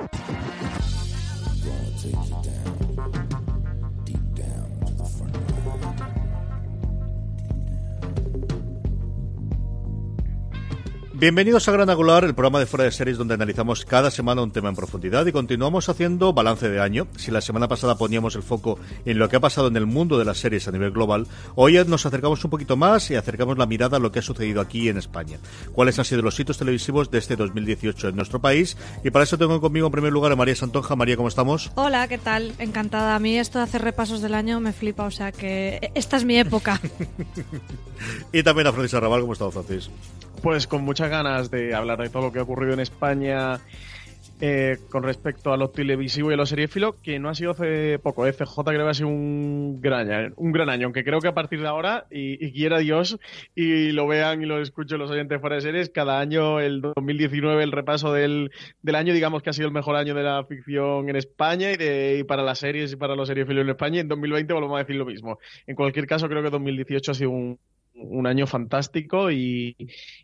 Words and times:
Yeah. 0.00 0.39
Bienvenidos 11.20 11.68
a 11.68 11.72
Gran 11.72 11.90
Angular, 11.90 12.24
el 12.24 12.34
programa 12.34 12.60
de 12.60 12.64
fuera 12.64 12.84
de 12.84 12.92
series 12.92 13.18
donde 13.18 13.34
analizamos 13.34 13.84
cada 13.84 14.10
semana 14.10 14.40
un 14.40 14.52
tema 14.52 14.70
en 14.70 14.74
profundidad 14.74 15.26
y 15.26 15.32
continuamos 15.32 15.90
haciendo 15.90 16.32
balance 16.32 16.70
de 16.70 16.80
año. 16.80 17.08
Si 17.18 17.30
la 17.30 17.42
semana 17.42 17.68
pasada 17.68 17.98
poníamos 17.98 18.36
el 18.36 18.42
foco 18.42 18.78
en 19.04 19.18
lo 19.18 19.28
que 19.28 19.36
ha 19.36 19.40
pasado 19.40 19.68
en 19.68 19.76
el 19.76 19.84
mundo 19.84 20.18
de 20.18 20.24
las 20.24 20.38
series 20.38 20.66
a 20.66 20.72
nivel 20.72 20.92
global, 20.92 21.26
hoy 21.56 21.74
nos 21.86 22.06
acercamos 22.06 22.42
un 22.42 22.50
poquito 22.50 22.78
más 22.78 23.10
y 23.10 23.16
acercamos 23.16 23.58
la 23.58 23.66
mirada 23.66 23.98
a 23.98 24.00
lo 24.00 24.10
que 24.10 24.20
ha 24.20 24.22
sucedido 24.22 24.62
aquí 24.62 24.88
en 24.88 24.96
España. 24.96 25.36
¿Cuáles 25.74 25.98
han 25.98 26.06
sido 26.06 26.22
los 26.22 26.40
hitos 26.40 26.56
televisivos 26.56 27.10
de 27.10 27.18
este 27.18 27.36
2018 27.36 28.08
en 28.08 28.16
nuestro 28.16 28.40
país? 28.40 28.78
Y 29.04 29.10
para 29.10 29.24
eso 29.24 29.36
tengo 29.36 29.60
conmigo 29.60 29.88
en 29.88 29.92
primer 29.92 30.14
lugar 30.14 30.32
a 30.32 30.36
María 30.36 30.56
Santonja. 30.56 30.96
María, 30.96 31.18
¿cómo 31.18 31.28
estamos? 31.28 31.70
Hola, 31.74 32.08
¿qué 32.08 32.16
tal? 32.16 32.54
Encantada. 32.58 33.14
A 33.14 33.18
mí 33.18 33.36
esto 33.38 33.58
de 33.58 33.64
hacer 33.64 33.82
repasos 33.82 34.22
del 34.22 34.32
año 34.32 34.58
me 34.60 34.72
flipa, 34.72 35.04
o 35.04 35.10
sea 35.10 35.32
que 35.32 35.92
esta 35.94 36.16
es 36.16 36.24
mi 36.24 36.38
época. 36.38 36.80
y 38.32 38.42
también 38.42 38.68
a 38.68 38.72
Francis 38.72 38.94
Arrabal, 38.94 39.20
¿cómo 39.20 39.34
estás, 39.34 39.52
Francis? 39.52 39.90
Pues 40.42 40.66
con 40.66 40.82
muchas 40.82 41.09
ganas 41.10 41.50
de 41.50 41.74
hablar 41.74 41.98
de 41.98 42.08
todo 42.08 42.22
lo 42.22 42.32
que 42.32 42.38
ha 42.38 42.42
ocurrido 42.42 42.74
en 42.74 42.80
España 42.80 43.60
eh, 44.42 44.78
con 44.88 45.02
respecto 45.02 45.52
a 45.52 45.58
lo 45.58 45.68
televisivo 45.68 46.30
y 46.30 46.34
a 46.34 46.36
lo 46.38 46.46
seriéfilo, 46.46 46.96
que 47.02 47.18
no 47.18 47.28
ha 47.28 47.34
sido 47.34 47.50
hace 47.50 47.98
poco. 47.98 48.26
Eh. 48.26 48.32
CJ 48.32 48.62
creo 48.64 48.84
que 48.84 48.90
ha 48.90 48.94
sido 48.94 49.08
un 49.08 49.82
gran, 49.82 50.10
año, 50.10 50.32
un 50.36 50.50
gran 50.50 50.70
año, 50.70 50.86
aunque 50.86 51.04
creo 51.04 51.20
que 51.20 51.28
a 51.28 51.34
partir 51.34 51.60
de 51.60 51.68
ahora, 51.68 52.06
y, 52.10 52.50
quiera 52.52 52.78
Dios, 52.78 53.18
y 53.54 53.92
lo 53.92 54.06
vean 54.06 54.40
y 54.40 54.46
lo 54.46 54.62
escuchen 54.62 54.98
los 54.98 55.10
oyentes 55.10 55.42
fuera 55.42 55.56
de 55.56 55.60
series, 55.60 55.90
cada 55.90 56.20
año, 56.20 56.58
el 56.58 56.80
2019, 56.80 57.62
el 57.62 57.70
repaso 57.70 58.14
del, 58.14 58.50
del 58.80 58.94
año, 58.94 59.12
digamos 59.12 59.42
que 59.42 59.50
ha 59.50 59.52
sido 59.52 59.68
el 59.68 59.74
mejor 59.74 59.96
año 59.96 60.14
de 60.14 60.22
la 60.22 60.42
ficción 60.46 61.10
en 61.10 61.16
España 61.16 61.72
y, 61.72 61.76
de, 61.76 62.18
y 62.20 62.24
para 62.24 62.42
las 62.42 62.60
series 62.60 62.94
y 62.94 62.96
para 62.96 63.14
los 63.14 63.28
seriéfilos 63.28 63.62
en 63.62 63.68
España. 63.68 63.96
Y 63.98 64.00
en 64.00 64.08
2020 64.08 64.54
volvemos 64.54 64.76
a 64.76 64.84
decir 64.84 64.96
lo 64.96 65.04
mismo. 65.04 65.38
En 65.66 65.76
cualquier 65.76 66.06
caso, 66.06 66.28
creo 66.28 66.42
que 66.42 66.48
2018 66.48 67.10
ha 67.10 67.14
sido 67.14 67.30
un, 67.30 67.58
un 68.02 68.26
año 68.26 68.46
fantástico 68.46 69.30
y, 69.30 69.76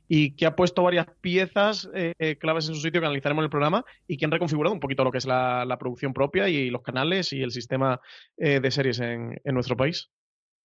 que 0.08 0.46
ha 0.46 0.56
puesto 0.56 0.82
varias 0.82 1.06
piezas 1.20 1.88
eh, 1.94 2.36
claves 2.38 2.68
en 2.68 2.74
su 2.74 2.80
sitio 2.80 3.00
que 3.00 3.06
analizaremos 3.06 3.42
en 3.42 3.46
el 3.46 3.50
programa 3.50 3.84
y 4.06 4.16
que 4.16 4.24
han 4.24 4.30
reconfigurado 4.30 4.74
un 4.74 4.80
poquito 4.80 5.04
lo 5.04 5.12
que 5.12 5.18
es 5.18 5.26
la, 5.26 5.76
producción 5.78 6.12
propia 6.12 6.48
y 6.48 6.70
los 6.70 6.82
canales 6.82 7.32
y 7.32 7.42
el 7.42 7.50
sistema 7.50 8.00
eh, 8.36 8.60
de 8.60 8.70
series 8.70 9.00
en 9.00 9.40
nuestro 9.44 9.76
país. 9.76 10.10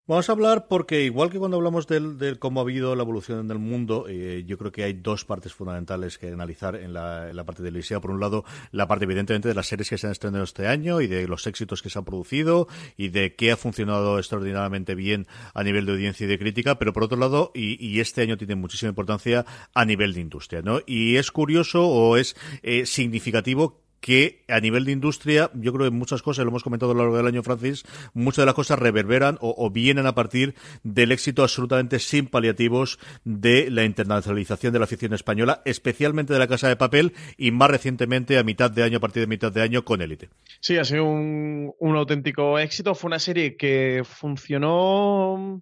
Vamos 0.07 0.27
a 0.27 0.31
hablar 0.31 0.67
porque, 0.67 1.03
igual 1.03 1.29
que 1.29 1.37
cuando 1.37 1.57
hablamos 1.57 1.85
de 1.85 2.35
cómo 2.39 2.59
ha 2.59 2.63
habido 2.63 2.95
la 2.95 3.03
evolución 3.03 3.39
en 3.39 3.51
el 3.51 3.59
mundo, 3.59 4.07
eh, 4.09 4.43
yo 4.47 4.57
creo 4.57 4.71
que 4.71 4.83
hay 4.83 4.93
dos 4.93 5.25
partes 5.25 5.53
fundamentales 5.53 6.17
que 6.17 6.29
analizar 6.29 6.75
en 6.75 6.91
la, 6.91 7.29
en 7.29 7.35
la 7.35 7.45
parte 7.45 7.61
de 7.61 7.69
Licea. 7.69 8.01
Por 8.01 8.09
un 8.09 8.19
lado, 8.19 8.43
la 8.71 8.87
parte, 8.87 9.05
evidentemente, 9.05 9.47
de 9.47 9.53
las 9.53 9.67
series 9.67 9.89
que 9.89 9.99
se 9.99 10.07
han 10.07 10.11
estrenado 10.11 10.43
este 10.43 10.67
año 10.67 11.01
y 11.01 11.07
de 11.07 11.27
los 11.27 11.45
éxitos 11.45 11.83
que 11.83 11.91
se 11.91 11.99
han 11.99 12.05
producido 12.05 12.67
y 12.97 13.09
de 13.09 13.35
qué 13.35 13.51
ha 13.51 13.57
funcionado 13.57 14.17
extraordinariamente 14.17 14.95
bien 14.95 15.27
a 15.53 15.63
nivel 15.63 15.85
de 15.85 15.91
audiencia 15.91 16.25
y 16.25 16.27
de 16.27 16.39
crítica. 16.39 16.79
Pero 16.79 16.93
por 16.93 17.03
otro 17.03 17.19
lado, 17.19 17.51
y, 17.53 17.99
este 17.99 18.23
año 18.23 18.37
tiene 18.37 18.55
muchísima 18.55 18.89
importancia 18.89 19.45
a 19.75 19.85
nivel 19.85 20.15
de 20.15 20.21
industria, 20.21 20.63
¿no? 20.63 20.79
Y 20.87 21.17
es 21.17 21.31
curioso 21.31 21.87
o 21.87 22.17
es 22.17 22.35
eh, 22.63 22.87
significativo 22.87 23.81
que 24.01 24.43
a 24.47 24.59
nivel 24.59 24.83
de 24.83 24.91
industria, 24.91 25.51
yo 25.53 25.71
creo 25.71 25.89
que 25.89 25.95
muchas 25.95 26.21
cosas, 26.21 26.43
lo 26.43 26.49
hemos 26.49 26.63
comentado 26.63 26.91
a 26.91 26.95
lo 26.95 27.01
largo 27.01 27.17
del 27.17 27.27
año, 27.27 27.43
Francis, 27.43 27.83
muchas 28.13 28.41
de 28.41 28.47
las 28.47 28.55
cosas 28.55 28.79
reverberan 28.79 29.37
o, 29.39 29.69
vienen 29.69 30.07
a 30.07 30.15
partir 30.15 30.55
del 30.83 31.11
éxito 31.11 31.43
absolutamente 31.43 31.99
sin 31.99 32.27
paliativos 32.27 32.99
de 33.23 33.69
la 33.69 33.85
internacionalización 33.85 34.73
de 34.73 34.79
la 34.79 34.85
afición 34.85 35.13
española, 35.13 35.61
especialmente 35.65 36.33
de 36.33 36.39
la 36.39 36.47
Casa 36.47 36.67
de 36.67 36.75
Papel 36.75 37.13
y 37.37 37.51
más 37.51 37.69
recientemente 37.69 38.37
a 38.37 38.43
mitad 38.43 38.71
de 38.71 38.83
año, 38.83 38.97
a 38.97 39.01
partir 39.01 39.21
de 39.21 39.27
mitad 39.27 39.51
de 39.51 39.61
año, 39.61 39.85
con 39.85 40.01
Élite. 40.01 40.29
Sí, 40.59 40.77
ha 40.77 40.83
sido 40.83 41.05
un, 41.05 41.73
un 41.79 41.95
auténtico 41.95 42.57
éxito. 42.57 42.95
Fue 42.95 43.07
una 43.07 43.19
serie 43.19 43.55
que 43.55 44.01
funcionó 44.03 45.61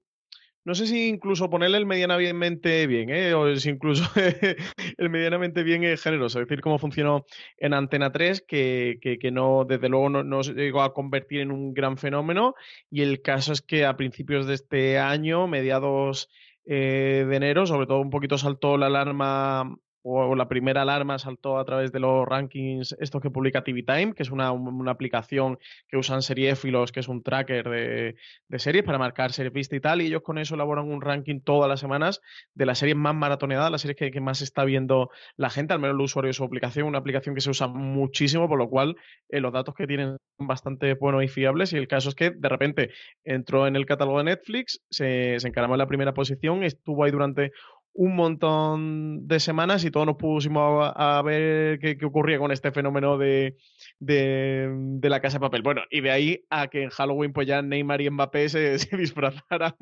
no 0.66 0.75
sé 0.75 0.88
si 0.88 1.08
incluso 1.08 1.50
ponerle 1.50 1.78
el 1.78 1.86
medianamente 1.86 2.86
bien, 2.86 3.09
¿eh? 3.09 3.34
o 3.34 3.56
si 3.56 3.70
incluso 3.70 4.03
el 4.97 5.09
medianamente 5.09 5.64
bien 5.64 5.84
es 5.84 6.03
generoso. 6.03 6.40
Es 6.40 6.47
decir, 6.47 6.62
cómo 6.62 6.78
funcionó 6.78 7.25
en 7.58 7.74
Antena 7.74 8.12
3, 8.12 8.44
que, 8.47 9.00
que, 9.02 9.31
no, 9.31 9.66
desde 9.68 9.90
luego 9.90 10.09
no, 10.09 10.44
se 10.44 10.53
llegó 10.53 10.81
a 10.81 10.94
convertir 10.94 11.42
en 11.42 11.52
un 11.52 11.74
gran 11.74 11.98
fenómeno. 11.98 12.56
Y 12.92 13.02
el 13.02 13.22
caso 13.22 13.53
es 13.53 13.62
que 13.62 13.86
a 13.86 13.98
principios 13.98 14.48
de 14.48 14.56
este 14.56 15.00
año, 15.00 15.48
mediados 15.48 16.30
eh, 16.66 17.25
de 17.28 17.36
enero, 17.36 17.66
sobre 17.66 17.88
todo 17.88 18.00
un 18.00 18.09
poquito 18.09 18.38
saltó 18.38 18.78
la 18.78 18.88
alarma 18.88 19.75
o 20.02 20.36
la 20.36 20.48
primera 20.48 20.84
alarma 20.84 21.20
saltó 21.20 21.60
a 21.60 21.66
través 21.66 21.92
de 21.92 22.00
los 22.00 22.26
rankings, 22.26 22.96
esto 23.00 23.20
que 23.20 23.30
publica 23.30 23.64
TV 23.64 23.84
Time, 23.84 24.14
que 24.14 24.24
es 24.24 24.32
una, 24.32 24.50
aplicación 24.90 25.60
que 25.88 25.98
usan 25.98 26.22
seriéfilos, 26.22 26.92
que 26.92 27.02
es 27.02 27.08
un 27.08 27.22
tracker 27.22 27.69
de, 27.69 28.16
series 28.57 28.84
para 28.86 28.98
marcar 28.98 29.31
series 29.31 29.54
vista 29.54 29.75
y 29.75 29.80
tal, 29.80 30.01
y 30.01 30.07
ellos 30.07 30.22
con 30.22 30.38
eso 30.38 30.56
elaboran 30.56 30.90
un 30.90 31.01
ranking 31.01 31.42
todas 31.42 31.69
las 31.69 31.80
semanas 31.80 32.22
de 32.54 32.66
las 32.66 32.80
series 32.80 32.96
más 32.96 33.16
maratoneadas, 33.16 33.72
las 33.72 33.81
series 33.81 34.12
que, 34.12 34.19
más 34.19 34.42
está 34.42 34.66
viendo 34.66 35.10
la 35.38 35.50
gente, 35.50 35.74
al 35.74 35.80
menos 35.80 35.96
el 35.96 36.02
usuario 36.02 36.30
de 36.30 36.34
su 36.34 36.44
aplicación, 36.44 36.88
una 36.88 37.00
aplicación 37.00 37.36
que 37.36 37.42
se 37.42 37.50
usa 37.50 37.68
muchísimo, 37.68 38.48
por 38.48 38.57
lo 38.57 38.69
cual 38.69 38.95
eh, 39.30 39.40
los 39.40 39.54
datos 39.54 39.75
que 39.75 39.88
tienen 39.88 40.18
son 40.38 40.48
bastante 40.48 40.94
buenos 40.94 41.24
y 41.24 41.28
fiables, 41.28 41.74
y 41.74 41.78
el 41.78 41.88
caso 41.88 42.10
es 42.10 42.16
que 42.16 42.31
de 42.31 42.50
repente 42.50 42.92
entró 43.24 43.68
en 43.68 43.75
el 43.75 43.86
catálogo 43.86 44.19
de 44.19 44.25
Netflix, 44.25 44.81
se, 44.90 45.40
se 45.40 45.48
encaramó 45.48 45.75
en 45.75 45.80
la 45.80 45.88
primera 45.88 46.13
posición, 46.13 46.63
estuvo 46.63 47.04
ahí 47.04 47.12
durante 47.12 47.52
un 47.94 48.15
montón 48.15 49.27
de 49.27 49.39
semanas 49.39 49.83
y 49.83 49.91
todos 49.91 50.06
nos 50.06 50.15
pusimos 50.15 50.91
a, 50.95 51.21
ver 51.21 51.80
qué, 51.80 51.97
ocurría 52.06 52.39
con 52.39 52.51
este 52.51 52.71
fenómeno 52.71 53.18
de, 53.18 53.57
de, 54.00 54.69
la 55.09 55.19
casa 55.19 55.38
de 55.38 55.41
papel. 55.41 55.62
Bueno, 55.62 55.81
y 55.89 56.01
de 56.01 56.12
ahí 56.12 56.45
a 56.50 56.68
que 56.68 56.83
en 56.83 56.89
Halloween 56.89 57.33
pues 57.33 57.47
ya 57.47 57.62
Neymar 57.62 58.01
y 58.01 58.09
Mbappé 58.09 58.50
se, 58.50 58.77
disfrazaran 58.95 59.75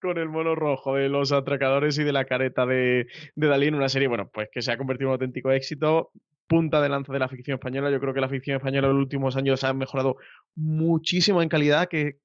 con 0.00 0.18
el 0.18 0.28
mono 0.28 0.54
rojo 0.54 0.96
de 0.96 1.08
los 1.08 1.32
atracadores 1.32 1.98
y 1.98 2.04
de 2.04 2.12
la 2.12 2.24
careta 2.24 2.66
de, 2.66 3.06
de 3.34 3.46
Dalí 3.46 3.66
en 3.68 3.74
una 3.74 3.88
serie, 3.88 4.08
bueno, 4.08 4.30
pues 4.32 4.48
que 4.50 4.62
se 4.62 4.72
ha 4.72 4.78
convertido 4.78 5.08
en 5.08 5.10
un 5.10 5.14
auténtico 5.14 5.50
éxito 5.52 6.10
punta 6.48 6.82
de 6.82 6.88
lanza 6.88 7.12
de 7.12 7.18
la 7.18 7.28
ficción 7.28 7.54
española. 7.54 7.90
Yo 7.90 8.00
creo 8.00 8.12
que 8.12 8.20
la 8.20 8.28
ficción 8.28 8.56
española 8.56 8.88
en 8.88 8.94
los 8.94 9.02
últimos 9.02 9.36
años 9.36 9.64
ha 9.64 9.72
mejorado 9.72 10.16
muchísimo 10.54 11.40
en 11.40 11.48
calidad, 11.48 11.88
que 11.88 12.18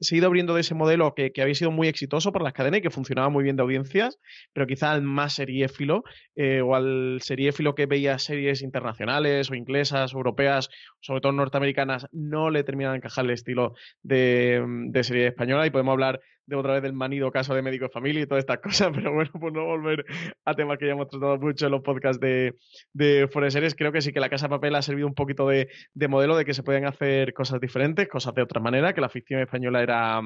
se 0.00 0.16
ido 0.16 0.26
abriendo 0.26 0.54
de 0.54 0.60
ese 0.60 0.74
modelo 0.74 1.14
que, 1.14 1.32
había 1.40 1.54
sido 1.54 1.70
muy 1.70 1.88
exitoso 1.88 2.32
por 2.32 2.42
las 2.42 2.52
cadenas 2.52 2.78
y 2.78 2.82
que 2.82 2.90
funcionaba 2.90 3.28
muy 3.28 3.44
bien 3.44 3.56
de 3.56 3.62
audiencias, 3.62 4.18
pero 4.52 4.66
quizá 4.66 4.92
al 4.92 5.02
más 5.02 5.34
seriéfilo 5.34 6.04
eh, 6.34 6.60
o 6.60 6.74
al 6.74 7.18
seriéfilo 7.22 7.74
que 7.74 7.86
veía 7.86 8.18
series 8.18 8.62
internacionales 8.62 9.50
o 9.50 9.54
inglesas 9.54 10.12
europeas, 10.12 10.68
sobre 11.00 11.20
todo 11.20 11.32
norteamericanas, 11.32 12.06
no 12.12 12.50
le 12.50 12.64
termina 12.64 12.90
de 12.90 12.98
encajar 12.98 13.24
el 13.24 13.30
estilo 13.30 13.74
de, 14.02 14.62
de 14.88 15.04
serie 15.04 15.28
española. 15.28 15.66
Y 15.66 15.70
podemos 15.70 15.92
hablar 15.92 16.20
de 16.46 16.56
otra 16.56 16.74
vez 16.74 16.82
del 16.82 16.92
manido 16.92 17.30
caso 17.30 17.54
de 17.54 17.62
médico 17.62 17.86
de 17.86 17.90
familia 17.90 18.22
y 18.22 18.26
todas 18.26 18.42
estas 18.42 18.58
cosas, 18.58 18.90
pero 18.94 19.12
bueno, 19.12 19.30
pues 19.38 19.52
no 19.52 19.64
volver 19.64 20.04
a 20.44 20.54
temas 20.54 20.78
que 20.78 20.86
ya 20.86 20.92
hemos 20.92 21.08
tratado 21.08 21.38
mucho 21.38 21.66
en 21.66 21.72
los 21.72 21.82
podcasts 21.82 22.20
de, 22.20 22.54
de 22.92 23.28
Series, 23.50 23.74
creo 23.74 23.92
que 23.92 24.00
sí 24.00 24.12
que 24.12 24.20
la 24.20 24.28
Casa 24.28 24.46
de 24.46 24.50
Papel 24.50 24.74
ha 24.74 24.82
servido 24.82 25.06
un 25.06 25.14
poquito 25.14 25.48
de, 25.48 25.68
modelo 26.08 26.36
de 26.36 26.44
que 26.44 26.54
se 26.54 26.62
pueden 26.62 26.86
hacer 26.86 27.32
cosas 27.32 27.60
diferentes, 27.60 28.08
cosas 28.08 28.34
de 28.34 28.42
otra 28.42 28.60
manera, 28.60 28.92
que 28.92 29.00
la 29.00 29.08
ficción 29.08 29.40
española 29.40 29.82
era 29.82 30.20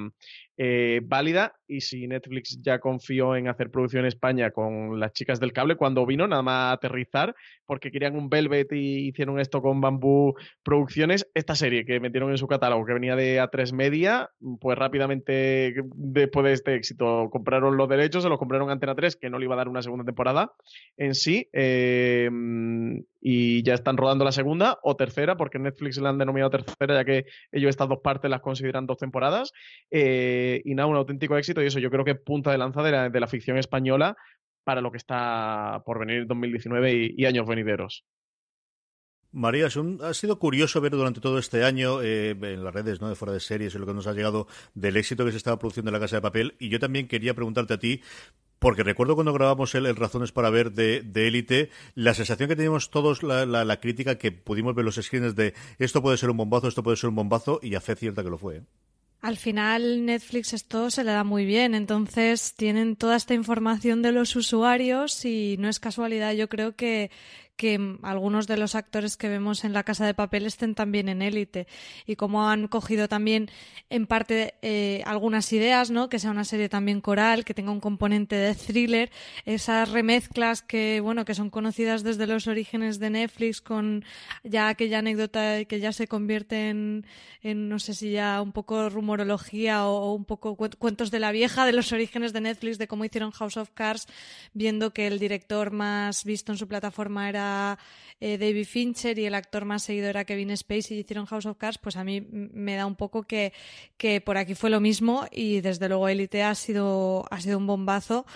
eh, 0.56 1.00
válida 1.04 1.54
y 1.66 1.80
si 1.80 2.06
Netflix 2.06 2.60
ya 2.62 2.78
confió 2.78 3.36
en 3.36 3.48
hacer 3.48 3.70
producción 3.70 4.00
en 4.00 4.08
España 4.08 4.50
con 4.50 4.98
las 5.00 5.12
chicas 5.12 5.40
del 5.40 5.52
cable 5.52 5.76
cuando 5.76 6.04
vino, 6.06 6.26
nada 6.26 6.42
más 6.42 6.74
aterrizar, 6.74 7.34
porque 7.64 7.90
querían 7.90 8.16
un 8.16 8.28
Velvet 8.28 8.72
y 8.72 9.08
hicieron 9.08 9.40
esto 9.40 9.62
con 9.62 9.80
Bambú 9.80 10.34
Producciones, 10.62 11.28
esta 11.34 11.54
serie 11.54 11.84
que 11.84 12.00
metieron 12.00 12.30
en 12.30 12.38
su 12.38 12.46
catálogo, 12.46 12.84
que 12.84 12.94
venía 12.94 13.16
de 13.16 13.40
A3 13.40 13.72
Media, 13.72 14.30
pues 14.60 14.76
rápidamente 14.76 15.74
después 16.12 16.44
de 16.44 16.52
este 16.52 16.74
éxito 16.74 17.28
compraron 17.30 17.76
los 17.76 17.88
derechos, 17.88 18.22
se 18.22 18.28
los 18.28 18.38
compraron 18.38 18.70
Antena 18.70 18.94
3, 18.94 19.16
que 19.16 19.30
no 19.30 19.38
le 19.38 19.44
iba 19.44 19.54
a 19.54 19.58
dar 19.58 19.68
una 19.68 19.82
segunda 19.82 20.04
temporada 20.04 20.52
en 20.96 21.14
sí, 21.14 21.48
em, 21.52 23.04
y 23.20 23.62
ya 23.62 23.74
están 23.74 23.96
rodando 23.96 24.24
la 24.24 24.32
segunda 24.32 24.78
o 24.82 24.96
tercera, 24.96 25.36
porque 25.36 25.58
Netflix 25.58 25.98
la 25.98 26.10
han 26.10 26.18
denominado 26.18 26.50
tercera, 26.50 26.94
ya 26.94 27.04
que 27.04 27.26
ellos 27.52 27.70
estas 27.70 27.88
dos 27.88 28.00
partes 28.02 28.30
las 28.30 28.40
consideran 28.40 28.86
dos 28.86 28.98
temporadas. 28.98 29.52
Eh, 29.90 30.62
y 30.64 30.74
nada, 30.74 30.86
un 30.88 30.96
auténtico 30.96 31.36
éxito, 31.36 31.62
y 31.62 31.66
eso 31.66 31.78
yo 31.78 31.90
creo 31.90 32.04
que 32.04 32.14
punta 32.14 32.50
de 32.50 32.58
lanza 32.58 32.82
de 32.82 32.90
la, 32.92 33.08
de 33.10 33.20
la 33.20 33.26
ficción 33.26 33.58
española 33.58 34.16
para 34.64 34.80
lo 34.80 34.90
que 34.90 34.98
está 34.98 35.82
por 35.84 35.98
venir 35.98 36.22
en 36.22 36.28
2019 36.28 37.14
y 37.16 37.24
años 37.24 37.46
venideros. 37.46 38.04
María, 39.32 39.66
ha 39.66 40.14
sido 40.14 40.38
curioso 40.38 40.80
ver 40.80 40.92
durante 40.92 41.20
todo 41.20 41.38
este 41.38 41.64
año 41.64 42.02
eh, 42.02 42.30
en 42.30 42.64
las 42.64 42.74
redes 42.74 43.00
¿no? 43.00 43.08
de 43.08 43.14
fuera 43.14 43.32
de 43.32 43.40
series 43.40 43.74
y 43.74 43.78
lo 43.78 43.86
que 43.86 43.94
nos 43.94 44.06
ha 44.06 44.12
llegado 44.12 44.48
del 44.74 44.96
éxito 44.96 45.24
que 45.24 45.30
se 45.30 45.36
estaba 45.36 45.58
produciendo 45.58 45.90
en 45.90 45.94
la 45.94 46.00
Casa 46.00 46.16
de 46.16 46.22
Papel. 46.22 46.56
Y 46.58 46.68
yo 46.68 46.80
también 46.80 47.06
quería 47.06 47.34
preguntarte 47.34 47.74
a 47.74 47.78
ti, 47.78 48.02
porque 48.58 48.82
recuerdo 48.82 49.14
cuando 49.14 49.32
grabamos 49.32 49.74
el, 49.74 49.94
Razones 49.94 50.32
para 50.32 50.50
Ver 50.50 50.72
de 50.72 51.02
Élite, 51.14 51.70
la 51.94 52.14
sensación 52.14 52.48
que 52.48 52.56
teníamos 52.56 52.90
todos, 52.90 53.22
la, 53.22 53.46
la, 53.46 53.80
crítica 53.80 54.18
que 54.18 54.32
pudimos 54.32 54.74
ver 54.74 54.84
los 54.84 54.96
screens 54.96 55.36
de 55.36 55.54
esto 55.78 56.02
puede 56.02 56.16
ser 56.16 56.30
un 56.30 56.36
bombazo, 56.36 56.68
esto 56.68 56.82
puede 56.82 56.96
ser 56.96 57.10
un 57.10 57.16
bombazo, 57.16 57.60
y 57.62 57.74
a 57.76 57.80
fe 57.80 57.94
cierta 57.94 58.24
que 58.24 58.30
lo 58.30 58.38
fue. 58.38 58.56
¿eh? 58.56 58.62
Al 59.20 59.36
final 59.36 60.06
Netflix 60.06 60.54
esto 60.54 60.90
se 60.90 61.04
le 61.04 61.12
da 61.12 61.24
muy 61.24 61.44
bien, 61.44 61.74
entonces 61.74 62.54
tienen 62.54 62.96
toda 62.96 63.16
esta 63.16 63.34
información 63.34 64.00
de 64.00 64.12
los 64.12 64.34
usuarios 64.34 65.26
y 65.26 65.56
no 65.58 65.68
es 65.68 65.78
casualidad, 65.78 66.32
yo 66.32 66.48
creo 66.48 66.74
que, 66.74 67.10
que 67.60 67.98
algunos 68.00 68.46
de 68.46 68.56
los 68.56 68.74
actores 68.74 69.18
que 69.18 69.28
vemos 69.28 69.64
en 69.64 69.74
La 69.74 69.82
Casa 69.82 70.06
de 70.06 70.14
Papel 70.14 70.46
estén 70.46 70.74
también 70.74 71.10
en 71.10 71.20
élite 71.20 71.66
y 72.06 72.16
como 72.16 72.48
han 72.48 72.68
cogido 72.68 73.06
también 73.06 73.50
en 73.90 74.06
parte 74.06 74.54
eh, 74.62 75.02
algunas 75.04 75.52
ideas, 75.52 75.90
¿no? 75.90 76.08
Que 76.08 76.18
sea 76.18 76.30
una 76.30 76.46
serie 76.46 76.70
también 76.70 77.02
coral, 77.02 77.44
que 77.44 77.52
tenga 77.52 77.70
un 77.70 77.80
componente 77.80 78.34
de 78.34 78.54
thriller, 78.54 79.10
esas 79.44 79.90
remezclas 79.90 80.62
que, 80.62 81.00
bueno, 81.00 81.26
que 81.26 81.34
son 81.34 81.50
conocidas 81.50 82.02
desde 82.02 82.26
los 82.26 82.46
orígenes 82.46 82.98
de 82.98 83.10
Netflix 83.10 83.60
con 83.60 84.06
ya 84.42 84.68
aquella 84.68 85.00
anécdota 85.00 85.62
que 85.66 85.80
ya 85.80 85.92
se 85.92 86.08
convierte 86.08 86.70
en, 86.70 87.04
no 87.42 87.78
sé 87.78 87.92
si 87.92 88.12
ya 88.12 88.40
un 88.40 88.52
poco 88.52 88.88
rumorología 88.88 89.86
o, 89.86 90.14
un 90.14 90.24
poco 90.24 90.56
cuentos 90.56 91.10
de 91.10 91.20
la 91.20 91.30
vieja 91.30 91.66
de 91.66 91.74
los 91.74 91.92
orígenes 91.92 92.32
de 92.32 92.40
Netflix, 92.40 92.78
de 92.78 92.88
cómo 92.88 93.04
hicieron 93.04 93.32
House 93.32 93.58
of 93.58 93.68
Cards, 93.74 94.06
viendo 94.54 94.94
que 94.94 95.06
el 95.06 95.18
director 95.18 95.72
más 95.72 96.24
visto 96.24 96.52
en 96.52 96.58
su 96.58 96.66
plataforma 96.66 97.28
era 97.28 97.49
eh, 98.20 98.38
David 98.38 98.66
Fincher 98.66 99.18
y 99.18 99.26
el 99.26 99.34
actor 99.34 99.64
más 99.64 99.82
seguido 99.82 100.08
era 100.08 100.24
Kevin 100.24 100.56
Spacey 100.56 100.96
y 100.96 101.00
hicieron 101.00 101.26
House 101.26 101.46
of 101.46 101.56
Cards, 101.56 101.78
pues 101.78 101.96
a 101.96 102.04
mí 102.04 102.20
me 102.20 102.76
da 102.76 102.86
un 102.86 102.96
poco 102.96 103.22
que, 103.22 103.52
que 103.96 104.20
por 104.20 104.36
aquí 104.36 104.54
fue 104.54 104.70
lo 104.70 104.80
mismo 104.80 105.26
y 105.30 105.60
desde 105.60 105.88
luego 105.88 106.08
Elite 106.08 106.42
ha 106.42 106.54
sido, 106.54 107.24
ha 107.30 107.40
sido 107.40 107.58
un 107.58 107.66
bombazo 107.66 108.26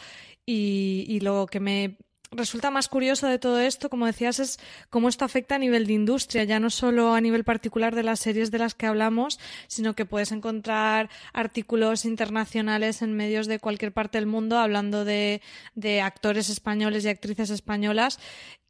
y, 0.46 1.04
y 1.08 1.20
lo 1.20 1.46
que 1.46 1.60
me 1.60 1.98
resulta 2.34 2.70
más 2.70 2.88
curioso 2.88 3.28
de 3.28 3.38
todo 3.38 3.60
esto, 3.60 3.88
como 3.88 4.06
decías, 4.06 4.38
es 4.38 4.58
cómo 4.90 5.08
esto 5.08 5.24
afecta 5.24 5.54
a 5.54 5.58
nivel 5.58 5.86
de 5.86 5.92
industria, 5.92 6.44
ya 6.44 6.60
no 6.60 6.70
solo 6.70 7.14
a 7.14 7.20
nivel 7.20 7.44
particular 7.44 7.94
de 7.94 8.02
las 8.02 8.20
series 8.20 8.50
de 8.50 8.58
las 8.58 8.74
que 8.74 8.86
hablamos, 8.86 9.38
sino 9.68 9.94
que 9.94 10.06
puedes 10.06 10.32
encontrar 10.32 11.10
artículos 11.32 12.04
internacionales 12.04 13.02
en 13.02 13.14
medios 13.14 13.46
de 13.46 13.58
cualquier 13.58 13.92
parte 13.92 14.18
del 14.18 14.26
mundo 14.26 14.58
hablando 14.58 15.04
de, 15.04 15.42
de 15.74 16.00
actores 16.00 16.48
españoles 16.48 17.04
y 17.04 17.08
actrices 17.08 17.50
españolas 17.50 18.18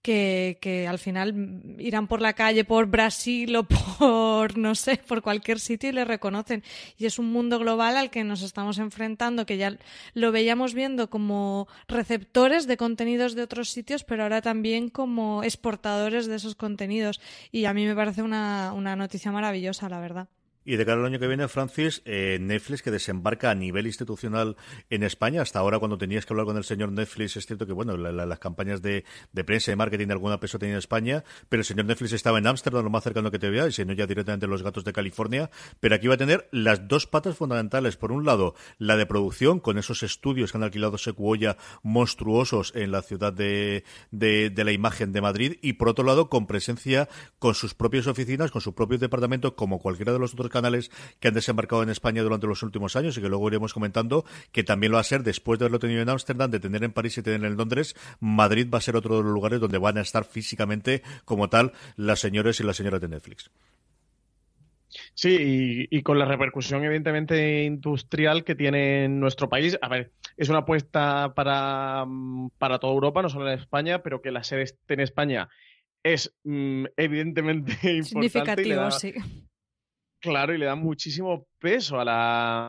que, 0.05 0.59
que, 0.61 0.87
al 0.87 0.99
final 0.99 1.63
irán 1.79 2.09
por 2.09 2.21
la 2.21 2.35
calle 2.35 2.65
por 2.65 2.85
Brasil 2.87 3.57
o 3.57 3.65
por, 3.65 4.59
no 4.59 4.75
sé, 4.75 4.99
por 4.99 5.23
cualquier 5.23 5.59
sitio 5.59 5.89
y 5.89 5.93
le 5.93 6.05
reconocen. 6.05 6.63
Y 6.99 7.07
es 7.07 7.19
un 7.19 7.33
mundo 7.33 7.59
global 7.59 7.97
al 7.97 8.11
que 8.11 8.23
nos 8.23 8.43
estamos 8.43 8.77
enfrentando, 8.77 9.47
que 9.47 9.57
ya 9.57 9.79
lo 10.13 10.31
veíamos 10.31 10.75
viendo 10.75 11.09
como 11.09 11.69
receptores 11.89 12.67
de 12.67 12.77
contenidos 12.77 13.35
de 13.35 13.43
otros 13.43 13.71
sitios, 13.71 14.05
pero 14.05 14.25
ahora 14.25 14.43
también 14.43 14.91
como 14.91 15.43
exportadores 15.43 16.27
de 16.27 16.37
esos 16.37 16.55
contenidos. 16.55 17.19
Y 17.51 17.65
a 17.65 17.73
mí 17.73 17.87
me 17.87 17.97
parece 17.97 18.21
una, 18.21 18.75
una 18.75 18.97
noticia 18.97 19.33
maravillosa, 19.33 19.89
la 19.89 20.01
verdad. 20.01 20.29
Y 20.65 20.77
de 20.77 20.87
cara 20.87 21.01
al 21.01 21.07
año 21.07 21.19
que 21.19 21.27
viene, 21.27 21.47
Francis, 21.49 22.01
eh, 22.07 22.39
Netflix 22.41 22.83
que 22.83 22.91
desembarca 22.91 23.51
a 23.51 23.55
nivel 23.55 23.87
institucional 23.87 24.57
en 24.89 25.03
España. 25.03 25.43
Hasta 25.43 25.59
ahora, 25.59 25.79
cuando 25.79 25.99
tenías 25.99 26.25
que 26.25 26.33
hablar 26.33 26.47
con 26.47 26.57
el 26.57 26.65
señor 26.65 26.91
Netflix, 26.91 27.37
es 27.37 27.47
cierto 27.47 27.67
que, 27.67 27.75
bueno, 27.75 27.97
las 27.97 28.39
campañas 28.39 28.81
de, 28.81 29.05
prensa 29.45 29.73
y 29.73 29.77
marketing 29.77 30.07
de 30.07 30.15
alguna 30.15 30.41
peso 30.41 30.59
tenía 30.59 30.75
en 30.75 30.79
España, 30.79 31.23
pero 31.51 31.61
el 31.61 31.65
señor 31.67 31.85
Netflix 31.85 32.15
estaba 32.15 32.39
en 32.39 32.47
Ámsterdam, 32.47 32.83
lo 32.83 32.91
más 32.91 33.05
cercano 33.05 33.31
que 33.31 33.39
te 33.39 33.51
veía, 33.51 33.67
y 33.67 33.73
si 33.73 33.85
ya 33.85 34.07
directamente 34.07 34.47
en 34.47 34.51
los 34.51 34.63
gatos 34.63 34.85
de 34.85 34.93
California. 34.95 35.51
Pero 35.81 35.95
aquí 35.95 36.07
va 36.07 36.15
a 36.15 36.19
tener 36.19 36.49
las 36.51 36.89
dos 36.89 37.07
patas 37.07 37.37
fundamentales. 37.37 37.97
Por 37.97 38.11
un 38.11 38.25
lado, 38.25 38.55
la 38.79 38.97
de 38.97 39.05
producción, 39.05 39.61
con 39.61 39.77
esos 39.77 40.03
estudios 40.03 40.51
que 40.51 40.59
han 40.59 40.65
alquilado 40.65 40.97
Secuoya 40.97 41.59
monstruosos 41.83 42.73
en 42.75 42.91
la 42.91 43.03
ciudad 43.03 43.35
de, 43.35 43.85
de, 44.11 44.49
de 44.49 44.65
la 44.65 44.73
imagen 44.73 45.13
de 45.13 45.21
Madrid, 45.21 45.59
y 45.61 45.75
por 45.75 45.89
otro 45.89 46.05
lado, 46.05 46.31
con 46.31 46.47
presencia 46.47 47.09
con 47.39 47.55
sus 47.55 47.75
propias 47.75 48.07
oficinas, 48.07 48.51
con 48.51 48.63
su 48.63 48.75
propio 48.75 48.97
departamento, 48.97 49.55
como 49.57 49.79
cualquiera 49.79 50.13
de 50.13 50.19
los 50.19 50.33
otros 50.33 50.54
canales 50.55 50.91
que 51.21 51.29
han 51.29 51.35
desembarcado 51.35 51.83
en 51.83 51.91
España 51.91 52.23
durante 52.23 52.47
los 52.47 52.63
últimos 52.63 52.97
años 52.97 53.19
y 53.19 53.21
que 53.21 53.29
luego 53.29 53.49
iremos 53.49 53.75
comentando, 53.75 54.25
que 54.53 54.65
también 54.65 54.93
lo 54.93 54.97
va 54.97 55.03
a 55.03 55.05
ser 55.05 55.23
después 55.23 55.59
de 55.59 55.67
haberlo 55.67 55.79
tenido 55.79 56.01
en 56.01 56.09
Ámsterdam, 56.09 56.51
de 56.51 56.61
tener 56.61 56.83
en 56.85 56.93
París 56.93 57.19
y 57.19 57.23
tener 57.23 57.45
en 57.45 57.57
Londres, 57.57 57.95
Madrid 58.21 58.69
va 58.73 58.79
a 58.79 58.81
ser 58.81 58.97
otro 58.97 59.19
de 59.19 59.25
los 59.25 59.33
lugares 59.33 59.61
donde 59.61 59.79
van 59.79 59.99
a 59.99 60.01
estar 60.01 60.25
físicamente 60.25 61.03
como 61.27 61.51
tal 61.51 61.73
las 61.97 62.21
señores 62.21 62.61
y 62.61 62.65
las 62.65 62.77
señoras 62.77 63.03
de 63.03 63.09
Netflix. 63.09 63.51
Sí, 65.15 65.89
y, 65.91 66.03
con 66.03 66.19
la 66.19 66.25
repercusión 66.25 66.85
evidentemente 66.85 67.65
industrial 67.65 68.45
que 68.45 68.55
tiene 68.55 69.05
en 69.05 69.19
nuestro 69.19 69.49
país. 69.49 69.77
A 69.83 69.89
ver, 69.89 70.13
es 70.37 70.49
una 70.49 70.61
apuesta 70.61 71.35
para, 71.35 72.07
para 72.59 72.79
toda 72.79 72.93
Europa, 72.93 73.21
no 73.21 73.29
solo 73.29 73.49
en 73.51 73.59
España, 73.59 74.03
pero 74.03 74.23
que 74.23 74.31
la 74.31 74.45
sede 74.45 74.63
esté 74.63 74.95
en 74.95 75.01
España 75.01 75.49
es 76.05 76.33
mm, 76.45 76.85
evidentemente 76.97 77.73
importante. 77.83 78.05
Significativo, 78.05 78.91
sí. 78.91 79.15
Claro, 80.25 80.55
y 80.55 80.59
le 80.59 80.65
da 80.65 80.75
muchísimo 80.75 81.47
peso 81.59 82.01
a 82.01 82.05
la, 82.07 82.69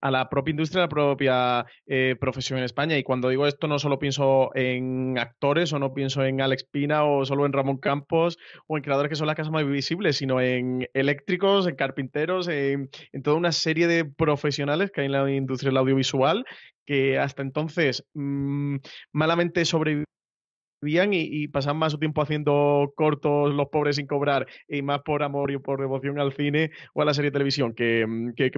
a 0.00 0.10
la 0.10 0.28
propia 0.30 0.50
industria, 0.52 0.84
a 0.84 0.86
la 0.86 0.88
propia 0.88 1.66
eh, 1.86 2.16
profesión 2.18 2.58
en 2.58 2.64
España. 2.64 2.96
Y 2.96 3.02
cuando 3.02 3.28
digo 3.28 3.46
esto, 3.46 3.68
no 3.68 3.78
solo 3.78 3.98
pienso 3.98 4.50
en 4.54 5.18
actores 5.18 5.74
o 5.74 5.78
no 5.78 5.92
pienso 5.92 6.24
en 6.24 6.40
Alex 6.40 6.64
Pina 6.64 7.04
o 7.04 7.26
solo 7.26 7.44
en 7.44 7.52
Ramón 7.52 7.76
Campos 7.76 8.38
o 8.66 8.78
en 8.78 8.82
creadores 8.82 9.10
que 9.10 9.16
son 9.16 9.26
las 9.26 9.36
casas 9.36 9.52
más 9.52 9.66
visibles, 9.66 10.16
sino 10.16 10.40
en 10.40 10.88
eléctricos, 10.94 11.66
en 11.66 11.76
carpinteros, 11.76 12.48
en, 12.48 12.88
toda 13.22 13.36
una 13.36 13.52
serie 13.52 13.86
de 13.86 14.06
profesionales 14.06 14.90
que 14.90 15.02
hay 15.02 15.06
en 15.08 15.12
la 15.12 15.30
industria 15.30 15.68
del 15.68 15.76
audiovisual 15.76 16.46
que 16.86 17.18
hasta 17.18 17.42
entonces 17.42 18.06
mm, 18.14 18.76
malamente 19.12 19.66
sobrevivían 19.66 20.06
y, 20.82 20.98
y, 21.42 21.48
pasaban 21.48 21.78
más 21.78 21.92
su 21.92 21.98
tiempo 21.98 22.22
haciendo 22.22 22.92
cortos 22.96 23.54
los 23.54 23.68
pobres 23.68 23.96
sin 23.96 24.06
cobrar 24.06 24.46
y 24.68 24.82
más 24.82 25.00
por 25.02 25.22
amor 25.22 25.50
y 25.50 25.58
por 25.58 25.80
devoción 25.80 26.18
al 26.18 26.32
cine 26.32 26.70
o 26.94 27.02
a 27.02 27.04
la 27.04 27.14
serie 27.14 27.30
de 27.30 27.34
televisión 27.34 27.74
que, 27.74 28.06
mm, 28.06 28.32
que, 28.34 28.50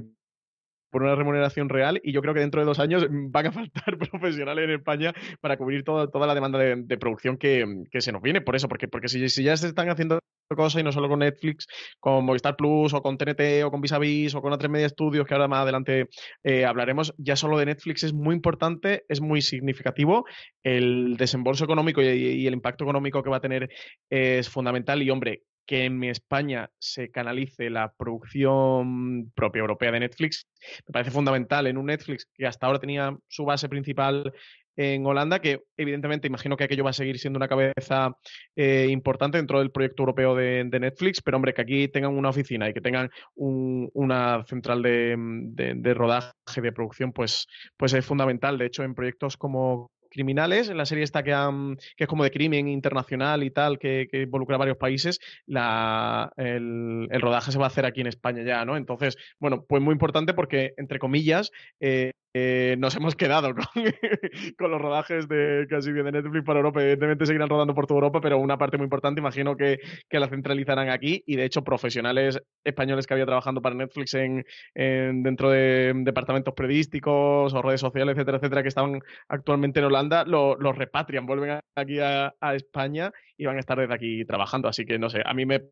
por 0.92 1.02
una 1.02 1.16
remuneración 1.16 1.68
real 1.68 2.00
y 2.04 2.12
yo 2.12 2.20
creo 2.20 2.34
que 2.34 2.40
dentro 2.40 2.60
de 2.60 2.66
dos 2.66 2.78
años 2.78 3.06
van 3.10 3.46
a 3.46 3.52
faltar 3.52 3.98
profesionales 4.10 4.64
en 4.64 4.70
España 4.70 5.12
para 5.40 5.56
cubrir 5.56 5.82
toda, 5.82 6.08
toda 6.08 6.26
la 6.26 6.34
demanda 6.34 6.58
de, 6.58 6.98
producción 6.98 7.38
que, 7.38 7.66
que, 7.90 8.00
se 8.00 8.12
nos 8.12 8.22
viene. 8.22 8.42
Por 8.42 8.54
eso, 8.54 8.68
porque, 8.68 8.86
porque 8.86 9.08
si, 9.08 9.28
si, 9.28 9.42
ya 9.42 9.56
se 9.56 9.68
están 9.68 9.88
haciendo 9.88 10.20
cosas 10.54 10.82
y 10.82 10.84
no 10.84 10.92
solo 10.92 11.08
con 11.08 11.20
Netflix, 11.20 11.66
con 11.98 12.26
Movistar 12.26 12.56
Plus 12.56 12.92
o 12.92 13.02
con 13.02 13.16
TNT 13.16 13.64
o 13.64 13.70
con 13.70 13.80
Visavis 13.80 14.34
o 14.34 14.42
con 14.42 14.52
A3 14.52 14.68
Media 14.68 14.88
Studios, 14.88 15.26
que 15.26 15.34
ahora 15.34 15.48
más 15.48 15.60
adelante 15.60 16.08
eh, 16.44 16.66
hablaremos. 16.66 17.14
Ya 17.16 17.36
solo 17.36 17.58
de 17.58 17.66
Netflix 17.66 18.04
es 18.04 18.12
muy 18.12 18.34
importante, 18.34 19.04
es 19.08 19.22
muy 19.22 19.40
significativo. 19.40 20.26
El 20.62 21.16
desembolso 21.16 21.64
económico 21.64 22.02
y, 22.02 22.46
el 22.46 22.52
impacto 22.52 22.84
económico 22.84 23.22
que 23.22 23.30
va 23.30 23.38
a 23.38 23.40
tener 23.40 23.70
es 24.10 24.48
fundamental. 24.50 25.02
Y 25.02 25.08
hombre, 25.08 25.42
que 25.66 25.84
en 25.84 26.02
España 26.04 26.70
se 26.78 27.10
canalice 27.10 27.70
la 27.70 27.92
producción 27.92 29.30
propia 29.34 29.60
europea 29.60 29.92
de 29.92 30.00
Netflix, 30.00 30.48
me 30.86 30.92
parece 30.92 31.10
fundamental 31.10 31.66
en 31.66 31.76
un 31.76 31.86
Netflix 31.86 32.28
que 32.34 32.46
hasta 32.46 32.66
ahora 32.66 32.78
tenía 32.78 33.16
su 33.28 33.44
base 33.44 33.68
principal 33.68 34.32
en 34.76 35.06
Holanda, 35.06 35.40
que 35.40 35.62
evidentemente 35.76 36.26
imagino 36.26 36.56
que 36.56 36.64
aquello 36.64 36.84
va 36.84 36.90
a 36.90 36.94
seguir 36.94 37.18
siendo 37.18 37.36
una 37.36 37.48
cabeza 37.48 38.16
eh, 38.56 38.86
importante 38.90 39.38
dentro 39.38 39.58
del 39.58 39.70
proyecto 39.70 40.02
europeo 40.02 40.34
de, 40.34 40.64
Netflix, 40.64 41.20
pero 41.20 41.36
hombre, 41.36 41.52
que 41.52 41.62
aquí 41.62 41.88
tengan 41.88 42.16
una 42.16 42.30
oficina 42.30 42.68
y 42.68 42.72
que 42.72 42.80
tengan 42.80 43.10
una 43.34 44.44
central 44.46 44.82
de, 44.82 45.94
rodaje, 45.94 46.60
de 46.62 46.72
producción, 46.72 47.12
pues, 47.12 47.46
pues 47.76 47.92
es 47.92 48.04
fundamental. 48.04 48.58
De 48.58 48.66
hecho, 48.66 48.82
en 48.82 48.94
proyectos 48.94 49.36
como 49.36 49.90
criminales, 50.12 50.68
en 50.68 50.76
la 50.76 50.86
serie 50.86 51.04
esta 51.04 51.22
que, 51.22 51.32
que 51.96 52.04
es 52.04 52.08
como 52.08 52.24
de 52.24 52.30
crimen 52.30 52.68
internacional 52.68 53.42
y 53.42 53.50
tal, 53.50 53.78
que, 53.78 54.08
involucra 54.12 54.56
a 54.56 54.58
varios 54.58 54.76
países, 54.76 55.18
la, 55.46 56.32
el, 56.36 57.08
rodaje 57.20 57.50
se 57.50 57.58
va 57.58 57.64
a 57.64 57.68
hacer 57.68 57.86
aquí 57.86 58.00
en 58.02 58.06
España 58.06 58.44
ya, 58.44 58.64
¿no? 58.64 58.76
Entonces, 58.76 59.16
bueno, 59.40 59.64
pues 59.66 59.82
muy 59.82 59.92
importante 59.92 60.34
porque, 60.34 60.74
entre 60.76 60.98
comillas, 60.98 61.50
eh, 61.80 62.12
eh, 62.34 62.76
nos 62.78 62.96
hemos 62.96 63.14
quedado 63.14 63.54
con, 63.54 63.64
los 64.70 64.80
rodajes 64.80 65.28
de 65.28 65.66
casi 65.68 65.92
de 65.92 66.10
Netflix 66.10 66.44
para 66.44 66.60
Europa. 66.60 66.80
Evidentemente 66.80 67.26
seguirán 67.26 67.48
rodando 67.48 67.74
por 67.74 67.86
toda 67.86 67.98
Europa, 67.98 68.20
pero 68.20 68.38
una 68.38 68.56
parte 68.56 68.78
muy 68.78 68.84
importante, 68.84 69.20
imagino 69.20 69.56
que, 69.56 69.78
la 70.10 70.28
centralizarán 70.28 70.88
aquí. 70.88 71.22
Y 71.26 71.36
de 71.36 71.44
hecho, 71.44 71.62
profesionales 71.62 72.40
españoles 72.64 73.06
que 73.06 73.14
había 73.14 73.26
trabajando 73.26 73.60
para 73.60 73.74
Netflix 73.74 74.14
en, 74.14 74.44
dentro 74.74 75.50
de 75.50 75.92
departamentos 75.96 76.54
periodísticos 76.54 77.52
o 77.52 77.62
redes 77.62 77.80
sociales, 77.80 78.14
etcétera, 78.14 78.38
etcétera, 78.38 78.62
que 78.62 78.68
estaban 78.68 79.00
actualmente 79.28 79.80
en 79.80 79.86
Holanda, 79.86 80.24
los 80.24 80.58
lo 80.58 80.72
repatrian, 80.72 81.26
vuelven 81.26 81.60
aquí 81.74 81.98
a, 82.00 82.34
a 82.40 82.54
España 82.54 83.12
y 83.36 83.46
van 83.46 83.56
a 83.56 83.60
estar 83.60 83.78
desde 83.78 83.94
aquí 83.94 84.24
trabajando. 84.24 84.68
Así 84.68 84.84
que 84.84 84.98
no 84.98 85.10
sé, 85.10 85.22
a 85.24 85.34
mí 85.34 85.44
me 85.46 85.62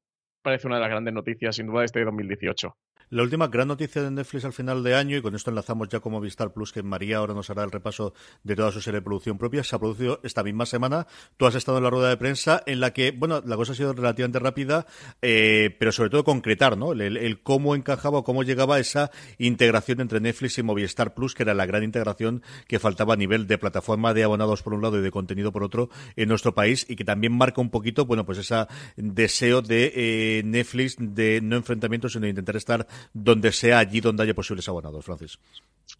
parece 0.42 0.66
una 0.66 0.76
de 0.76 0.82
las 0.82 0.90
grandes 0.90 1.14
noticias, 1.14 1.56
sin 1.56 1.66
duda, 1.66 1.80
de 1.80 1.86
este 1.86 2.04
2018. 2.04 2.76
La 3.12 3.24
última 3.24 3.48
gran 3.48 3.66
noticia 3.66 4.04
de 4.04 4.10
Netflix 4.12 4.44
al 4.44 4.52
final 4.52 4.84
de 4.84 4.94
año, 4.94 5.16
y 5.16 5.20
con 5.20 5.34
esto 5.34 5.50
enlazamos 5.50 5.88
ya 5.88 5.98
como 5.98 6.20
Vistar 6.20 6.52
Plus, 6.52 6.70
que 6.70 6.84
María 6.84 7.16
ahora 7.16 7.34
nos 7.34 7.50
hará 7.50 7.64
el 7.64 7.72
repaso 7.72 8.14
de 8.44 8.54
toda 8.54 8.70
su 8.70 8.80
serie 8.80 9.00
de 9.00 9.04
producción 9.04 9.36
propia, 9.36 9.64
se 9.64 9.74
ha 9.74 9.80
producido 9.80 10.20
esta 10.22 10.44
misma 10.44 10.64
semana. 10.64 11.08
Tú 11.36 11.44
has 11.46 11.56
estado 11.56 11.78
en 11.78 11.84
la 11.84 11.90
rueda 11.90 12.08
de 12.08 12.16
prensa 12.16 12.62
en 12.66 12.78
la 12.78 12.92
que, 12.92 13.10
bueno, 13.10 13.42
la 13.44 13.56
cosa 13.56 13.72
ha 13.72 13.74
sido 13.74 13.94
relativamente 13.94 14.38
rápida, 14.38 14.86
eh, 15.22 15.74
pero 15.80 15.90
sobre 15.90 16.10
todo 16.10 16.22
concretar, 16.22 16.78
¿no? 16.78 16.92
El, 16.92 17.42
cómo 17.42 17.74
encajaba 17.74 18.18
o 18.18 18.22
cómo 18.22 18.44
llegaba 18.44 18.78
esa 18.78 19.10
integración 19.38 20.00
entre 20.00 20.20
Netflix 20.20 20.58
y 20.58 20.62
Movistar 20.62 21.12
Plus, 21.12 21.34
que 21.34 21.42
era 21.42 21.52
la 21.52 21.66
gran 21.66 21.82
integración 21.82 22.44
que 22.68 22.78
faltaba 22.78 23.14
a 23.14 23.16
nivel 23.16 23.48
de 23.48 23.58
plataforma 23.58 24.14
de 24.14 24.22
abonados 24.22 24.62
por 24.62 24.72
un 24.72 24.82
lado 24.82 25.00
y 25.00 25.02
de 25.02 25.10
contenido 25.10 25.50
por 25.50 25.64
otro 25.64 25.90
en 26.14 26.28
nuestro 26.28 26.54
país, 26.54 26.86
y 26.88 26.94
que 26.94 27.04
también 27.04 27.36
marca 27.36 27.60
un 27.60 27.70
poquito, 27.70 28.06
bueno, 28.06 28.24
pues 28.24 28.38
ese 28.38 28.68
deseo 28.94 29.62
de 29.62 29.92
eh, 29.96 30.42
Netflix 30.44 30.94
de 30.96 31.40
no 31.42 31.56
enfrentamientos, 31.56 32.12
sino 32.12 32.22
de 32.22 32.30
intentar 32.30 32.54
estar 32.54 32.86
donde 33.12 33.52
sea 33.52 33.78
allí 33.78 34.00
donde 34.00 34.22
haya 34.22 34.34
posibles 34.34 34.68
abonados, 34.68 35.04
Francis. 35.04 35.38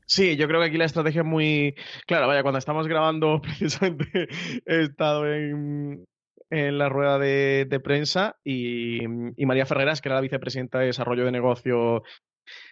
Sí, 0.07 0.37
yo 0.37 0.47
creo 0.49 0.61
que 0.61 0.67
aquí 0.67 0.79
la 0.79 0.85
estrategia 0.85 1.23
es 1.23 1.27
muy 1.27 1.75
clara. 2.07 2.27
Vaya, 2.27 2.43
cuando 2.43 2.59
estamos 2.59 2.87
grabando, 2.87 3.41
precisamente 3.43 4.29
he 4.67 4.83
estado 4.83 5.27
en, 5.27 6.07
la 6.51 6.89
rueda 6.89 7.19
de, 7.19 7.81
prensa 7.83 8.37
y, 8.43 9.05
y, 9.05 9.47
María 9.47 9.67
Ferreras, 9.67 10.01
que 10.01 10.09
era 10.09 10.17
la 10.17 10.23
vicepresidenta 10.23 10.81
de 10.81 10.87
Desarrollo 10.87 11.25
de 11.25 11.31
Negocio 11.31 12.03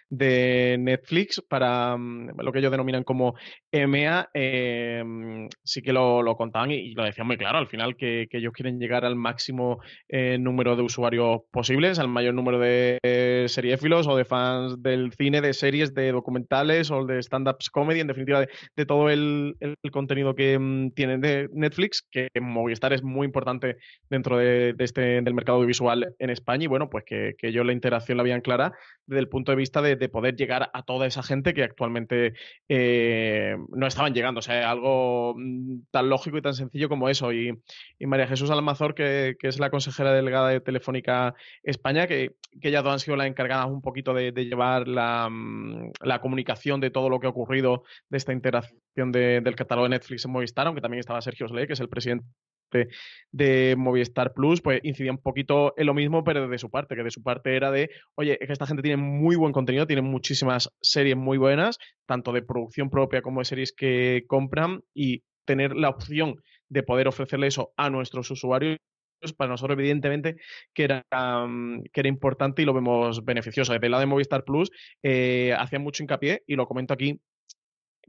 de 0.09 0.77
Netflix 0.79 1.41
para 1.47 1.95
mm, 1.97 2.31
lo 2.37 2.51
que 2.51 2.59
ellos 2.59 2.71
denominan 2.71 3.03
como 3.03 3.35
EMEA, 3.71 4.29
em, 4.33 5.47
sí 5.63 5.81
que 5.81 5.93
lo, 5.93 6.23
contaban 6.35 6.71
y, 6.71 6.93
lo 6.93 7.03
decían 7.03 7.27
muy 7.27 7.37
claro 7.37 7.57
al 7.57 7.67
final 7.67 7.95
que, 7.95 8.27
ellos 8.31 8.53
quieren 8.53 8.79
llegar 8.79 9.05
al 9.05 9.15
máximo 9.15 9.79
eh, 10.07 10.37
número 10.39 10.75
de 10.75 10.83
usuarios 10.83 11.41
posibles, 11.51 11.99
al 11.99 12.07
mayor 12.07 12.33
número 12.33 12.57
de 12.57 12.97
eh, 13.03 13.45
seriéfilos 13.49 14.07
o 14.07 14.15
de 14.15 14.23
fans 14.23 14.81
del 14.81 15.11
cine, 15.13 15.41
de 15.41 15.53
series, 15.53 15.93
de 15.93 16.11
documentales 16.11 16.89
o 16.89 17.05
de 17.05 17.21
stand-ups 17.21 17.69
comedy, 17.69 17.99
en 17.99 18.07
definitiva 18.07 18.45
de, 18.75 18.85
todo 18.85 19.09
el, 19.09 19.55
contenido 19.91 20.35
que 20.35 20.57
mm, 20.57 20.91
tienen 20.91 21.21
de 21.21 21.49
Netflix, 21.51 22.07
que 22.09 22.29
Movistar 22.39 22.93
es 22.93 23.03
muy 23.03 23.25
importante 23.25 23.77
dentro 24.09 24.37
de, 24.37 24.73
este 24.79 25.21
del 25.21 25.33
mercado 25.33 25.57
audiovisual 25.57 26.15
en 26.17 26.29
España 26.29 26.63
y 26.63 26.67
bueno, 26.67 26.89
pues 26.89 27.03
que, 27.05 27.33
que 27.37 27.49
ellos 27.49 27.65
la 27.65 27.73
interacción 27.73 28.17
la 28.17 28.21
habían 28.21 28.41
clara 28.41 28.73
desde 29.09 29.21
el 29.21 29.27
punto 29.27 29.51
de 29.51 29.55
vista 29.57 29.81
de, 29.81 29.95
poder 30.07 30.35
llegar 30.35 30.69
a 30.73 30.83
toda 30.83 31.07
esa 31.07 31.23
gente 31.23 31.53
que 31.53 31.63
actualmente 31.63 32.33
eh, 32.69 33.57
no 33.69 33.87
estaban 33.87 34.13
llegando. 34.13 34.39
O 34.39 34.41
sea, 34.41 34.71
algo 34.71 35.33
mm, 35.35 35.81
tan 35.91 36.09
lógico 36.09 36.37
y 36.37 36.41
tan 36.41 36.53
sencillo 36.53 36.87
como 36.87 37.09
eso. 37.09 37.33
Y, 37.33 37.51
María 37.99 38.27
Jesús 38.27 38.49
Almazor, 38.51 38.95
que, 38.95 39.35
es 39.41 39.59
la 39.59 39.69
consejera 39.69 40.13
delegada 40.13 40.49
de 40.49 40.61
Telefónica 40.61 41.33
España, 41.63 42.07
que, 42.07 42.35
que 42.61 42.69
ellas 42.69 42.83
dos 42.83 42.93
han 42.93 42.99
sido 42.99 43.17
las 43.17 43.27
encargadas 43.27 43.67
un 43.67 43.81
poquito 43.81 44.13
de, 44.13 44.31
llevar 44.31 44.87
mm, 44.87 45.91
la, 46.01 46.21
comunicación 46.21 46.79
de 46.79 46.91
todo 46.91 47.09
lo 47.09 47.19
que 47.19 47.27
ha 47.27 47.31
ocurrido 47.31 47.83
de 48.09 48.17
esta 48.17 48.31
interacción 48.31 49.11
del 49.11 49.55
catálogo 49.55 49.85
de 49.85 49.89
Netflix 49.89 50.25
en 50.25 50.31
Movistar, 50.31 50.67
aunque 50.67 50.81
también 50.81 50.99
estaba 50.99 51.21
Sergio 51.21 51.47
Sley, 51.47 51.67
que 51.67 51.73
es 51.73 51.79
el 51.79 51.89
presidente 51.89 52.25
de 53.31 53.75
Movistar 53.77 54.33
Plus, 54.33 54.61
pues 54.61 54.79
incidía 54.83 55.11
un 55.11 55.17
poquito 55.17 55.73
en 55.77 55.85
lo 55.85 55.93
mismo, 55.93 56.23
pero 56.23 56.47
de 56.47 56.57
su 56.57 56.69
parte, 56.69 56.95
que 56.95 57.03
de 57.03 57.11
su 57.11 57.23
parte 57.23 57.55
era 57.55 57.71
de, 57.71 57.89
oye, 58.15 58.37
es 58.39 58.47
que 58.47 58.53
esta 58.53 58.67
gente 58.67 58.83
tiene 58.83 58.97
muy 59.01 59.35
buen 59.35 59.53
contenido, 59.53 59.87
tiene 59.87 60.01
muchísimas 60.01 60.69
series 60.81 61.17
muy 61.17 61.37
buenas, 61.37 61.77
tanto 62.05 62.31
de 62.31 62.41
producción 62.41 62.89
propia 62.89 63.21
como 63.21 63.41
de 63.41 63.45
series 63.45 63.73
que 63.73 64.23
compran, 64.27 64.81
y 64.93 65.23
tener 65.45 65.75
la 65.75 65.89
opción 65.89 66.35
de 66.69 66.83
poder 66.83 67.07
ofrecerle 67.07 67.47
eso 67.47 67.73
a 67.75 67.89
nuestros 67.89 68.29
usuarios 68.29 68.77
para 69.35 69.49
nosotros 69.49 69.77
evidentemente 69.77 70.37
que 70.73 70.83
era, 70.83 71.05
que 71.11 71.99
era 71.99 72.07
importante 72.07 72.61
y 72.61 72.65
lo 72.65 72.73
vemos 72.73 73.25
beneficioso. 73.25 73.73
Desde 73.73 73.89
lado 73.89 74.01
de 74.01 74.07
Movistar 74.07 74.43
Plus 74.43 74.71
eh, 75.03 75.53
hacía 75.57 75.79
mucho 75.79 76.03
hincapié 76.03 76.43
y 76.47 76.55
lo 76.55 76.67
comento 76.67 76.93
aquí 76.93 77.19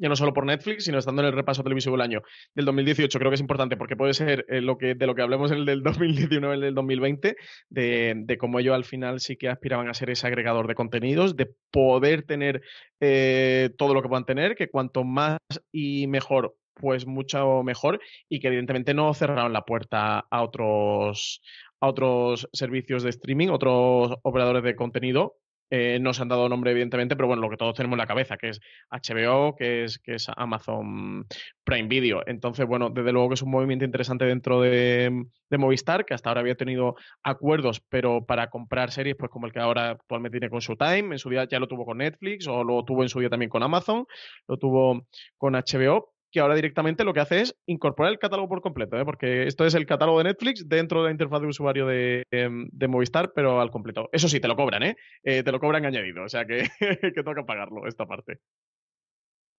ya 0.01 0.09
no 0.09 0.17
solo 0.17 0.33
por 0.33 0.47
Netflix, 0.47 0.85
sino 0.85 0.99
estando 0.99 1.23
en 1.23 1.29
el 1.29 1.35
repaso 1.35 1.63
televisivo 1.63 1.95
del 1.95 2.03
año 2.03 2.23
del 2.55 2.65
2018, 2.65 3.19
creo 3.19 3.31
que 3.31 3.35
es 3.35 3.41
importante 3.41 3.77
porque 3.77 3.97
puede 3.97 4.15
ser 4.15 4.47
eh, 4.49 4.61
lo 4.61 4.79
que, 4.79 4.95
de 4.95 5.07
lo 5.07 5.15
que 5.15 5.23
hablemos 5.23 5.51
en 5.53 5.59
el 5.59 5.67
del 5.67 5.83
2019, 5.83 6.55
el 6.55 6.61
del 6.61 6.75
2020, 6.75 7.37
de, 7.69 8.15
de 8.17 8.39
cómo 8.39 8.59
ellos 8.59 8.75
al 8.75 8.85
final 8.85 9.21
sí 9.21 9.37
que 9.37 9.49
aspiraban 9.49 9.89
a 9.89 9.95
ser 9.95 10.11
ese 10.11 10.27
agregador 10.27 10.67
de 10.67 10.75
contenidos, 10.75 11.37
de 11.37 11.51
poder 11.71 12.23
tener 12.23 12.63
eh, 13.01 13.71
todo 13.77 13.93
lo 13.95 14.03
que 14.03 14.09
puedan 14.09 14.25
tener, 14.25 14.55
que 14.57 14.71
cuanto 14.71 15.05
más 15.05 15.39
y 15.71 16.07
mejor, 16.07 16.57
pues 16.75 17.07
mucho 17.07 17.63
mejor, 17.63 18.01
y 18.29 18.41
que 18.41 18.49
evidentemente 18.49 18.95
no 18.95 19.13
cerraron 19.13 19.53
la 19.53 19.65
puerta 19.67 20.25
a 20.31 20.43
otros, 20.43 21.43
a 21.81 21.89
otros 21.89 22.49
servicios 22.53 23.03
de 23.03 23.11
streaming, 23.11 23.49
otros 23.49 24.15
operadores 24.23 24.63
de 24.63 24.77
contenido 24.77 25.37
eh, 25.71 25.99
no 26.01 26.13
se 26.13 26.23
han 26.23 26.29
dado 26.29 26.49
nombre, 26.49 26.73
evidentemente, 26.73 27.17
pero 27.17 27.29
bueno, 27.29 27.43
lo 27.43 27.49
que 27.49 27.57
todos 27.57 27.75
tenemos 27.77 27.95
en 27.95 28.01
la 28.01 28.07
cabeza, 28.07 28.37
que 28.37 28.49
es 28.49 28.61
HBO, 28.91 29.55
que 29.57 29.85
es, 29.85 29.99
que 29.99 30.15
es 30.17 30.29
Amazon 30.37 31.27
Prime 31.65 31.89
Video. 31.89 32.23
Entonces, 32.27 32.67
bueno, 32.67 32.91
desde 32.91 33.13
luego 33.13 33.29
que 33.29 33.35
es 33.35 33.43
un 33.43 33.51
movimiento 33.51 33.85
interesante 33.85 34.25
dentro 34.25 34.61
de, 34.61 35.27
Movistar, 35.51 36.05
que 36.05 36.15
hasta 36.15 36.31
ahora 36.31 36.41
había 36.41 36.55
tenido 36.57 36.97
acuerdos, 37.23 37.81
pero 37.89 38.25
para 38.25 38.51
comprar 38.51 38.91
series, 38.91 39.17
pues 39.17 39.31
como 39.31 39.47
el 39.47 39.53
que 39.53 39.61
ahora 39.61 39.91
actualmente 39.91 40.39
tiene 40.39 40.51
con 40.51 40.61
Showtime, 40.61 41.13
en 41.13 41.19
su 41.19 41.31
día 41.31 41.45
ya 41.49 41.59
lo 41.59 41.69
tuvo 41.69 41.85
con 41.85 41.99
Netflix, 41.99 42.47
o 42.49 42.65
lo 42.65 42.85
tuvo 42.85 43.03
en 43.03 43.09
su 43.09 43.21
día 43.21 43.31
también 43.31 43.51
con 43.51 43.63
Amazon, 43.63 44.07
lo 44.49 44.57
tuvo 44.59 45.07
con 45.39 45.55
HBO, 45.55 46.13
que 46.31 46.41
ahora 46.41 46.55
directamente 46.55 47.05
lo 47.05 47.13
que 47.13 47.21
hace 47.21 47.41
es 47.41 47.57
incorporar 47.67 48.13
el 48.13 48.19
catálogo 48.19 48.49
por 48.49 48.61
completo, 48.61 48.97
¿eh? 48.99 49.05
porque 49.05 49.47
esto 49.47 49.65
es 49.65 49.75
el 49.75 49.87
catálogo 49.87 50.19
de 50.19 50.25
Netflix 50.25 50.69
dentro 50.69 51.01
de 51.01 51.07
la 51.07 51.13
interfaz 51.13 51.41
de 51.41 51.49
usuario 51.49 51.87
de, 51.87 52.25
em, 52.31 52.69
Movistar, 52.89 53.33
pero 53.35 53.61
al 53.61 53.71
completo. 53.71 54.09
Eso 54.13 54.29
sí, 54.29 54.41
te 54.41 54.49
lo 54.49 54.57
cobran, 54.57 54.83
¿eh? 54.83 54.97
eh 55.23 55.43
te 55.43 55.53
lo 55.53 55.61
cobran 55.61 55.85
añadido, 55.85 56.25
o 56.25 56.29
sea 56.29 56.45
que, 56.45 56.69
que 57.15 57.23
toca 57.23 57.45
pagarlo 57.45 57.87
esta 57.87 58.07
parte. 58.07 58.39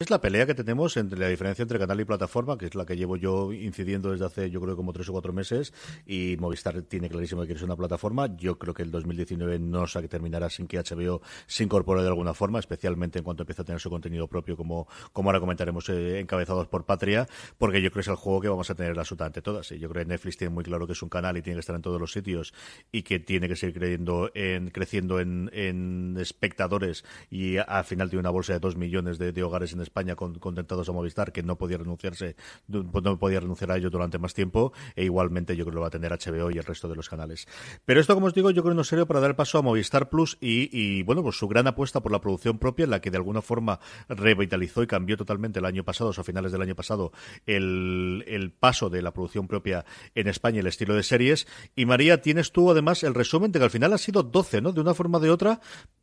Es 0.01 0.09
la 0.09 0.19
pelea 0.19 0.47
que 0.47 0.55
tenemos 0.55 0.97
entre 0.97 1.19
la 1.19 1.27
diferencia 1.27 1.61
entre 1.61 1.77
canal 1.77 2.01
y 2.01 2.05
plataforma, 2.05 2.57
que 2.57 2.65
es 2.65 2.73
la 2.73 2.87
que 2.87 2.97
llevo 2.97 3.17
yo 3.17 3.53
incidiendo 3.53 4.09
desde 4.09 4.25
hace, 4.25 4.49
yo 4.49 4.59
creo, 4.59 4.75
como 4.75 4.93
tres 4.93 5.07
o 5.09 5.11
cuatro 5.11 5.31
meses, 5.31 5.75
y 6.07 6.37
Movistar 6.39 6.81
tiene 6.81 7.07
clarísimo 7.07 7.41
que 7.41 7.49
quiere 7.49 7.59
ser 7.59 7.67
una 7.67 7.75
plataforma. 7.75 8.35
Yo 8.35 8.57
creo 8.57 8.73
que 8.73 8.81
el 8.81 8.89
2019 8.89 9.59
no 9.59 9.85
se 9.85 10.01
terminará 10.07 10.49
sin 10.49 10.65
que 10.65 10.79
HBO 10.79 11.21
se 11.45 11.63
incorpore 11.63 12.01
de 12.01 12.07
alguna 12.07 12.33
forma, 12.33 12.57
especialmente 12.57 13.19
en 13.19 13.23
cuanto 13.23 13.43
empiece 13.43 13.61
a 13.61 13.65
tener 13.65 13.79
su 13.79 13.91
contenido 13.91 14.27
propio, 14.27 14.57
como, 14.57 14.87
como 15.13 15.29
ahora 15.29 15.39
comentaremos, 15.39 15.87
eh, 15.89 16.19
encabezados 16.19 16.67
por 16.67 16.83
Patria, 16.87 17.27
porque 17.59 17.79
yo 17.83 17.91
creo 17.91 18.01
que 18.01 18.01
es 18.01 18.07
el 18.07 18.15
juego 18.15 18.41
que 18.41 18.49
vamos 18.49 18.71
a 18.71 18.73
tener 18.73 18.97
absolutamente 18.97 19.43
todas. 19.43 19.71
Y 19.71 19.77
yo 19.77 19.87
creo 19.87 20.03
que 20.03 20.09
Netflix 20.09 20.35
tiene 20.35 20.51
muy 20.51 20.63
claro 20.63 20.87
que 20.87 20.93
es 20.93 21.03
un 21.03 21.09
canal 21.09 21.37
y 21.37 21.43
tiene 21.43 21.57
que 21.57 21.59
estar 21.59 21.75
en 21.75 21.83
todos 21.83 22.01
los 22.01 22.11
sitios 22.11 22.55
y 22.91 23.03
que 23.03 23.19
tiene 23.19 23.47
que 23.47 23.55
seguir 23.55 23.75
creyendo 23.75 24.31
en, 24.33 24.71
creciendo 24.71 25.19
en, 25.19 26.17
espectadores 26.19 27.05
y 27.29 27.57
al 27.57 27.83
final 27.83 28.09
tiene 28.09 28.21
una 28.21 28.31
bolsa 28.31 28.53
de 28.53 28.59
dos 28.59 28.75
millones 28.75 29.19
de, 29.19 29.31
de 29.31 29.43
hogares 29.43 29.73
en 29.73 29.81
España 29.81 29.90
España 29.91 30.15
contentados 30.15 30.87
a 30.87 30.93
Movistar, 30.93 31.33
que 31.33 31.43
no 31.43 31.57
podía 31.57 31.77
renunciarse, 31.77 32.37
no 32.67 33.19
podía 33.19 33.41
renunciar 33.41 33.71
a 33.71 33.77
ello 33.77 33.89
durante 33.89 34.17
más 34.17 34.33
tiempo, 34.33 34.71
e 34.95 35.03
igualmente 35.03 35.57
yo 35.57 35.65
creo 35.65 35.71
que 35.71 35.75
lo 35.75 35.81
va 35.81 35.87
a 35.87 35.91
tener 35.91 36.11
HBO 36.11 36.49
y 36.49 36.57
el 36.57 36.63
resto 36.63 36.87
de 36.87 36.95
los 36.95 37.09
canales. 37.09 37.45
Pero 37.83 37.99
esto, 37.99 38.13
como 38.13 38.27
os 38.27 38.33
digo, 38.33 38.51
yo 38.51 38.63
creo 38.63 38.73
que 38.73 38.77
no 38.77 38.83
serio 38.85 39.05
para 39.05 39.19
dar 39.19 39.31
el 39.31 39.35
paso 39.35 39.57
a 39.57 39.61
Movistar 39.61 40.09
Plus 40.09 40.37
y, 40.39 41.03
bueno, 41.03 41.21
pues 41.23 41.37
su 41.37 41.47
gran 41.47 41.67
apuesta 41.67 41.99
por 41.99 42.11
la 42.11 42.21
producción 42.21 42.57
propia, 42.57 42.85
en 42.85 42.91
la 42.91 43.01
que 43.01 43.11
de 43.11 43.17
alguna 43.17 43.41
forma 43.41 43.79
revitalizó 44.07 44.81
y 44.81 44.87
cambió 44.87 45.17
totalmente 45.17 45.59
el 45.59 45.65
año 45.65 45.83
pasado, 45.83 46.11
o 46.15 46.21
a 46.21 46.23
finales 46.23 46.53
del 46.53 46.61
año 46.61 46.75
pasado, 46.75 47.11
el, 47.45 48.23
el 48.27 48.51
paso 48.51 48.89
de 48.89 49.01
la 49.01 49.11
producción 49.11 49.47
propia 49.47 49.85
en 50.15 50.27
España, 50.27 50.61
el 50.61 50.67
estilo 50.67 50.95
de 50.95 51.03
series. 51.03 51.47
Y 51.75 51.85
María, 51.85 52.21
tienes 52.21 52.51
tú 52.51 52.71
además 52.71 53.03
el 53.03 53.13
resumen 53.13 53.51
de 53.51 53.59
que 53.59 53.65
al 53.65 53.71
final 53.71 53.91
ha 53.91 53.97
sido 53.97 54.23
12, 54.23 54.61
¿no? 54.61 54.71
De 54.71 54.79
una 54.79 54.93
forma 54.93 55.17
o 55.17 55.21
de 55.21 55.29
otra, 55.29 55.59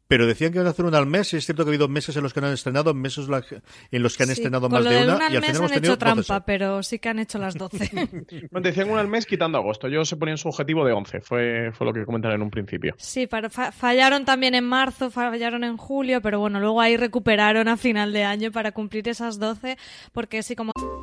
pero 0.09 0.27
decían 0.27 0.51
que 0.51 0.57
iban 0.57 0.67
a 0.67 0.71
hacer 0.71 0.87
una 0.87 0.99
al 0.99 1.07
mes, 1.07 1.33
y 1.35 1.37
es 1.37 1.45
cierto 1.45 1.65
que 1.65 1.69
ha 1.69 1.73
habido 1.73 1.89
meses 1.89 2.17
en 2.17 2.23
los 2.23 2.33
que 2.33 2.41
no 2.41 2.49
han 2.49 2.55
estrenado, 2.55 2.95
meses 2.95 3.29
en 3.91 4.03
los 4.03 4.17
que 4.17 4.23
han 4.23 4.31
estrenado 4.31 4.69
más 4.69 4.83
de 4.85 5.05
una, 5.05 5.31
y 5.31 5.37
al 5.37 5.43
final 5.43 5.57
hemos 5.57 5.73
han 5.73 5.79
hecho 5.79 5.99
trampa, 5.99 6.45
pero 6.45 6.83
sí 6.83 6.99
que 6.99 7.11
han 7.11 7.19
hecho 7.19 7.39
las 7.39 7.55
12. 7.55 8.09
decían 8.63 8.91
una 8.91 9.01
al 9.01 9.09
mes 9.09 9.27
quitando 9.27 9.59
agosto, 9.59 9.89
yo 9.89 10.05
se 10.05 10.17
ponían 10.17 10.39
su 10.39 10.49
objetivo 10.49 10.85
de 10.85 10.93
11, 10.93 11.21
fue, 11.21 11.71
fue 11.73 11.87
lo 11.87 11.93
que 11.93 12.05
comentaron 12.05 12.37
en 12.37 12.43
un 12.43 12.51
principio. 12.51 12.95
Sí, 12.97 13.29
fallaron 13.29 14.25
también 14.25 14.55
en 14.55 14.65
marzo, 14.65 15.11
fallaron 15.11 15.63
en 15.63 15.77
julio, 15.77 16.23
pero 16.23 16.41
bueno, 16.41 16.59
luego 16.59 16.81
ahí 16.81 16.97
recuperaron 16.97 17.69
a 17.69 17.77
final 17.77 18.13
de 18.13 18.25
año 18.25 18.51
para 18.51 18.73
cumplir 18.73 19.09
esas 19.09 19.39
12, 19.39 19.77
porque 20.13 20.43
sí 20.43 20.57
como... 20.57 20.73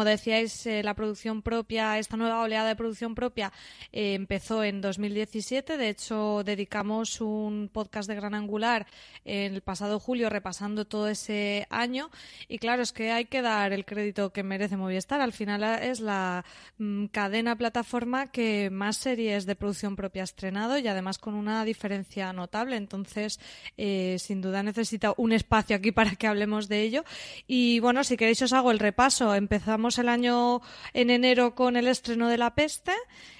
Como 0.00 0.08
decíais, 0.08 0.64
eh, 0.64 0.82
la 0.82 0.94
producción 0.94 1.42
propia, 1.42 1.98
esta 1.98 2.16
nueva 2.16 2.40
oleada 2.40 2.68
de 2.68 2.74
producción 2.74 3.14
propia 3.14 3.52
eh, 3.92 4.14
empezó 4.14 4.64
en 4.64 4.80
2017. 4.80 5.76
De 5.76 5.90
hecho, 5.90 6.42
dedicamos 6.42 7.20
un 7.20 7.68
podcast 7.70 8.08
de 8.08 8.14
Gran 8.14 8.32
Angular 8.32 8.86
en 9.26 9.52
el 9.52 9.60
pasado 9.60 10.00
julio 10.00 10.30
repasando 10.30 10.86
todo 10.86 11.06
ese 11.06 11.66
año. 11.68 12.08
Y 12.48 12.56
claro, 12.56 12.80
es 12.80 12.92
que 12.92 13.12
hay 13.12 13.26
que 13.26 13.42
dar 13.42 13.74
el 13.74 13.84
crédito 13.84 14.32
que 14.32 14.42
merece 14.42 14.78
Movistar. 14.78 15.20
Al 15.20 15.34
final 15.34 15.62
es 15.82 16.00
la 16.00 16.46
mm, 16.78 17.08
cadena 17.08 17.56
plataforma 17.56 18.28
que 18.28 18.70
más 18.70 18.96
series 18.96 19.44
de 19.44 19.54
producción 19.54 19.96
propia 19.96 20.22
ha 20.22 20.24
estrenado 20.24 20.78
y 20.78 20.88
además 20.88 21.18
con 21.18 21.34
una 21.34 21.62
diferencia 21.66 22.32
notable. 22.32 22.76
Entonces, 22.76 23.38
eh, 23.76 24.16
sin 24.18 24.40
duda 24.40 24.62
necesita 24.62 25.12
un 25.18 25.32
espacio 25.32 25.76
aquí 25.76 25.92
para 25.92 26.12
que 26.12 26.26
hablemos 26.26 26.68
de 26.68 26.80
ello. 26.80 27.04
Y 27.46 27.80
bueno, 27.80 28.02
si 28.02 28.16
queréis 28.16 28.40
os 28.40 28.54
hago 28.54 28.70
el 28.70 28.78
repaso. 28.78 29.34
Empezamos 29.34 29.89
el 29.98 30.08
año 30.08 30.60
en 30.92 31.10
enero 31.10 31.54
con 31.54 31.76
el 31.76 31.86
estreno 31.86 32.28
de 32.28 32.38
La 32.38 32.54
Peste, 32.54 32.92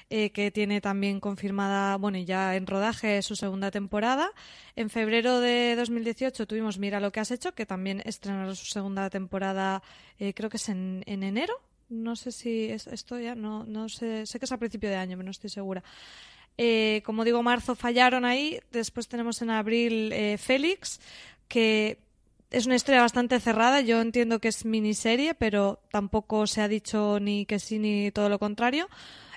eh, 0.08 0.30
que 0.30 0.50
tiene 0.50 0.80
también 0.80 1.20
confirmada, 1.20 1.96
bueno, 1.96 2.18
ya 2.18 2.56
en 2.56 2.66
rodaje 2.66 3.22
su 3.22 3.36
segunda 3.36 3.70
temporada. 3.70 4.32
En 4.74 4.90
febrero 4.90 5.40
de 5.40 5.76
2018 5.76 6.46
tuvimos 6.46 6.78
Mira 6.78 6.98
lo 6.98 7.12
que 7.12 7.20
has 7.20 7.30
hecho, 7.30 7.54
que 7.54 7.66
también 7.66 8.02
estrenará 8.04 8.54
su 8.54 8.66
segunda 8.66 9.08
temporada, 9.08 9.82
eh, 10.18 10.34
creo 10.34 10.50
que 10.50 10.56
es 10.56 10.68
en, 10.68 11.04
enero. 11.06 11.54
No 11.88 12.16
sé 12.16 12.32
si 12.32 12.70
esto 12.70 13.18
ya, 13.18 13.34
no, 13.34 13.64
no 13.64 13.88
sé, 13.88 14.26
sé 14.26 14.38
que 14.38 14.46
es 14.46 14.52
a 14.52 14.58
principio 14.58 14.90
de 14.90 14.96
año, 14.96 15.16
pero 15.16 15.24
no 15.26 15.30
estoy 15.30 15.50
segura. 15.50 15.82
Eh, 16.58 17.02
como 17.04 17.24
digo, 17.24 17.42
marzo 17.42 17.74
fallaron 17.74 18.24
ahí. 18.24 18.60
Después 18.72 19.08
tenemos 19.08 19.42
en 19.42 19.50
abril 19.50 20.12
Félix, 20.38 21.00
que 21.48 21.98
es 22.50 22.66
una 22.66 22.74
historia 22.74 23.02
bastante 23.02 23.40
cerrada. 23.40 23.80
Yo 23.80 24.00
entiendo 24.00 24.40
que 24.40 24.48
es 24.48 24.64
miniserie, 24.64 25.34
pero 25.34 25.80
tampoco 25.90 26.46
se 26.46 26.60
ha 26.60 26.68
dicho 26.68 27.18
ni 27.20 27.46
que 27.46 27.58
sí 27.58 27.78
ni 27.78 28.10
todo 28.10 28.28
lo 28.28 28.38
contrario. 28.38 28.88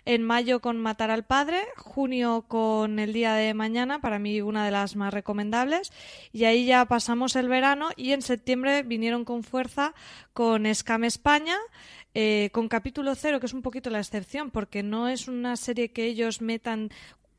En 0.06 0.22
mayo 0.22 0.60
con 0.60 0.78
Matar 0.78 1.12
al 1.12 1.24
Padre, 1.24 1.62
junio 1.78 2.44
con 2.50 3.00
El 3.00 3.14
Día 3.14 3.36
de 3.36 3.54
Mañana, 3.54 4.02
para 4.02 4.20
mí 4.20 4.42
una 4.42 4.66
de 4.66 4.72
las 4.72 4.98
más 4.98 5.14
recomendables, 5.14 5.94
y 6.34 6.44
ahí 6.44 6.66
ya 6.66 6.84
pasamos 6.86 7.38
el 7.38 7.48
verano 7.48 7.90
y 7.96 8.12
en 8.12 8.22
septiembre 8.22 8.84
vinieron 8.84 9.24
con 9.24 9.44
fuerza 9.44 9.94
con 10.34 10.66
Scam 10.76 11.06
España, 11.06 11.56
eh, 12.16 12.50
con 12.52 12.68
capítulo 12.68 13.16
cero, 13.16 13.40
que 13.40 13.46
es 13.46 13.54
un 13.54 13.62
poquito 13.62 13.90
la 13.90 14.00
excepción, 14.00 14.52
porque 14.52 14.84
no 14.84 15.08
es 15.08 15.30
una 15.30 15.56
serie 15.56 15.94
que 15.94 16.06
ellos 16.06 16.42
metan 16.42 16.90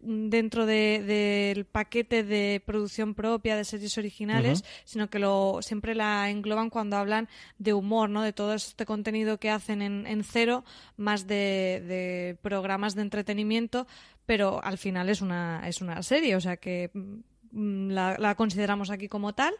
dentro 0.04 0.66
del 0.66 1.64
paquete 1.64 2.22
de 2.22 2.62
producción 2.64 3.14
propia 3.14 3.56
de 3.56 3.64
series 3.64 3.96
originales, 3.98 4.64
sino 4.84 5.08
que 5.08 5.18
lo 5.18 5.60
siempre 5.62 5.94
la 5.94 6.30
engloban 6.30 6.70
cuando 6.70 6.96
hablan 6.96 7.28
de 7.58 7.72
humor, 7.72 8.10
¿no? 8.10 8.22
De 8.22 8.32
todo 8.32 8.54
este 8.54 8.86
contenido 8.86 9.38
que 9.38 9.50
hacen 9.50 9.82
en, 9.82 10.24
cero, 10.24 10.64
más 10.96 11.26
de, 11.26 12.38
programas 12.42 12.94
de 12.94 13.02
entretenimiento, 13.02 13.86
pero 14.26 14.62
al 14.62 14.78
final 14.78 15.08
es 15.08 15.20
una, 15.20 15.62
es 15.66 15.80
una 15.80 16.02
serie, 16.02 16.36
o 16.36 16.40
sea 16.40 16.56
que 16.56 16.90
mm, 16.92 17.90
la, 17.90 18.16
la, 18.18 18.34
consideramos 18.34 18.90
aquí 18.90 19.08
como 19.08 19.34
tal. 19.34 19.54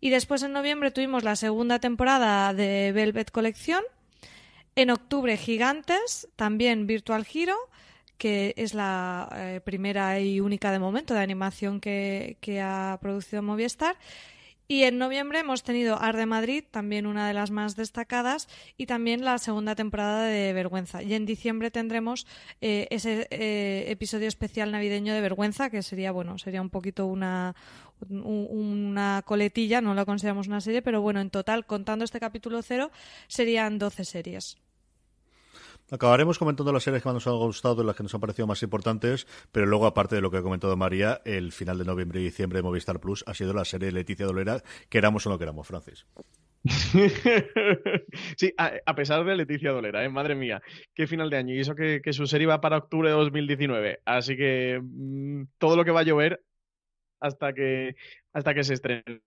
Y 0.00 0.10
después 0.10 0.42
en 0.42 0.52
noviembre 0.52 0.90
tuvimos 0.90 1.24
la 1.24 1.36
segunda 1.36 1.78
temporada 1.78 2.54
de 2.54 2.92
Velvet 2.92 3.30
Colección. 3.30 3.82
En 4.76 4.90
octubre 4.90 5.36
Gigantes, 5.36 6.28
también 6.36 6.86
Virtual 6.86 7.26
Hero 7.32 7.56
que 8.20 8.52
es 8.58 8.74
la 8.74 9.30
eh, 9.34 9.60
primera 9.64 10.20
y 10.20 10.40
única 10.40 10.70
de 10.70 10.78
momento 10.78 11.14
de 11.14 11.20
animación 11.20 11.80
que, 11.80 12.36
ha 12.62 12.98
producido 13.00 13.40
Movistar. 13.40 13.96
Y 14.68 14.82
en 14.82 14.98
noviembre 14.98 15.38
hemos 15.38 15.62
tenido 15.62 16.00
Arde 16.00 16.26
Madrid, 16.26 16.62
también 16.70 17.06
una 17.06 17.26
de 17.26 17.32
las 17.32 17.50
más 17.50 17.76
destacadas, 17.76 18.46
y 18.76 18.84
también 18.84 19.24
la 19.24 19.38
segunda 19.38 19.74
temporada 19.74 20.24
de 20.24 20.52
Vergüenza. 20.52 21.02
Y 21.02 21.14
en 21.14 21.24
diciembre 21.24 21.70
tendremos 21.70 22.26
eh, 22.60 22.86
ese 22.90 23.26
eh, 23.30 23.86
episodio 23.88 24.28
especial 24.28 24.70
navideño 24.70 25.14
de 25.14 25.22
Vergüenza, 25.22 25.70
que 25.70 25.82
sería, 25.82 26.12
bueno, 26.12 26.36
sería 26.36 26.60
un 26.60 26.70
poquito 26.70 27.06
una, 27.06 27.56
una 28.10 29.22
coletilla, 29.24 29.80
no 29.80 29.94
la 29.94 30.04
consideramos 30.04 30.46
una 30.46 30.60
serie, 30.60 30.82
pero 30.82 31.00
bueno, 31.00 31.20
en 31.20 31.30
total, 31.30 31.64
contando 31.64 32.04
este 32.04 32.20
capítulo 32.20 32.60
cero, 32.60 32.90
serían 33.28 33.78
12 33.78 34.04
series. 34.04 34.58
Acabaremos 35.90 36.38
comentando 36.38 36.72
las 36.72 36.82
series 36.82 37.02
que 37.02 37.08
más 37.08 37.14
nos 37.14 37.26
han 37.26 37.34
gustado 37.34 37.82
y 37.82 37.86
las 37.86 37.96
que 37.96 38.02
nos 38.02 38.14
han 38.14 38.20
parecido 38.20 38.46
más 38.46 38.62
importantes, 38.62 39.26
pero 39.50 39.66
luego, 39.66 39.86
aparte 39.86 40.14
de 40.14 40.20
lo 40.20 40.30
que 40.30 40.36
ha 40.36 40.42
comentado 40.42 40.76
María, 40.76 41.20
el 41.24 41.52
final 41.52 41.78
de 41.78 41.84
noviembre 41.84 42.20
y 42.20 42.24
diciembre 42.24 42.58
de 42.58 42.62
Movistar 42.62 43.00
Plus 43.00 43.24
ha 43.26 43.34
sido 43.34 43.52
la 43.52 43.64
serie 43.64 43.90
Leticia 43.90 44.26
Dolera, 44.26 44.62
queramos 44.88 45.26
o 45.26 45.30
no 45.30 45.38
queramos, 45.38 45.66
Francis. 45.66 46.06
sí, 48.36 48.52
a, 48.58 48.94
pesar 48.94 49.24
de 49.24 49.36
Leticia 49.36 49.72
Dolera, 49.72 50.04
¿eh? 50.04 50.08
madre 50.08 50.34
mía, 50.34 50.60
qué 50.94 51.06
final 51.06 51.30
de 51.30 51.38
año. 51.38 51.54
Y 51.54 51.60
eso 51.60 51.74
que, 51.74 52.02
su 52.12 52.26
serie 52.26 52.46
va 52.46 52.60
para 52.60 52.76
octubre 52.76 53.08
de 53.08 53.14
2019. 53.14 54.00
Así 54.04 54.36
que 54.36 54.80
mm, 54.82 55.44
todo 55.58 55.76
lo 55.76 55.84
que 55.84 55.90
va 55.90 56.00
a 56.00 56.04
llover 56.04 56.44
hasta 57.18 57.52
que, 57.52 57.96
hasta 58.32 58.54
que 58.54 58.64
se 58.64 58.74
estrene 58.74 59.22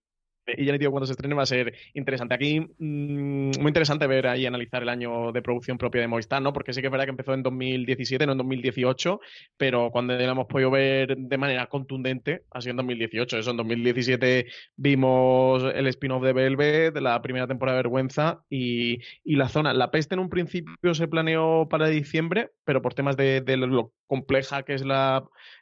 y 0.45 0.65
ya 0.65 0.77
digo 0.77 0.91
cuando 0.91 1.07
se 1.07 1.13
estrene 1.13 1.35
va 1.35 1.43
a 1.43 1.47
ser 1.47 1.73
interesante. 1.93 2.35
Aquí 2.35 2.59
mm, 2.59 3.59
muy 3.59 3.67
interesante 3.69 4.07
ver 4.07 4.27
ahí 4.27 4.45
analizar 4.45 4.81
el 4.81 4.89
año 4.89 5.31
de 5.31 5.41
producción 5.41 5.77
propia 5.77 6.01
de 6.01 6.07
Movistar, 6.07 6.41
¿no? 6.41 6.53
Porque 6.53 6.73
sí 6.73 6.81
que 6.81 6.87
es 6.87 6.91
verdad 6.91 7.05
que 7.05 7.11
empezó 7.11 7.33
en 7.33 7.43
2017, 7.43 8.25
no 8.25 8.33
en 8.33 8.37
2018, 8.39 9.19
pero 9.57 9.89
cuando 9.91 10.13
lo 10.13 10.21
hemos 10.21 10.47
podido 10.47 10.71
ver 10.71 11.15
de 11.17 11.37
manera 11.37 11.67
contundente 11.67 12.43
ha 12.51 12.61
sido 12.61 12.71
en 12.71 12.77
2018. 12.77 13.37
Eso 13.37 13.51
en 13.51 13.57
2017 13.57 14.47
vimos 14.75 15.63
el 15.73 15.87
spin-off 15.87 16.23
de 16.23 16.33
Velvet, 16.33 16.97
la 16.99 17.21
primera 17.21 17.47
temporada 17.47 17.77
de 17.77 17.83
Vergüenza 17.83 18.43
y, 18.49 18.99
la 19.25 19.49
zona. 19.49 19.73
La 19.73 19.91
peste 19.91 20.15
en 20.15 20.19
un 20.19 20.29
principio 20.29 20.93
se 20.93 21.07
planeó 21.07 21.67
para 21.69 21.87
diciembre, 21.87 22.51
pero 22.65 22.81
por 22.81 22.93
temas 22.93 23.17
de, 23.17 23.43
lo 23.57 23.93
compleja 24.07 24.63
que 24.63 24.75
es 24.75 24.83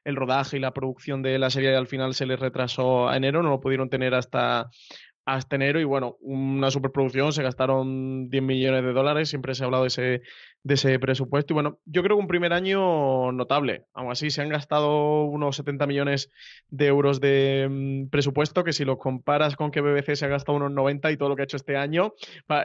el 0.03 0.15
rodaje 0.15 0.57
y 0.57 0.59
la 0.59 0.73
producción 0.73 1.21
de 1.21 1.39
la 1.39 1.49
serie 1.49 1.75
al 1.75 1.87
final 1.87 2.13
se 2.13 2.25
les 2.25 2.39
retrasó 2.39 3.07
a 3.07 3.15
enero, 3.15 3.43
no 3.43 3.49
lo 3.49 3.61
pudieron 3.61 3.89
tener 3.89 4.13
hasta 4.13 4.70
hasta 5.25 5.55
enero 5.55 5.79
y 5.79 5.83
bueno, 5.83 6.17
una 6.21 6.71
superproducción, 6.71 7.31
se 7.31 7.43
gastaron 7.43 8.29
10 8.29 8.43
millones 8.43 8.83
de 8.83 8.93
dólares, 8.93 9.29
siempre 9.29 9.53
se 9.53 9.63
ha 9.63 9.65
hablado 9.65 9.83
de 9.83 9.89
ese, 9.89 10.21
de 10.63 10.73
ese 10.73 10.97
presupuesto 10.99 11.53
y 11.53 11.55
bueno, 11.55 11.79
yo 11.85 12.01
creo 12.01 12.17
que 12.17 12.21
un 12.21 12.27
primer 12.27 12.53
año 12.53 13.31
notable, 13.31 13.85
aún 13.93 14.11
así 14.11 14.31
se 14.31 14.41
han 14.41 14.49
gastado 14.49 15.25
unos 15.25 15.55
70 15.57 15.85
millones 15.85 16.31
de 16.69 16.87
euros 16.87 17.21
de 17.21 17.67
mm, 17.69 18.09
presupuesto, 18.09 18.63
que 18.63 18.73
si 18.73 18.83
lo 18.83 18.97
comparas 18.97 19.55
con 19.55 19.69
que 19.71 19.81
BBC 19.81 20.15
se 20.15 20.25
ha 20.25 20.29
gastado 20.29 20.57
unos 20.57 20.71
90 20.71 21.11
y 21.11 21.17
todo 21.17 21.29
lo 21.29 21.35
que 21.35 21.43
ha 21.43 21.45
hecho 21.45 21.57
este 21.57 21.77
año, 21.77 22.13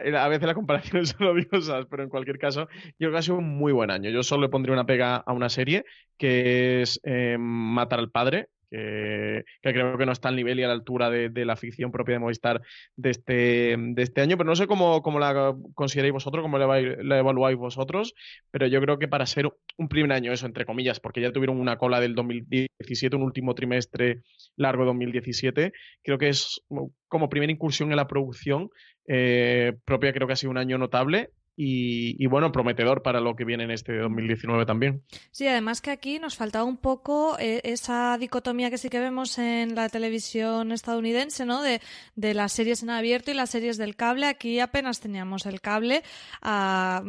eh, 0.02 0.16
a 0.16 0.28
veces 0.28 0.46
las 0.46 0.54
comparaciones 0.54 1.10
son 1.18 1.26
odiosas, 1.26 1.86
pero 1.90 2.02
en 2.02 2.08
cualquier 2.08 2.38
caso, 2.38 2.68
yo 2.98 3.08
creo 3.08 3.12
que 3.12 3.18
ha 3.18 3.22
sido 3.22 3.38
un 3.38 3.56
muy 3.58 3.72
buen 3.72 3.90
año. 3.90 4.10
Yo 4.10 4.22
solo 4.22 4.42
le 4.42 4.48
pondría 4.48 4.72
una 4.72 4.86
pega 4.86 5.16
a 5.16 5.32
una 5.32 5.50
serie 5.50 5.84
que 6.16 6.82
es 6.82 7.00
eh, 7.04 7.36
Matar 7.38 7.98
al 7.98 8.10
Padre, 8.10 8.48
que, 8.70 9.44
creo 9.62 9.98
que 9.98 10.06
no 10.06 10.12
está 10.12 10.28
al 10.28 10.36
nivel 10.36 10.58
y 10.60 10.62
a 10.62 10.68
la 10.68 10.74
altura 10.74 11.10
de, 11.10 11.44
la 11.44 11.56
ficción 11.56 11.92
propia 11.92 12.14
de 12.14 12.18
Movistar 12.18 12.60
de 12.96 13.10
este, 13.10 13.76
de 13.78 14.02
este 14.02 14.20
año, 14.20 14.36
pero 14.36 14.48
no 14.48 14.56
sé 14.56 14.66
cómo, 14.66 15.02
cómo 15.02 15.18
la 15.18 15.54
consideráis 15.74 16.12
vosotros, 16.12 16.42
cómo 16.42 16.58
la, 16.58 16.66
la, 16.66 17.18
evaluáis 17.18 17.56
vosotros, 17.56 18.14
pero 18.50 18.66
yo 18.66 18.80
creo 18.80 18.98
que 18.98 19.08
para 19.08 19.26
ser 19.26 19.50
un 19.76 19.88
primer 19.88 20.12
año, 20.12 20.32
eso 20.32 20.46
entre 20.46 20.64
comillas, 20.64 21.00
porque 21.00 21.20
ya 21.20 21.32
tuvieron 21.32 21.58
una 21.60 21.76
cola 21.76 22.00
del 22.00 22.14
2017, 22.14 23.16
un 23.16 23.22
último 23.22 23.54
trimestre 23.54 24.22
largo 24.56 24.82
de 24.82 24.86
2017, 24.88 25.72
creo 26.02 26.18
que 26.18 26.28
es 26.28 26.60
como 27.08 27.28
primera 27.28 27.52
incursión 27.52 27.90
en 27.90 27.96
la 27.96 28.08
producción 28.08 28.70
eh, 29.06 29.74
propia, 29.84 30.12
creo 30.12 30.26
que 30.26 30.32
ha 30.32 30.36
sido 30.36 30.50
un 30.50 30.58
año 30.58 30.78
notable 30.78 31.30
y, 31.58 32.26
bueno, 32.26 32.52
prometedor 32.52 33.02
para 33.02 33.20
lo 33.20 33.34
que 33.34 33.46
viene 33.46 33.64
en 33.64 33.70
este 33.70 33.96
2019 33.96 34.66
también. 34.66 35.02
Sí, 35.30 35.46
además 35.46 35.80
que 35.80 35.90
aquí 35.90 36.18
nos 36.18 36.36
faltaba 36.36 36.64
un 36.64 36.76
poco 36.76 37.38
eh, 37.38 37.62
esa 37.64 38.18
dicotomía 38.18 38.68
que 38.68 38.76
sí 38.76 38.90
que 38.90 39.00
vemos 39.00 39.38
en 39.38 39.74
la 39.74 39.88
televisión 39.88 40.70
estadounidense, 40.70 41.46
¿no? 41.46 41.62
De, 41.62 41.80
de, 42.14 42.34
las 42.34 42.52
series 42.52 42.82
en 42.82 42.90
abierto 42.90 43.30
y 43.30 43.34
las 43.34 43.48
series 43.48 43.78
del 43.78 43.96
cable. 43.96 44.26
Aquí 44.26 44.60
apenas 44.60 45.00
teníamos 45.00 45.46
el 45.46 45.62
cable, 45.62 46.02
ah, 46.42 47.02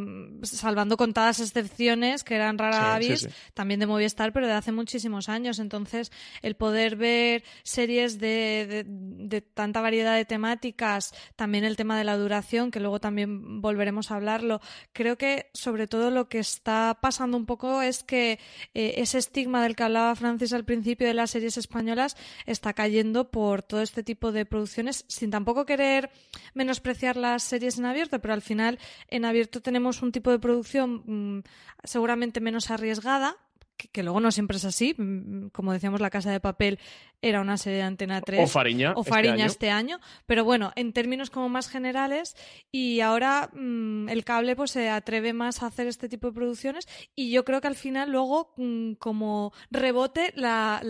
salvando 0.43 0.95
contadas 0.95 1.41
excepciones 1.41 2.23
que 2.23 2.35
eran 2.35 2.57
rara 2.57 2.95
avis, 2.95 3.27
también 3.53 3.81
de 3.81 3.87
Movistar, 3.87 4.31
pero 4.31 4.47
de 4.47 4.53
hace 4.53 4.71
muchísimos 4.71 5.27
años. 5.27 5.59
Entonces, 5.59 6.09
el 6.41 6.55
poder 6.55 6.95
ver 6.95 7.43
series 7.63 8.17
de, 8.17 8.85
de 8.87 9.41
tanta 9.41 9.81
variedad 9.81 10.15
de 10.15 10.23
temáticas, 10.23 11.13
también 11.35 11.65
el 11.65 11.75
tema 11.75 11.97
de 11.97 12.05
la 12.05 12.15
duración, 12.15 12.71
que 12.71 12.79
luego 12.79 13.01
también 13.01 13.59
volveremos 13.59 14.09
a 14.09 14.15
hablar 14.15 14.36
Creo 14.93 15.17
que 15.17 15.49
sobre 15.53 15.87
todo 15.87 16.11
lo 16.11 16.29
que 16.29 16.39
está 16.39 16.97
pasando 17.01 17.37
un 17.37 17.45
poco 17.45 17.81
es 17.81 18.03
que 18.03 18.39
eh, 18.73 18.95
ese 18.97 19.17
estigma 19.17 19.63
del 19.63 19.75
que 19.75 19.83
hablaba 19.83 20.15
Francis 20.15 20.53
al 20.53 20.65
principio 20.65 21.07
de 21.07 21.13
las 21.13 21.31
series 21.31 21.57
españolas 21.57 22.17
está 22.45 22.73
cayendo 22.73 23.31
por 23.31 23.63
todo 23.63 23.81
este 23.81 24.03
tipo 24.03 24.31
de 24.31 24.45
producciones, 24.45 25.05
sin 25.07 25.31
tampoco 25.31 25.65
querer 25.65 26.11
menospreciar 26.53 27.17
las 27.17 27.43
series 27.43 27.77
en 27.77 27.85
abierto, 27.85 28.19
pero 28.19 28.33
al 28.33 28.41
final 28.41 28.79
en 29.09 29.25
abierto 29.25 29.61
tenemos 29.61 30.01
un 30.01 30.11
tipo 30.11 30.31
de 30.31 30.39
producción 30.39 31.03
mm, 31.05 31.43
seguramente 31.83 32.41
menos 32.41 32.69
arriesgada, 32.71 33.37
que, 33.77 34.03
luego 34.03 34.19
no 34.19 34.31
siempre 34.31 34.57
es 34.57 34.65
así. 34.65 34.95
Mm, 34.97 35.47
como 35.49 35.73
decíamos, 35.73 36.01
La 36.01 36.09
Casa 36.09 36.31
de 36.31 36.39
Papel 36.39 36.79
era 37.21 37.41
una 37.41 37.57
serie 37.57 37.79
de 37.79 37.83
Antena 37.83 38.21
3. 38.21 38.43
O 38.43 38.47
Fariña. 38.47 38.93
O 38.95 39.03
Fariña 39.03 39.45
este 39.45 39.69
año. 39.69 39.99
Pero 40.25 40.43
bueno, 40.43 40.71
en 40.75 40.93
términos 40.93 41.29
como 41.29 41.49
más 41.49 41.69
generales. 41.69 42.35
Y 42.71 43.01
ahora 43.01 43.49
mm, 43.53 44.09
el 44.09 44.23
cable 44.23 44.55
pues 44.55 44.71
se 44.71 44.89
atreve 44.89 45.33
más 45.33 45.63
a 45.63 45.67
hacer 45.67 45.87
este 45.87 46.09
tipo 46.09 46.27
de 46.27 46.33
producciones. 46.33 46.87
Y 47.15 47.31
yo 47.31 47.45
creo 47.45 47.61
que 47.61 47.67
al 47.67 47.75
final 47.75 48.11
luego, 48.11 48.53
mm, 48.57 48.93
como 48.93 49.53
rebote, 49.71 50.33
la, 50.35 50.81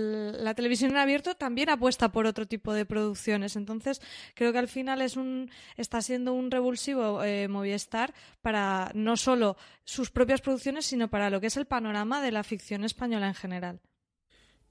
televisión 0.56 0.92
en 0.92 0.98
abierto 0.98 1.36
también 1.36 1.70
apuesta 1.70 2.12
por 2.12 2.26
otro 2.26 2.48
tipo 2.48 2.74
de 2.74 2.86
producciones. 2.86 3.56
Entonces, 3.56 4.02
creo 4.34 4.52
que 4.52 4.60
al 4.60 4.68
final 4.68 5.02
es 5.02 5.18
un 5.18 5.52
está 5.76 6.02
siendo 6.02 6.34
un 6.34 6.52
revulsivo 6.52 7.24
eh, 7.24 7.48
Movistar 7.48 8.14
para 8.42 8.92
no 8.94 9.18
solo 9.18 9.58
sus 9.84 10.12
propias 10.12 10.42
producciones, 10.42 10.86
sino 10.86 11.10
para 11.10 11.30
lo 11.30 11.40
que 11.40 11.48
es 11.48 11.56
el 11.56 11.66
panorama 11.66 12.22
de 12.22 12.32
la 12.32 12.44
ficción 12.44 12.77
española 12.84 13.28
en 13.28 13.34
general. 13.34 13.82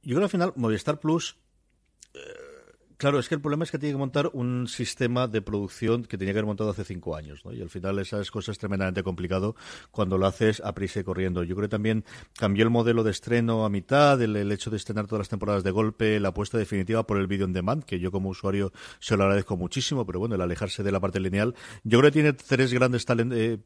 Yo 0.03 0.14
creo 0.14 0.21
que 0.21 0.25
al 0.25 0.31
final 0.31 0.53
Movistar 0.57 1.01
Plus 1.01 1.38
eh, 2.14 2.21
Claro, 2.96 3.18
es 3.18 3.28
que 3.28 3.35
el 3.35 3.42
problema 3.42 3.64
es 3.64 3.70
que 3.70 3.78
tiene 3.78 3.92
que 3.92 3.98
montar 3.98 4.30
un 4.32 4.68
sistema 4.68 5.28
de 5.28 5.42
producción 5.42 6.04
que 6.04 6.16
tenía 6.16 6.32
que 6.32 6.38
haber 6.38 6.46
montado 6.46 6.70
hace 6.70 6.82
cinco 6.82 7.14
años, 7.14 7.44
¿no? 7.44 7.52
Y 7.52 7.61
al 7.61 7.68
final 7.68 7.98
esas 7.98 8.30
cosas 8.30 8.54
es 8.54 8.59
tremendamente 8.59 9.02
complicado 9.02 9.54
cuando 9.90 10.16
lo 10.16 10.26
haces 10.26 10.62
a 10.64 10.72
prisa 10.72 11.00
y 11.00 11.04
corriendo. 11.04 11.42
Yo 11.42 11.54
creo 11.56 11.68
que 11.68 11.72
también 11.72 12.06
cambió 12.38 12.64
el 12.64 12.70
modelo 12.70 13.04
de 13.04 13.11
estreno 13.11 13.66
a 13.66 13.68
mitad, 13.68 14.20
el, 14.22 14.50
hecho 14.50 14.70
de 14.70 14.78
estrenar 14.78 15.06
todas 15.06 15.20
las 15.20 15.28
temporadas 15.28 15.62
de 15.62 15.72
golpe, 15.72 16.18
la 16.20 16.28
apuesta 16.28 16.56
definitiva 16.56 17.06
por 17.06 17.18
el 17.18 17.26
video 17.26 17.44
on 17.44 17.52
demand, 17.52 17.85
que 17.85 18.00
yo 18.00 18.11
como 18.11 18.30
usuario 18.30 18.72
se 18.98 19.14
lo 19.18 19.24
agradezco 19.24 19.59
muchísimo, 19.59 20.06
pero 20.06 20.18
bueno, 20.18 20.35
el 20.35 20.40
alejarse 20.40 20.82
de 20.82 20.90
la 20.90 20.98
parte 20.98 21.20
lineal. 21.20 21.54
Yo 21.85 21.98
creo 21.98 22.11
que 22.11 22.14
tiene 22.14 22.32
tres 22.32 22.72
grandes 22.72 23.04
talent, 23.04 23.32
eh, 23.35 23.59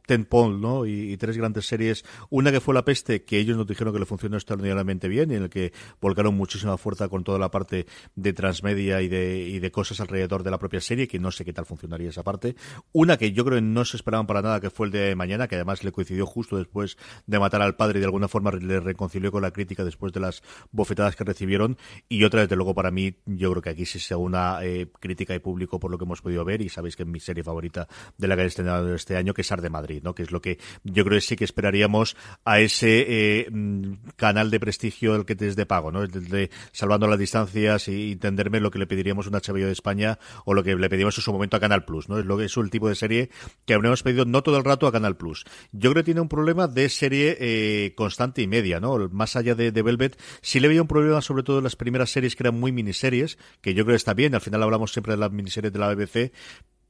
¿no? 0.58 0.86
Y, 0.86 1.16
tres 1.18 1.36
grandes 1.36 1.66
series. 1.66 2.04
Una 2.30 2.50
que 2.50 2.60
fue 2.60 2.74
La 2.74 2.84
Peste, 2.84 3.22
que 3.22 3.38
ellos 3.38 3.56
nos 3.56 3.66
dijeron 3.68 3.92
que 3.92 4.00
le 4.00 4.06
funcionó 4.06 4.36
extraordinariamente 4.36 5.06
bien 5.06 5.30
y 5.30 5.34
en 5.34 5.44
el 5.44 5.50
que 5.50 5.72
volcaron 6.00 6.34
muchísima 6.34 6.76
fuerza 6.78 7.08
con 7.08 7.22
toda 7.22 7.38
la 7.38 7.50
parte 7.50 7.86
de 8.16 8.32
transmedia 8.32 9.02
y 9.02 9.08
de 9.08 9.19
y 9.20 9.58
de 9.58 9.70
cosas 9.70 10.00
alrededor 10.00 10.42
de 10.42 10.50
la 10.50 10.58
propia 10.58 10.80
serie, 10.80 11.08
que 11.08 11.18
no 11.18 11.30
sé 11.30 11.44
qué 11.44 11.52
tal 11.52 11.66
funcionaría 11.66 12.10
esa 12.10 12.22
parte. 12.22 12.56
Una 12.92 13.16
que 13.16 13.32
yo 13.32 13.44
creo 13.44 13.58
que 13.58 13.62
no 13.62 13.84
se 13.84 13.96
esperaban 13.96 14.26
para 14.26 14.42
nada, 14.42 14.60
que 14.60 14.70
fue 14.70 14.86
el 14.86 14.92
de 14.92 15.14
mañana, 15.16 15.48
que 15.48 15.56
además 15.56 15.84
le 15.84 15.92
coincidió 15.92 16.26
justo 16.26 16.56
después 16.56 16.96
de 17.26 17.38
matar 17.38 17.62
al 17.62 17.76
padre 17.76 17.98
y 17.98 18.00
de 18.00 18.06
alguna 18.06 18.28
forma 18.28 18.50
le 18.52 18.80
reconcilió 18.80 19.32
con 19.32 19.42
la 19.42 19.50
crítica 19.50 19.84
después 19.84 20.12
de 20.12 20.20
las 20.20 20.42
bofetadas 20.70 21.16
que 21.16 21.24
recibieron. 21.24 21.76
Y 22.08 22.24
otra, 22.24 22.42
desde 22.42 22.56
luego, 22.56 22.74
para 22.74 22.90
mí, 22.90 23.14
yo 23.26 23.50
creo 23.50 23.62
que 23.62 23.70
aquí 23.70 23.86
sí 23.86 23.98
se 23.98 24.14
una 24.14 24.58
eh, 24.62 24.88
crítica 25.00 25.34
y 25.34 25.38
público 25.38 25.80
por 25.80 25.90
lo 25.90 25.98
que 25.98 26.04
hemos 26.04 26.20
podido 26.20 26.44
ver, 26.44 26.60
y 26.62 26.68
sabéis 26.68 26.96
que 26.96 27.02
es 27.02 27.08
mi 27.08 27.20
serie 27.20 27.42
favorita 27.42 27.88
de 28.18 28.28
la 28.28 28.36
que 28.36 28.42
he 28.42 28.46
estrenado 28.46 28.94
este 28.94 29.16
año, 29.16 29.34
que 29.34 29.42
es 29.42 29.52
Ar 29.52 29.62
de 29.62 29.70
Madrid, 29.70 30.02
¿no? 30.02 30.14
Que 30.14 30.22
es 30.22 30.30
lo 30.30 30.40
que 30.40 30.58
yo 30.84 31.04
creo 31.04 31.16
que 31.16 31.20
sí 31.20 31.36
que 31.36 31.44
esperaríamos 31.44 32.16
a 32.44 32.60
ese 32.60 33.04
eh, 33.08 33.50
mm, 33.50 33.94
canal 34.16 34.50
de 34.50 34.60
prestigio 34.60 35.14
el 35.16 35.24
que 35.24 35.36
es 35.38 35.56
de 35.56 35.66
pago, 35.66 35.90
¿no? 35.90 36.06
de, 36.06 36.50
salvando 36.72 37.06
las 37.06 37.18
distancias 37.18 37.88
y 37.88 38.12
entenderme 38.12 38.60
lo 38.60 38.70
que 38.70 38.78
le 38.78 38.86
pediríamos 39.10 39.26
un 39.26 39.34
HBO 39.34 39.66
de 39.66 39.72
España 39.72 40.18
o 40.44 40.54
lo 40.54 40.62
que 40.62 40.76
le 40.76 40.88
pedimos 40.88 41.16
en 41.18 41.22
su 41.22 41.32
momento 41.32 41.56
a 41.56 41.60
Canal 41.60 41.84
Plus, 41.84 42.08
¿no? 42.08 42.18
Es 42.18 42.24
lo 42.24 42.36
que 42.36 42.44
es 42.44 42.56
el 42.56 42.70
tipo 42.70 42.88
de 42.88 42.94
serie 42.94 43.30
que 43.64 43.74
habríamos 43.74 44.02
pedido 44.02 44.24
no 44.24 44.42
todo 44.42 44.56
el 44.56 44.64
rato 44.64 44.86
a 44.86 44.92
Canal 44.92 45.16
Plus. 45.16 45.44
Yo 45.72 45.90
creo 45.90 46.02
que 46.02 46.04
tiene 46.04 46.20
un 46.20 46.28
problema 46.28 46.68
de 46.68 46.88
serie 46.88 47.36
eh, 47.40 47.94
constante 47.96 48.42
y 48.42 48.46
media, 48.46 48.80
¿no? 48.80 49.08
Más 49.10 49.36
allá 49.36 49.54
de, 49.54 49.72
de, 49.72 49.82
Velvet, 49.82 50.20
sí 50.42 50.60
le 50.60 50.68
veía 50.68 50.82
un 50.82 50.88
problema 50.88 51.20
sobre 51.20 51.42
todo 51.42 51.58
en 51.58 51.64
las 51.64 51.76
primeras 51.76 52.10
series 52.10 52.36
que 52.36 52.42
eran 52.44 52.58
muy 52.58 52.72
miniseries, 52.72 53.38
que 53.60 53.74
yo 53.74 53.84
creo 53.84 53.94
que 53.94 53.96
está 53.96 54.14
bien, 54.14 54.34
al 54.34 54.40
final 54.40 54.62
hablamos 54.62 54.92
siempre 54.92 55.14
de 55.14 55.18
las 55.18 55.32
miniseries 55.32 55.72
de 55.72 55.78
la 55.78 55.94
BBC, 55.94 56.32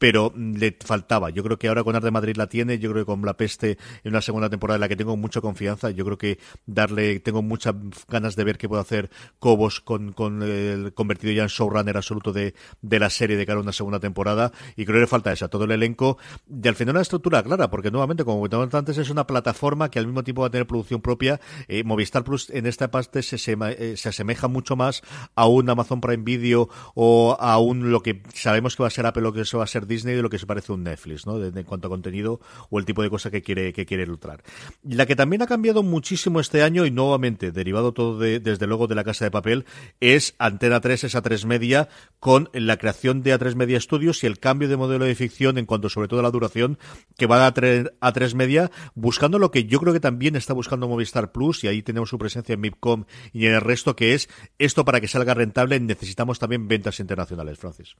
pero 0.01 0.33
le 0.35 0.75
faltaba. 0.83 1.29
Yo 1.29 1.45
creo 1.45 1.59
que 1.59 1.69
ahora 1.69 1.85
con 1.85 1.95
Arte 1.95 2.11
Madrid 2.11 2.35
la 2.37 2.49
tiene, 2.49 2.79
yo 2.79 2.91
creo 2.91 3.05
que 3.05 3.07
con 3.07 3.23
La 3.23 3.37
Peste 3.37 3.77
en 4.03 4.13
una 4.13 4.23
segunda 4.23 4.49
temporada 4.49 4.77
en 4.77 4.81
la 4.81 4.89
que 4.89 4.97
tengo 4.97 5.15
mucha 5.15 5.43
confianza, 5.43 5.91
yo 5.91 6.07
creo 6.07 6.17
que 6.17 6.39
darle, 6.65 7.21
tengo 7.21 7.43
muchas 7.43 7.75
ganas 8.09 8.35
de 8.35 8.45
ver 8.45 8.57
qué 8.57 8.67
puede 8.67 8.81
hacer 8.81 9.11
Cobos 9.39 9.83
con, 9.83 10.13
con 10.13 10.43
el 10.43 10.95
convertido 10.95 11.35
ya 11.35 11.43
en 11.43 11.49
showrunner 11.49 11.99
absoluto 11.99 12.33
de, 12.33 12.55
de 12.81 12.99
la 12.99 13.11
serie 13.11 13.37
de 13.37 13.45
cara 13.45 13.59
a 13.59 13.63
una 13.63 13.73
segunda 13.73 14.01
temporada, 14.01 14.53
y 14.75 14.87
creo 14.87 14.97
que 14.97 15.01
le 15.03 15.07
falta 15.07 15.33
eso, 15.33 15.45
a 15.45 15.49
todo 15.49 15.65
el 15.65 15.71
elenco, 15.71 16.17
y 16.49 16.67
al 16.67 16.77
final 16.77 16.95
una 16.95 17.03
estructura 17.03 17.43
clara, 17.43 17.69
porque 17.69 17.91
nuevamente, 17.91 18.25
como 18.25 18.39
comentamos 18.39 18.73
antes, 18.73 18.97
es 18.97 19.11
una 19.11 19.27
plataforma 19.27 19.91
que 19.91 19.99
al 19.99 20.07
mismo 20.07 20.25
tiempo 20.25 20.41
va 20.41 20.49
a 20.49 20.51
tener 20.51 20.67
producción 20.67 21.03
propia, 21.03 21.43
eh, 21.69 21.85
Movistar 21.85 22.25
Plus 22.25 22.49
en 22.49 22.65
esta 22.65 22.91
parte 22.91 23.23
se, 23.23 23.37
se, 23.37 23.55
eh, 23.61 23.99
se, 23.99 24.09
asemeja 24.09 24.49
mucho 24.49 24.77
más 24.77 25.03
a 25.35 25.47
un 25.47 25.69
Amazon 25.69 26.01
Prime 26.01 26.25
Video 26.25 26.71
o 26.95 27.37
a 27.39 27.59
un 27.59 27.91
lo 27.93 28.03
que 28.03 28.23
sabemos 28.33 28.77
que 28.77 28.83
va 28.83 28.87
a 28.87 28.91
ser 28.91 29.05
Apple 29.05 29.27
o 29.27 29.33
que 29.35 29.43
eso 29.43 29.59
va 29.59 29.65
a 29.65 29.67
ser 29.67 29.90
Disney 29.91 30.15
de 30.15 30.23
lo 30.23 30.31
que 30.31 30.39
se 30.39 30.47
parece 30.47 30.73
a 30.73 30.77
un 30.77 30.85
Netflix, 30.85 31.27
¿no? 31.27 31.45
en 31.45 31.65
cuanto 31.65 31.89
a 31.89 31.91
contenido 31.91 32.41
o 32.71 32.79
el 32.79 32.87
tipo 32.87 33.03
de 33.03 33.11
cosa 33.11 33.31
que 33.31 33.43
quiere, 33.43 33.75
que 33.75 33.85
quiere 33.85 34.05
ilustrar. 34.05 34.43
La 34.83 35.05
que 35.05 35.17
también 35.17 35.43
ha 35.43 35.47
cambiado 35.47 35.83
muchísimo 35.83 36.41
este 36.41 36.63
año 36.63 36.87
y 36.87 36.91
nuevamente, 36.91 37.53
derivado 37.53 37.93
todo 37.93 38.19
de, 38.19 38.41
desde 38.41 38.67
luego 38.67 38.87
de 38.87 38.95
la 38.95 39.05
Casa 39.05 39.27
de 39.27 39.31
Papel, 39.31 39.67
es 40.01 40.35
Antena 40.39 40.81
3, 40.81 41.05
esa 41.05 41.21
3 41.21 41.45
Media, 41.45 41.89
con 42.19 42.49
la 42.55 42.79
creación 42.79 43.23
de 43.23 43.39
A3 43.39 43.55
Media 43.55 43.81
Studios 43.81 44.23
y 44.25 44.27
el 44.27 44.39
cambio 44.39 44.69
de 44.69 44.77
modelo 44.77 45.05
de 45.05 45.15
ficción 45.15 45.59
en 45.59 45.67
cuanto 45.67 45.89
sobre 45.89 46.09
todo 46.09 46.21
a 46.21 46.23
la 46.23 46.31
duración 46.31 46.79
que 47.17 47.27
va 47.27 47.47
a 47.47 47.53
traer 47.53 47.97
A3 48.01 48.35
Media, 48.35 48.71
buscando 48.95 49.39
lo 49.39 49.51
que 49.51 49.65
yo 49.65 49.81
creo 49.81 49.93
que 49.93 50.01
también 50.01 50.37
está 50.37 50.55
buscando 50.55 50.89
Movistar 50.89 51.33
Plus 51.33 51.65
y 51.65 51.69
ahí 51.69 51.83
tenemos 51.83 52.09
su 52.09 52.19
presencia 52.19 52.55
en 52.55 52.61
MIPCOM 52.61 53.05
y 53.33 53.47
en 53.47 53.55
el 53.55 53.61
resto 53.61 53.97
que 53.97 54.15
es 54.15 54.29
esto 54.59 54.85
para 54.85 55.01
que 55.01 55.09
salga 55.09 55.35
rentable 55.35 55.81
necesitamos 55.81 56.39
también 56.39 56.69
ventas 56.69 57.01
internacionales, 57.01 57.59
Francis. 57.59 57.97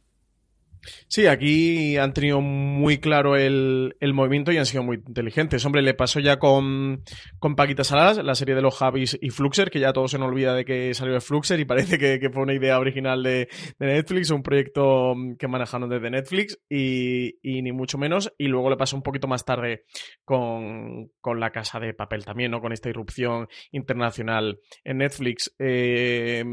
Sí, 1.09 1.27
aquí 1.27 1.97
han 1.97 2.13
tenido 2.13 2.41
muy 2.41 2.99
claro 2.99 3.37
el, 3.37 3.95
movimiento 4.15 4.53
y 4.53 4.59
han 4.59 4.67
sido 4.67 4.83
muy 4.83 4.97
inteligentes. 4.97 5.65
Hombre, 5.65 5.83
le 5.83 5.95
pasó 5.95 6.21
ya 6.21 6.39
con, 6.39 7.03
con 7.39 7.57
Paquita 7.57 7.85
Saladas, 7.85 8.25
la 8.25 8.35
serie 8.35 8.55
de 8.55 8.63
los 8.63 8.77
Javis 8.77 9.19
y 9.21 9.31
Fluxer, 9.31 9.71
que 9.71 9.81
ya 9.81 9.93
todo 9.93 10.09
se 10.09 10.19
nos 10.19 10.29
olvida 10.29 10.55
de 10.55 10.65
que 10.65 10.95
salió 10.95 11.15
de 11.15 11.21
Fluxer 11.21 11.61
y 11.61 11.65
parece 11.65 11.99
que, 11.99 12.31
fue 12.31 12.43
una 12.43 12.55
idea 12.55 12.79
original 12.79 13.23
de, 13.23 13.49
Netflix, 13.79 14.31
un 14.31 14.43
proyecto 14.43 15.15
que 15.39 15.49
manejaron 15.49 15.89
desde 15.89 16.11
Netflix 16.11 16.59
y, 16.69 17.33
ni 17.43 17.73
mucho 17.73 17.99
menos. 17.99 18.33
Y 18.39 18.47
luego 18.47 18.71
le 18.71 18.77
pasó 18.77 18.97
un 18.97 19.03
poquito 19.03 19.27
más 19.27 19.45
tarde 19.45 19.85
con, 20.25 21.11
La 21.39 21.51
Casa 21.51 21.81
de 21.81 21.95
Papel 21.95 22.25
también, 22.25 22.51
¿no? 22.51 22.61
Con 22.61 22.73
esta 22.73 22.89
irrupción 22.89 23.49
internacional 23.73 24.59
en 24.85 24.99
Netflix. 24.99 25.55
Eh, 25.59 26.45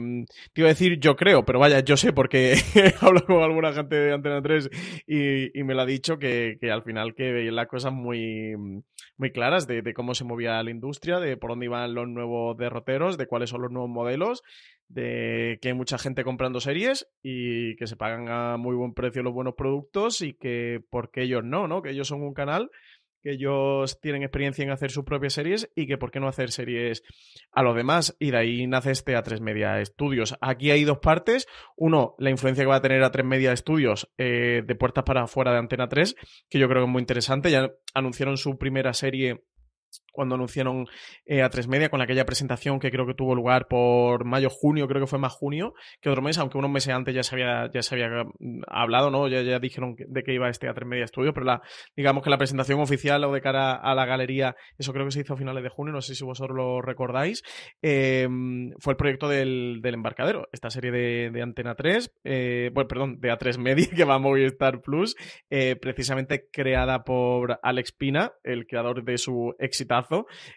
te 0.54 0.62
iba 0.62 0.70
a 0.70 0.74
decir 0.74 1.00
yo 1.00 1.16
creo, 1.16 1.46
pero 1.46 1.60
vaya, 1.60 1.80
yo 1.82 1.98
sé 1.98 2.14
porque 2.14 2.54
he 2.76 2.94
hablado 3.00 3.26
con 3.26 3.44
alguna 3.44 3.74
gente 3.74 3.96
de 3.96 4.17
Antena 4.18 4.42
3 4.42 4.70
y, 5.08 5.64
me 5.64 5.74
lo 5.74 5.82
ha 5.82 5.86
dicho 5.86 6.20
que, 6.20 6.58
al 6.72 6.84
final 6.84 7.16
que 7.16 7.32
veía 7.32 7.52
las 7.52 7.68
cosas 7.68 7.94
muy, 7.94 8.56
muy 9.18 9.32
claras 9.32 9.68
de, 9.68 9.82
de, 9.82 9.94
cómo 9.94 10.14
se 10.14 10.24
movía 10.24 10.62
la 10.62 10.72
industria, 10.72 11.20
de 11.20 11.38
por 11.38 11.52
dónde 11.52 11.66
iban 11.66 11.94
los 11.94 12.08
nuevos 12.08 12.58
derroteros, 12.58 13.18
de 13.18 13.28
cuáles 13.28 13.50
son 13.50 13.62
los 13.62 13.72
nuevos 13.72 13.90
modelos, 13.90 14.44
de 14.90 15.60
que 15.62 15.70
hay 15.70 15.74
mucha 15.74 15.98
gente 15.98 16.24
comprando 16.24 16.60
series 16.60 17.08
y 17.22 17.76
que 17.76 17.88
se 17.88 17.98
pagan 17.98 18.30
a 18.30 18.58
muy 18.58 18.76
buen 18.76 18.94
precio 18.94 19.24
los 19.24 19.34
buenos 19.34 19.56
productos 19.56 20.22
y 20.22 20.34
que 20.34 20.82
porque 20.90 21.24
ellos 21.24 21.44
no, 21.44 21.68
¿no? 21.68 21.82
Que 21.82 21.92
ellos 21.92 22.08
son 22.08 22.22
un 22.22 22.34
canal 22.34 22.70
que 23.22 23.32
ellos 23.32 24.00
tienen 24.00 24.24
experiencia 24.24 24.64
en 24.64 24.72
hacer 24.72 24.92
sus 24.92 25.04
propias 25.04 25.34
series 25.34 25.70
y 25.76 25.88
que 25.88 25.98
por 25.98 26.12
qué 26.12 26.20
no 26.20 26.28
hacer 26.28 26.52
series 26.52 27.04
a 27.52 27.64
los 27.64 27.76
demás. 27.76 28.16
Y 28.20 28.32
de 28.32 28.38
ahí 28.38 28.68
nace 28.68 28.92
este 28.92 29.16
A3 29.16 29.40
Media 29.40 29.84
Studios. 29.86 30.36
Aquí 30.42 30.72
hay 30.72 30.84
dos 30.84 31.00
partes. 31.00 31.48
Uno, 31.76 32.16
la 32.20 32.30
influencia 32.30 32.64
que 32.64 32.70
va 32.70 32.78
a 32.78 32.82
tener 32.82 33.02
A3 33.02 33.24
Media 33.24 33.56
Studios 33.56 34.10
eh, 34.18 34.64
de 34.66 34.76
puertas 34.76 35.04
para 35.04 35.24
afuera 35.24 35.52
de 35.52 35.60
Antena 35.60 35.88
3, 35.88 36.16
que 36.50 36.60
yo 36.60 36.68
creo 36.68 36.82
que 36.82 36.86
es 36.88 36.92
muy 36.92 37.02
interesante. 37.02 37.52
Ya 37.52 37.72
anunciaron 37.94 38.38
su 38.38 38.58
primera 38.58 38.94
serie 38.94 39.44
cuando 40.18 40.34
anunciaron 40.34 40.88
eh, 41.28 41.44
a 41.44 41.50
tres 41.52 41.68
media 41.68 41.90
con 41.90 42.02
aquella 42.02 42.26
presentación 42.26 42.80
que 42.80 42.90
creo 42.90 43.06
que 43.06 43.14
tuvo 43.14 43.36
lugar 43.36 43.68
por 43.68 44.26
mayo, 44.26 44.50
junio, 44.50 44.88
creo 44.88 45.00
que 45.00 45.06
fue 45.06 45.20
más 45.20 45.32
junio 45.32 45.76
que 46.02 46.10
otro 46.10 46.24
mes, 46.24 46.40
aunque 46.40 46.58
unos 46.58 46.72
meses 46.72 46.92
antes 46.92 47.14
ya 47.14 47.22
se 47.22 47.36
había, 47.36 47.70
ya 47.72 47.84
se 47.84 47.94
había 47.94 48.24
mm, 48.24 48.64
hablado, 48.68 49.12
¿no? 49.12 49.28
Ya, 49.28 49.44
ya 49.44 49.60
dijeron 49.60 49.96
de 49.96 50.24
que 50.24 50.34
iba 50.34 50.50
este 50.50 50.68
a 50.68 50.74
tres 50.74 50.88
media 50.88 51.06
estudio, 51.06 51.36
pero 51.36 51.46
la, 51.46 51.62
digamos 51.96 52.24
que 52.24 52.32
la 52.32 52.40
presentación 52.40 52.80
oficial 52.80 53.24
o 53.26 53.32
de 53.32 53.42
cara 53.42 53.76
a 53.76 53.94
la 53.94 54.08
galería, 54.08 54.56
eso 54.80 54.92
creo 54.92 55.06
que 55.06 55.12
se 55.12 55.22
hizo 55.22 55.36
a 55.36 55.38
finales 55.38 55.62
de 55.62 55.70
junio, 55.70 55.94
no 55.94 56.02
sé 56.02 56.16
si 56.16 56.24
vosotros 56.24 56.58
lo 56.58 56.82
recordáis, 56.82 57.44
em, 57.84 58.72
fue 58.80 58.94
el 58.94 58.98
proyecto 58.98 59.30
del, 59.30 59.82
embarcadero, 59.84 60.50
esta 60.52 60.72
serie 60.72 60.92
de, 60.92 61.42
Antena 61.44 61.76
3, 61.76 62.12
eh, 62.24 62.72
bueno, 62.74 62.88
perdón, 62.88 63.20
de 63.20 63.32
A3 63.32 63.60
Media 63.60 63.88
que 63.96 64.04
va 64.04 64.16
a 64.16 64.20
Movistar 64.20 64.82
Plus, 64.82 65.16
eh, 65.52 65.76
precisamente 65.80 66.48
creada 66.52 67.04
por 67.04 67.60
Alex 67.62 67.92
Pina, 67.92 68.34
el 68.44 68.66
creador 68.66 69.04
de 69.04 69.20
su 69.20 69.54
exitazo 69.60 70.07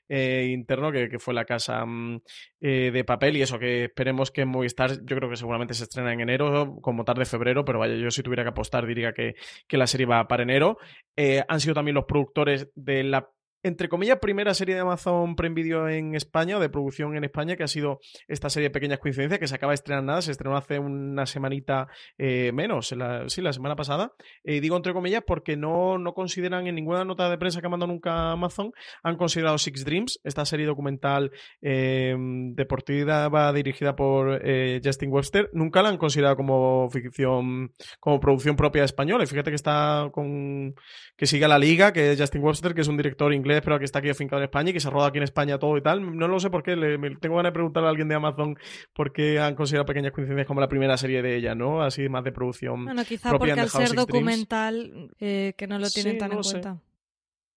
eh, 0.09 0.49
interno 0.51 0.93
que, 0.93 1.19
fue 1.19 1.35
la 1.35 1.45
casa 1.45 1.85
mm, 1.85 2.21
eh, 2.61 2.91
de 2.93 3.05
papel 3.05 3.37
y 3.37 3.43
eso 3.43 3.59
que 3.59 3.85
esperemos 3.85 4.31
que 4.31 4.45
Movistar 4.45 5.05
yo 5.05 5.17
creo 5.17 5.29
que 5.29 5.37
seguramente 5.37 5.75
se 5.75 5.85
estrena 5.85 6.13
en 6.13 6.21
enero 6.21 6.77
como 6.81 7.05
tarde 7.05 7.25
febrero 7.25 7.65
pero 7.65 7.79
vaya 7.79 7.95
yo 7.97 8.11
si 8.11 8.23
tuviera 8.23 8.43
que 8.43 8.51
apostar 8.51 8.87
diría 8.87 9.13
que, 9.13 9.35
que 9.67 9.77
la 9.77 9.87
serie 9.87 10.07
va 10.07 10.27
para 10.29 10.43
enero. 10.43 10.79
Eh, 11.17 11.43
han 11.49 11.61
sido 11.61 11.75
también 11.75 11.95
los 11.95 12.05
productores 12.05 12.71
de 12.75 13.05
la 13.05 13.29
entre 13.63 13.89
comillas, 13.89 14.19
primera 14.19 14.55
serie 14.55 14.75
de 14.75 14.81
Amazon 14.81 15.37
Prime 15.37 15.55
Video 15.55 15.89
en 15.89 16.15
España, 16.15 16.59
de 16.59 16.69
producción 16.69 17.17
en 17.17 17.25
España, 17.25 17.57
que 17.57 17.63
ha 17.63 17.69
sido 17.69 18.01
esta 18.27 18.49
serie 18.49 18.69
de 18.69 18.73
pequeñas 18.73 18.99
coincidencias, 18.99 19.39
que 19.39 19.47
se 19.47 19.55
acaba 19.55 19.73
de 19.73 19.75
estrenar 19.75 20.05
nada, 20.05 20.23
se 20.23 20.31
estrenó 20.31 20.57
hace 20.57 20.79
una 20.79 21.27
semanita 21.27 21.89
eh, 22.17 22.53
menos, 22.55 22.93
la, 22.93 23.29
sí, 23.29 23.43
la 23.43 23.53
semana 23.53 23.77
pasada. 23.77 24.13
Eh, 24.45 24.61
digo 24.61 24.77
entre 24.77 24.93
comillas 24.93 25.23
porque 25.27 25.57
no, 25.57 25.99
no 25.99 26.15
consideran 26.15 26.67
en 26.67 26.75
ninguna 26.75 27.05
nota 27.05 27.29
de 27.29 27.39
prensa 27.39 27.61
que 27.61 27.67
ha 27.67 27.71
mandado 27.71 27.93
nunca 27.93 28.33
Amazon, 28.33 28.73
han 29.03 29.17
considerado 29.17 29.59
Six 29.59 29.85
Dreams, 29.85 30.21
esta 30.25 30.45
serie 30.45 30.67
documental 30.67 31.31
eh, 31.61 32.17
deportiva 32.55 33.53
dirigida 33.53 33.95
por 33.95 34.41
Justin 34.83 35.13
Webster, 35.13 35.51
nunca 35.53 35.83
la 35.83 35.91
han 35.91 35.99
considerado 35.99 36.37
como 36.37 36.89
ficción, 36.91 37.73
como 37.99 38.21
producción 38.21 38.57
propia 38.57 38.85
española. 38.85 39.25
Y 39.25 39.27
fíjate 39.27 39.51
que 39.51 39.57
está 39.57 40.09
con, 40.13 40.75
que 41.17 41.27
sigue 41.27 41.47
la 41.47 41.59
liga, 41.59 41.93
que 41.93 42.13
es 42.13 42.21
Justin 42.21 42.43
Webster, 42.43 42.75
que 42.75 42.81
es 42.81 42.89
un 42.89 42.97
director 42.97 43.33
inglés 43.33 43.50
pero 43.63 43.79
que 43.79 43.85
está 43.85 43.99
aquí 43.99 44.09
afincado 44.09 44.41
en 44.41 44.45
España 44.45 44.71
y 44.71 44.73
que 44.73 44.81
se 44.81 44.91
roda 44.91 45.09
aquí 45.09 45.19
en 45.19 45.25
España 45.25 45.59
todo 45.59 45.77
y 45.77 45.83
tal. 45.83 46.17
No 46.17 46.29
lo 46.29 46.39
sé 46.39 46.51
por 46.51 46.63
qué, 46.63 46.77
le, 46.77 46.99
tengo 47.17 47.37
ganas 47.37 47.51
de 47.51 47.55
preguntarle 47.55 47.89
a 47.89 47.91
alguien 47.91 48.09
de 48.09 48.15
Amazon 48.15 48.57
por 48.93 49.13
qué 49.13 49.39
han 49.41 49.55
considerado 49.55 49.87
Pequeñas 49.87 50.13
Coincidencias 50.13 50.47
como 50.47 50.61
la 50.61 50.69
primera 50.69 50.97
serie 50.97 51.23
de 51.23 51.37
ella, 51.37 51.55
¿no? 51.55 51.83
Así 51.83 52.09
más 52.09 52.25
de 52.25 52.33
producción. 52.33 52.85
Bueno, 52.85 53.05
quizá 53.05 53.31
porque 53.31 53.53
al 53.53 53.69
ser 53.69 53.95
documental 53.95 55.11
eh, 55.19 55.55
que 55.57 55.67
no 55.67 55.79
lo 55.79 55.91
tienen 55.91 56.19
tan 56.19 56.33
en 56.33 56.41
cuenta. 56.41 56.81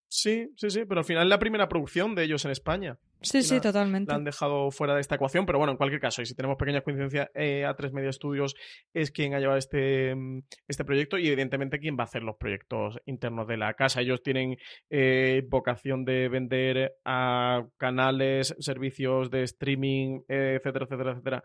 Sí, 0.08 0.52
sí, 0.58 0.70
sí, 0.70 0.86
pero 0.88 1.00
al 1.00 1.06
final 1.06 1.24
es 1.24 1.30
la 1.30 1.40
primera 1.40 1.68
producción 1.68 2.14
de 2.14 2.24
ellos 2.24 2.46
en 2.46 2.52
España. 2.52 3.00
Sí, 3.24 3.42
sí, 3.42 3.60
totalmente. 3.60 4.12
La 4.12 4.18
han 4.18 4.24
dejado 4.24 4.70
fuera 4.72 4.96
de 4.96 5.02
esta 5.02 5.16
ecuación, 5.16 5.46
pero 5.46 5.58
bueno, 5.58 5.72
en 5.72 5.78
cualquier 5.78 6.02
caso, 6.02 6.22
y 6.22 6.26
si 6.26 6.36
tenemos 6.36 6.58
pequeñas 6.58 6.84
coincidencias, 6.84 7.30
eh, 7.34 7.66
A3 7.66 7.92
Media 7.94 8.12
Studios 8.12 8.56
es 8.94 9.12
quien 9.12 9.34
ha 9.34 9.40
llevado 9.40 9.58
este, 9.58 10.14
mm, 10.14 10.42
este 10.68 10.86
proyecto 10.86 11.18
y 11.18 11.28
evidentemente 11.28 11.80
quien 11.80 11.98
va 11.98 12.04
a 12.04 12.06
hacer 12.06 12.24
los 12.24 12.36
proyectos 12.38 13.00
internos 13.06 13.48
de 13.48 13.58
la 13.58 13.74
casa. 13.74 14.02
Ellos 14.02 14.22
tienen 14.22 14.58
eh, 14.90 15.44
vocación 15.50 16.06
de 16.06 16.28
vender 16.30 16.96
a 17.06 17.64
canales, 17.78 18.56
servicios 18.60 19.32
de 19.32 19.44
streaming, 19.44 20.22
etcétera, 20.28 20.86
etcétera, 20.86 21.12
etcétera, 21.12 21.44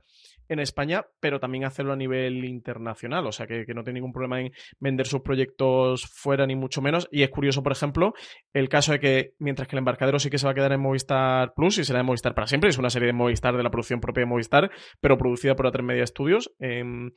en 0.48 0.58
España, 0.60 1.06
pero 1.20 1.38
también 1.38 1.64
hacerlo 1.64 1.92
a 1.92 1.96
nivel 1.96 2.44
internacional, 2.44 3.26
o 3.26 3.32
sea 3.32 3.46
que, 3.46 3.64
que 3.64 3.74
no 3.74 3.84
tiene 3.84 4.00
ningún 4.00 4.12
problema 4.12 4.40
en 4.40 4.52
vender 4.80 5.06
sus 5.06 5.20
proyectos 5.20 6.06
fuera 6.06 6.46
ni 6.46 6.56
mucho 6.56 6.82
menos. 6.82 7.08
Y 7.12 7.22
es 7.22 7.30
curioso, 7.30 7.62
por 7.62 7.72
ejemplo, 7.72 8.14
el 8.52 8.68
caso 8.68 8.92
de 8.92 9.00
que 9.00 9.34
mientras 9.38 9.68
que 9.68 9.76
el 9.76 9.78
embarcadero 9.78 10.18
sí 10.18 10.30
que 10.30 10.38
se 10.38 10.46
va 10.46 10.52
a 10.52 10.54
quedar 10.54 10.72
en 10.72 10.80
Movistar 10.80 11.52
Plus, 11.54 11.67
y 11.76 11.84
será 11.84 11.98
de 11.98 12.04
Movistar 12.04 12.34
para 12.34 12.46
siempre. 12.46 12.70
Es 12.70 12.78
una 12.78 12.88
serie 12.88 13.08
de 13.08 13.12
Movistar 13.12 13.56
de 13.56 13.62
la 13.62 13.70
producción 13.70 14.00
propia 14.00 14.22
de 14.22 14.26
Movistar, 14.26 14.70
pero 15.00 15.18
producida 15.18 15.56
por 15.56 15.66
A3 15.66 15.82
Media 15.82 16.06
Studios 16.06 16.52
en, 16.58 17.12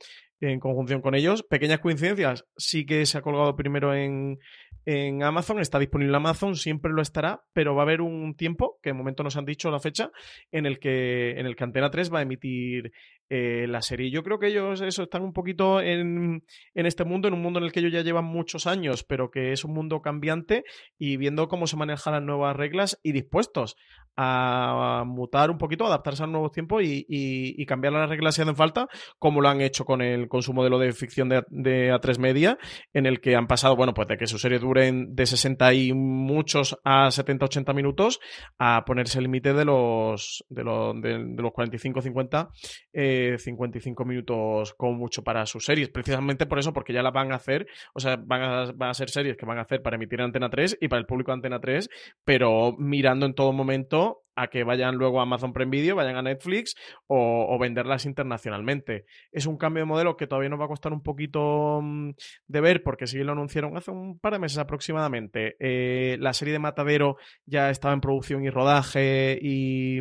conjunción 0.60 1.00
con 1.00 1.14
ellos. 1.14 1.44
Pequeñas 1.44 1.78
coincidencias, 1.78 2.44
sí 2.56 2.84
que 2.84 3.06
se 3.06 3.16
ha 3.16 3.22
colgado 3.22 3.54
primero 3.54 3.94
en, 3.94 4.38
en 4.84 5.22
Amazon, 5.22 5.60
está 5.60 5.78
disponible 5.78 6.10
en 6.10 6.16
Amazon, 6.16 6.56
siempre 6.56 6.92
lo 6.92 7.00
estará, 7.00 7.42
pero 7.52 7.76
va 7.76 7.82
a 7.82 7.84
haber 7.84 8.00
un 8.00 8.34
tiempo, 8.34 8.80
que 8.82 8.90
de 8.90 8.94
momento 8.94 9.22
nos 9.22 9.36
han 9.36 9.44
dicho 9.44 9.70
la 9.70 9.78
fecha, 9.78 10.10
en 10.50 10.66
el 10.66 10.80
que, 10.80 11.38
en 11.38 11.46
el 11.46 11.54
que 11.54 11.64
Antena 11.64 11.90
3 11.90 12.12
va 12.12 12.18
a 12.18 12.22
emitir 12.22 12.92
eh, 13.34 13.66
la 13.66 13.80
serie. 13.80 14.10
Yo 14.10 14.22
creo 14.22 14.38
que 14.38 14.48
ellos 14.48 14.80
eso 14.80 15.04
están 15.04 15.22
un 15.22 15.32
poquito 15.32 15.80
en, 15.80 16.44
en, 16.74 16.86
este 16.86 17.04
mundo, 17.04 17.28
en 17.28 17.34
un 17.34 17.40
mundo 17.40 17.60
en 17.60 17.64
el 17.64 17.72
que 17.72 17.80
ellos 17.80 17.92
ya 17.92 18.02
llevan 18.02 18.26
muchos 18.26 18.66
años, 18.66 19.04
pero 19.04 19.30
que 19.30 19.52
es 19.52 19.64
un 19.64 19.72
mundo 19.72 20.02
cambiante 20.02 20.64
y 20.98 21.16
viendo 21.16 21.48
cómo 21.48 21.66
se 21.66 21.76
manejan 21.76 22.12
las 22.12 22.22
nuevas 22.22 22.54
reglas 22.54 23.00
y 23.02 23.12
dispuestos 23.12 23.76
a 24.16 25.04
mutar 25.06 25.50
un 25.50 25.58
poquito, 25.58 25.86
adaptarse 25.86 26.24
a 26.24 26.26
nuevos 26.26 26.52
tiempos 26.52 26.82
y, 26.84 27.64
cambiar 27.66 27.94
las 27.94 28.08
reglas 28.08 28.34
si 28.34 28.42
hacen 28.42 28.56
falta, 28.56 28.88
como 29.18 29.40
lo 29.40 29.48
han 29.48 29.60
hecho 29.60 29.84
con 29.84 30.02
el 30.02 30.28
con 30.28 30.42
su 30.42 30.52
modelo 30.52 30.78
de 30.78 30.92
ficción 30.92 31.28
de, 31.28 31.42
de, 31.48 31.90
A3 31.92 32.18
Media, 32.18 32.58
en 32.92 33.06
el 33.06 33.20
que 33.20 33.34
han 33.34 33.46
pasado, 33.46 33.76
bueno, 33.76 33.94
pues 33.94 34.08
de 34.08 34.18
que 34.18 34.26
su 34.26 34.38
serie 34.38 34.58
duren 34.58 35.14
de 35.14 35.24
60 35.24 35.72
y 35.72 35.92
muchos 35.92 36.78
a 36.84 37.08
70-80 37.08 37.74
minutos, 37.74 38.20
a 38.58 38.84
ponerse 38.84 39.18
el 39.18 39.24
límite 39.24 39.54
de 39.54 39.64
los 39.64 40.44
de 40.50 40.64
los, 40.64 41.00
de, 41.00 41.18
los 41.18 41.52
45-50, 41.52 43.38
55 43.38 44.04
minutos 44.04 44.74
como 44.74 44.94
mucho 44.94 45.22
para 45.22 45.46
sus 45.46 45.64
series, 45.64 45.88
precisamente 45.88 46.46
por 46.46 46.58
eso, 46.58 46.72
porque 46.72 46.92
ya 46.92 47.02
las 47.02 47.12
van 47.12 47.32
a 47.32 47.36
hacer, 47.36 47.66
o 47.94 48.00
sea, 48.00 48.16
van 48.16 48.42
a, 48.42 48.72
van 48.72 48.90
a 48.90 48.94
ser 48.94 49.08
series 49.08 49.36
que 49.36 49.46
van 49.46 49.58
a 49.58 49.62
hacer 49.62 49.82
para 49.82 49.96
emitir 49.96 50.20
en 50.20 50.26
Antena 50.26 50.50
3 50.50 50.78
y 50.80 50.88
para 50.88 51.00
el 51.00 51.06
público 51.06 51.30
de 51.30 51.36
Antena 51.36 51.60
3, 51.60 51.88
pero 52.24 52.74
mirando 52.76 53.24
en 53.24 53.34
todo 53.34 53.52
momento 53.52 54.01
a 54.34 54.48
que 54.48 54.64
vayan 54.64 54.96
luego 54.96 55.20
a 55.20 55.24
Amazon 55.24 55.52
Prime 55.52 55.70
Video, 55.70 55.96
vayan 55.96 56.16
a 56.16 56.22
Netflix 56.22 56.74
o, 57.06 57.58
venderlas 57.58 58.06
internacionalmente. 58.06 59.04
Es 59.30 59.46
un 59.46 59.56
cambio 59.56 59.82
de 59.82 59.86
modelo 59.86 60.16
que 60.16 60.26
todavía 60.26 60.48
nos 60.48 60.60
va 60.60 60.64
a 60.64 60.68
costar 60.68 60.92
un 60.92 61.02
poquito 61.02 61.80
mm, 61.82 62.10
de 62.46 62.60
ver 62.60 62.82
porque 62.82 63.06
sí 63.06 63.18
lo 63.18 63.32
anunciaron 63.32 63.76
hace 63.76 63.90
un 63.90 64.18
par 64.18 64.32
de 64.32 64.38
meses 64.38 64.58
aproximadamente. 64.58 65.56
Eh, 65.58 66.16
la 66.18 66.32
serie 66.32 66.52
de 66.52 66.58
Matadero 66.58 67.16
ya 67.44 67.70
estaba 67.70 67.94
en 67.94 68.00
producción 68.00 68.44
y 68.44 68.50
rodaje 68.50 69.38
y... 69.40 70.00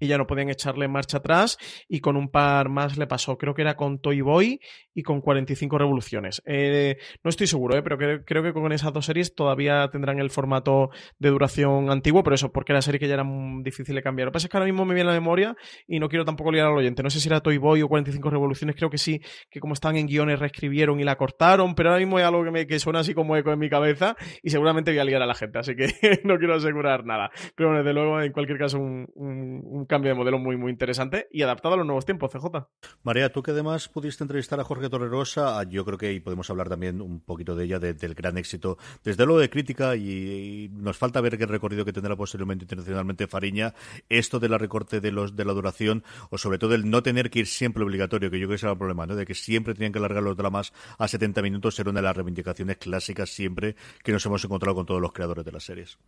Y 0.00 0.08
ya 0.08 0.18
no 0.18 0.26
podían 0.26 0.50
echarle 0.50 0.88
marcha 0.88 1.18
atrás 1.18 1.58
y 1.88 2.00
con 2.00 2.16
un 2.16 2.30
par 2.30 2.68
más 2.68 2.96
le 2.96 3.06
pasó, 3.06 3.38
creo 3.38 3.54
que 3.54 3.62
era 3.62 3.76
con 3.76 4.00
Toy 4.00 4.20
Boy 4.20 4.60
y 4.94 5.02
con 5.02 5.20
45 5.20 5.78
revoluciones. 5.78 6.42
Eh, 6.46 6.96
no 7.22 7.28
estoy 7.28 7.46
seguro, 7.46 7.76
eh, 7.76 7.82
pero 7.82 7.98
creo 8.24 8.42
que 8.42 8.52
con 8.52 8.72
esas 8.72 8.92
dos 8.92 9.06
series 9.06 9.34
todavía 9.34 9.88
tendrán 9.90 10.18
el 10.18 10.30
formato 10.30 10.90
de 11.18 11.30
duración 11.30 11.90
antiguo, 11.90 12.22
pero 12.22 12.34
eso, 12.34 12.52
porque 12.52 12.72
era 12.72 12.82
serie 12.82 12.98
que 12.98 13.08
ya 13.08 13.14
era 13.14 13.26
difícil 13.62 13.94
de 13.94 14.02
cambiar. 14.02 14.26
Lo 14.26 14.32
que 14.32 14.34
pasa 14.34 14.46
es 14.46 14.50
que 14.50 14.56
ahora 14.56 14.66
mismo 14.66 14.84
me 14.84 14.94
viene 14.94 15.08
la 15.08 15.14
memoria 15.14 15.56
y 15.86 16.00
no 16.00 16.08
quiero 16.08 16.24
tampoco 16.24 16.50
liar 16.52 16.66
al 16.66 16.76
oyente. 16.76 17.02
No 17.02 17.10
sé 17.10 17.20
si 17.20 17.28
era 17.28 17.40
Toy 17.40 17.58
Boy 17.58 17.82
o 17.82 17.88
45 17.88 18.30
revoluciones, 18.30 18.76
creo 18.76 18.90
que 18.90 18.98
sí, 18.98 19.20
que 19.50 19.60
como 19.60 19.74
están 19.74 19.96
en 19.96 20.06
guiones 20.06 20.38
reescribieron 20.38 21.00
y 21.00 21.04
la 21.04 21.16
cortaron, 21.16 21.74
pero 21.74 21.90
ahora 21.90 22.00
mismo 22.00 22.18
hay 22.18 22.24
algo 22.24 22.44
que, 22.44 22.50
me, 22.50 22.66
que 22.66 22.78
suena 22.78 23.00
así 23.00 23.14
como 23.14 23.36
eco 23.36 23.52
en 23.52 23.58
mi 23.58 23.68
cabeza 23.68 24.16
y 24.42 24.50
seguramente 24.50 24.90
voy 24.90 24.98
a 24.98 25.04
liar 25.04 25.22
a 25.22 25.26
la 25.26 25.34
gente, 25.34 25.58
así 25.58 25.74
que 25.76 25.86
no 26.24 26.38
quiero 26.38 26.54
asegurar 26.54 27.04
nada. 27.04 27.30
Pero 27.54 27.70
bueno, 27.70 27.84
desde 27.84 27.94
luego, 27.94 28.20
en 28.20 28.32
cualquier 28.32 28.58
caso, 28.58 28.78
un 28.78 29.86
cambio 29.90 30.12
de 30.12 30.14
modelo 30.14 30.38
muy, 30.38 30.56
muy 30.56 30.70
interesante 30.70 31.28
y 31.32 31.42
adaptado 31.42 31.74
a 31.74 31.76
los 31.76 31.84
nuevos 31.84 32.06
tiempos, 32.06 32.30
CJ. 32.30 32.68
María, 33.02 33.32
tú 33.32 33.42
que 33.42 33.50
además 33.50 33.88
pudiste 33.88 34.22
entrevistar 34.24 34.60
a 34.60 34.64
Jorge 34.64 34.88
Torrerosa, 34.88 35.58
ah, 35.58 35.64
yo 35.64 35.84
creo 35.84 35.98
que 35.98 36.06
ahí 36.06 36.20
podemos 36.20 36.48
hablar 36.48 36.68
también 36.68 37.02
un 37.02 37.20
poquito 37.20 37.56
de 37.56 37.64
ella, 37.64 37.78
del 37.80 38.14
gran 38.14 38.38
éxito, 38.38 38.78
desde 39.02 39.26
luego 39.26 39.40
de 39.40 39.50
crítica, 39.50 39.96
y, 39.96 40.70
nos 40.72 40.96
falta 40.96 41.20
ver 41.20 41.36
qué 41.36 41.44
recorrido 41.44 41.84
que 41.84 41.92
tendrá 41.92 42.14
posteriormente 42.16 42.64
internacionalmente 42.64 43.26
Fariña, 43.26 43.74
esto 44.08 44.38
de 44.38 44.48
la 44.48 44.58
recorte 44.58 45.00
de 45.00 45.10
los 45.10 45.34
de 45.34 45.44
la 45.44 45.52
duración, 45.52 46.04
o 46.30 46.38
sobre 46.38 46.58
todo 46.58 46.74
el 46.74 46.88
no 46.88 47.02
tener 47.02 47.28
que 47.28 47.40
ir 47.40 47.46
siempre 47.48 47.82
obligatorio, 47.82 48.30
que 48.30 48.38
yo 48.38 48.46
creo 48.46 48.50
que 48.50 48.64
ese 48.64 48.68
el 48.70 48.78
problema, 48.78 49.06
¿no? 49.06 49.16
de 49.16 49.26
que 49.26 49.34
siempre 49.34 49.74
tenían 49.74 49.92
que 49.92 49.98
alargar 49.98 50.22
los 50.22 50.36
dramas 50.36 50.72
a 50.98 51.08
70 51.08 51.42
minutos, 51.42 51.78
era 51.80 51.90
una 51.90 52.00
de 52.00 52.04
las 52.04 52.16
reivindicaciones 52.16 52.76
clásicas 52.76 53.28
siempre 53.30 53.74
que 54.04 54.12
nos 54.12 54.24
hemos 54.24 54.44
encontrado 54.44 54.76
con 54.76 54.86
todos 54.86 55.00
los 55.00 55.12
creadores 55.12 55.44
de 55.44 55.52
las 55.52 55.64
series. 55.64 55.98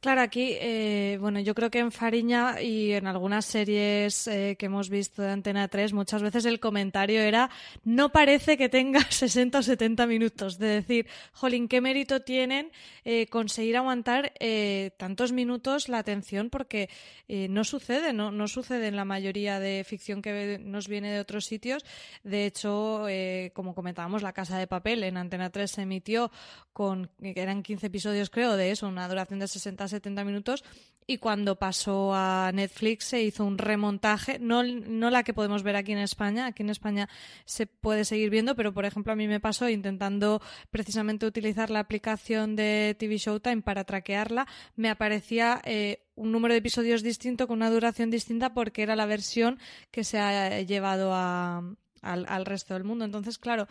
Claro, 0.00 0.20
aquí, 0.20 0.56
eh, 0.60 1.18
bueno, 1.20 1.40
yo 1.40 1.56
creo 1.56 1.72
que 1.72 1.80
en 1.80 1.90
Fariña 1.90 2.62
y 2.62 2.92
en 2.92 3.08
algunas 3.08 3.44
series 3.44 4.28
eh, 4.28 4.54
que 4.56 4.66
hemos 4.66 4.90
visto 4.90 5.22
de 5.22 5.32
Antena 5.32 5.66
3, 5.66 5.92
muchas 5.92 6.22
veces 6.22 6.44
el 6.44 6.60
comentario 6.60 7.20
era 7.20 7.50
no 7.82 8.10
parece 8.10 8.56
que 8.56 8.68
tenga 8.68 9.00
60 9.10 9.58
o 9.58 9.62
70 9.62 10.06
minutos. 10.06 10.56
De 10.58 10.68
decir, 10.68 11.08
jolín, 11.32 11.66
¿qué 11.66 11.80
mérito 11.80 12.20
tienen 12.20 12.70
eh, 13.04 13.26
conseguir 13.26 13.76
aguantar 13.76 14.32
eh, 14.38 14.92
tantos 14.98 15.32
minutos 15.32 15.88
la 15.88 15.98
atención? 15.98 16.48
Porque 16.48 16.88
no 17.28 17.62
sucede, 17.64 18.14
no, 18.14 18.32
no 18.32 18.48
sucede 18.48 18.86
en 18.86 18.96
la 18.96 19.04
mayoría 19.04 19.60
de 19.60 19.84
ficción 19.84 20.22
que 20.22 20.58
nos 20.58 20.88
viene 20.88 21.12
de 21.12 21.20
otros 21.20 21.44
sitios. 21.44 21.84
De 22.24 22.46
hecho, 22.46 23.04
como 23.52 23.74
comentábamos, 23.74 24.22
La 24.22 24.32
Casa 24.32 24.58
de 24.58 24.66
Papel 24.66 25.04
en 25.04 25.18
Antena 25.18 25.50
3 25.50 25.70
se 25.70 25.82
emitió 25.82 26.30
con, 26.72 27.10
eran 27.20 27.62
15 27.62 27.88
episodios 27.88 28.30
creo, 28.30 28.56
de 28.56 28.70
eso, 28.70 28.88
una 28.88 29.06
duración 29.08 29.40
de 29.40 29.48
60-70 29.88 30.24
minutos 30.24 30.64
y 31.10 31.16
cuando 31.16 31.56
pasó 31.56 32.12
a 32.14 32.52
Netflix 32.52 33.06
se 33.06 33.22
hizo 33.22 33.42
un 33.46 33.56
remontaje, 33.56 34.38
no, 34.38 34.62
no 34.62 35.08
la 35.08 35.22
que 35.22 35.32
podemos 35.32 35.62
ver 35.62 35.74
aquí 35.74 35.92
en 35.92 35.98
España, 35.98 36.44
aquí 36.44 36.62
en 36.62 36.68
España 36.68 37.08
se 37.46 37.66
puede 37.66 38.04
seguir 38.04 38.28
viendo, 38.28 38.54
pero 38.54 38.74
por 38.74 38.84
ejemplo 38.84 39.14
a 39.14 39.16
mí 39.16 39.26
me 39.26 39.40
pasó 39.40 39.70
intentando 39.70 40.42
precisamente 40.70 41.24
utilizar 41.24 41.70
la 41.70 41.80
aplicación 41.80 42.56
de 42.56 42.94
TV 42.98 43.16
Showtime 43.16 43.62
para 43.62 43.84
traquearla, 43.84 44.46
me 44.76 44.90
aparecía 44.90 45.62
eh, 45.64 46.04
un 46.14 46.30
número 46.30 46.52
de 46.52 46.58
episodios 46.58 47.02
distinto 47.02 47.46
con 47.46 47.56
una 47.56 47.70
duración 47.70 48.10
distinta 48.10 48.52
porque 48.52 48.82
era 48.82 48.94
la 48.94 49.06
versión 49.06 49.58
que 49.90 50.04
se 50.04 50.18
ha 50.18 50.60
llevado 50.60 51.14
al, 51.14 51.76
al 52.02 52.44
resto 52.44 52.74
del 52.74 52.84
mundo. 52.84 53.06
Entonces, 53.06 53.38
claro, 53.38 53.66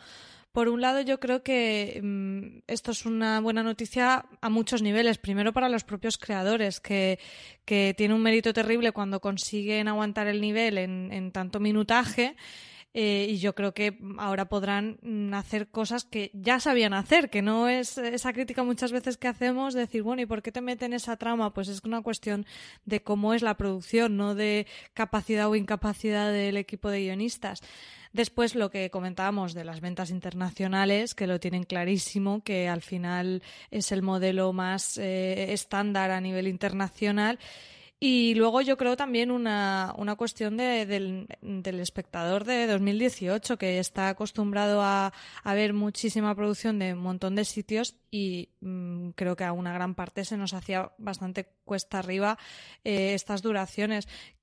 por 0.51 0.69
un 0.69 0.81
lado, 0.81 1.01
yo 1.01 1.19
creo 1.19 1.43
que 1.43 1.99
mm, 2.03 2.63
esto 2.67 2.91
es 2.91 3.05
una 3.05 3.39
buena 3.41 3.63
noticia 3.63 4.25
a 4.41 4.49
muchos 4.49 4.81
niveles. 4.81 5.17
Primero 5.17 5.53
para 5.53 5.69
los 5.69 5.83
propios 5.83 6.17
creadores, 6.17 6.79
que, 6.79 7.19
que 7.65 7.93
tiene 7.95 8.13
un 8.13 8.21
mérito 8.21 8.53
terrible 8.53 8.91
cuando 8.91 9.19
consiguen 9.19 9.87
aguantar 9.87 10.27
el 10.27 10.41
nivel 10.41 10.77
en, 10.77 11.09
en 11.11 11.31
tanto 11.31 11.59
minutaje. 11.59 12.35
Eh, 12.99 13.27
y 13.29 13.37
yo 13.37 13.53
creo 13.53 13.75
que 13.75 13.99
ahora 14.17 14.49
podrán 14.49 14.97
mm, 15.03 15.31
hacer 15.35 15.67
cosas 15.67 16.03
que 16.03 16.31
ya 16.33 16.59
sabían 16.59 16.95
hacer, 16.95 17.29
que 17.29 17.43
no 17.43 17.69
es 17.69 17.99
esa 17.99 18.33
crítica 18.33 18.63
muchas 18.63 18.91
veces 18.91 19.17
que 19.17 19.27
hacemos 19.27 19.75
de 19.75 19.81
decir, 19.81 20.01
bueno, 20.01 20.23
¿y 20.23 20.25
por 20.25 20.41
qué 20.41 20.51
te 20.51 20.61
meten 20.61 20.93
esa 20.93 21.15
trama? 21.15 21.53
Pues 21.53 21.67
es 21.67 21.83
una 21.83 22.01
cuestión 22.01 22.47
de 22.85 23.03
cómo 23.03 23.35
es 23.35 23.43
la 23.43 23.55
producción, 23.55 24.17
no 24.17 24.33
de 24.33 24.65
capacidad 24.95 25.47
o 25.47 25.55
incapacidad 25.55 26.33
del 26.33 26.57
equipo 26.57 26.89
de 26.89 27.01
guionistas. 27.01 27.61
Después 28.13 28.55
lo 28.55 28.71
que 28.71 28.89
comentábamos 28.89 29.53
de 29.53 29.63
las 29.63 29.79
ventas 29.79 30.09
internacionales, 30.09 31.13
que 31.13 31.27
lo 31.27 31.39
tienen 31.39 31.65
clarísimo, 31.65 32.43
que 32.43 32.67
al 32.67 32.81
final 32.81 33.43
es 33.69 33.91
el 33.91 34.01
modelo 34.01 34.53
más 34.53 34.97
eh, 34.97 35.53
estándar 35.53 36.09
a 36.09 36.19
nivel 36.19 36.47
internacional. 36.47 37.37
Y 37.99 38.35
luego 38.35 38.61
yo 38.61 38.77
creo 38.77 38.95
también 38.95 39.31
una, 39.31 39.91
una 39.97 40.15
cuestión 40.15 40.55
de, 40.55 40.85
del, 40.85 41.79
espectador 41.79 42.43
de 42.43 42.67
2018 42.67 43.57
que 43.57 43.79
está 43.79 44.09
acostumbrado 44.09 44.83
a, 44.83 45.13
a, 45.43 45.53
ver 45.55 45.73
muchísima 45.73 46.35
producción 46.35 46.77
de 46.77 46.93
un 46.93 46.99
montón 46.99 47.33
de 47.33 47.43
sitios 47.43 47.95
y 48.11 48.49
mmm, 48.61 49.09
creo 49.15 49.35
que 49.35 49.45
a 49.45 49.51
una 49.51 49.73
gran 49.73 49.95
parte 49.95 50.25
se 50.25 50.37
nos 50.37 50.53
hacía 50.53 50.91
bastante 50.99 51.47
cuesta 51.65 51.97
arriba 51.97 52.37
eh, 52.83 53.15
estas 53.15 53.41
duraciones 53.41 54.07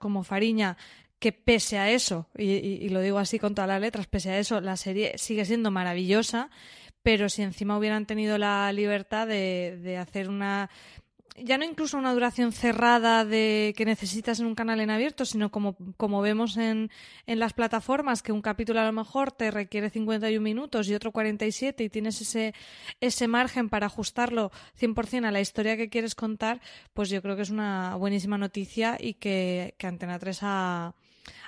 como 0.00 0.24
Fariña, 0.24 0.76
que 1.20 1.30
pese 1.32 1.78
a 1.78 1.90
eso, 1.90 2.26
y, 2.36 2.50
y, 2.54 2.88
lo 2.88 3.00
digo 3.00 3.18
así 3.18 3.38
con 3.38 3.54
todas 3.54 3.68
las 3.68 3.80
letras, 3.80 4.06
pese 4.06 4.30
a 4.30 4.38
eso, 4.38 4.60
la 4.62 4.76
serie 4.76 5.18
sigue 5.18 5.44
siendo 5.44 5.70
maravillosa, 5.70 6.50
pero 7.02 7.28
si 7.28 7.42
encima 7.42 7.78
hubieran 7.78 8.06
tenido 8.06 8.38
la 8.38 8.72
libertad 8.72 9.26
de, 9.26 9.78
de 9.82 9.98
hacer 9.98 10.28
una 10.30 10.70
ya 11.36 11.58
no 11.58 11.64
incluso 11.64 11.96
una 11.98 12.12
duración 12.12 12.52
cerrada 12.52 13.24
de 13.24 13.74
que 13.76 13.84
necesitas 13.84 14.40
en 14.40 14.46
un 14.46 14.54
canal 14.54 14.80
en 14.80 14.90
abierto, 14.90 15.24
sino 15.24 15.50
como, 15.50 15.76
como 15.96 16.20
vemos 16.20 16.56
en, 16.56 16.90
en 17.26 17.38
las 17.38 17.52
plataformas, 17.52 18.22
que 18.22 18.32
un 18.32 18.42
capítulo 18.42 18.80
a 18.80 18.84
lo 18.84 18.92
mejor 18.92 19.32
te 19.32 19.50
requiere 19.50 19.90
51 19.90 20.42
minutos 20.42 20.88
y 20.88 20.94
otro 20.94 21.12
47 21.12 21.84
y 21.84 21.88
tienes 21.88 22.20
ese, 22.20 22.54
ese 23.00 23.28
margen 23.28 23.68
para 23.68 23.86
ajustarlo 23.86 24.50
100% 24.78 25.26
a 25.26 25.30
la 25.30 25.40
historia 25.40 25.76
que 25.76 25.88
quieres 25.88 26.14
contar, 26.14 26.60
pues 26.94 27.10
yo 27.10 27.22
creo 27.22 27.36
que 27.36 27.42
es 27.42 27.50
una 27.50 27.96
buenísima 27.96 28.38
noticia 28.38 28.96
y 29.00 29.14
que, 29.14 29.74
que 29.78 29.86
Antena 29.86 30.18
3 30.18 30.38
ha, 30.42 30.94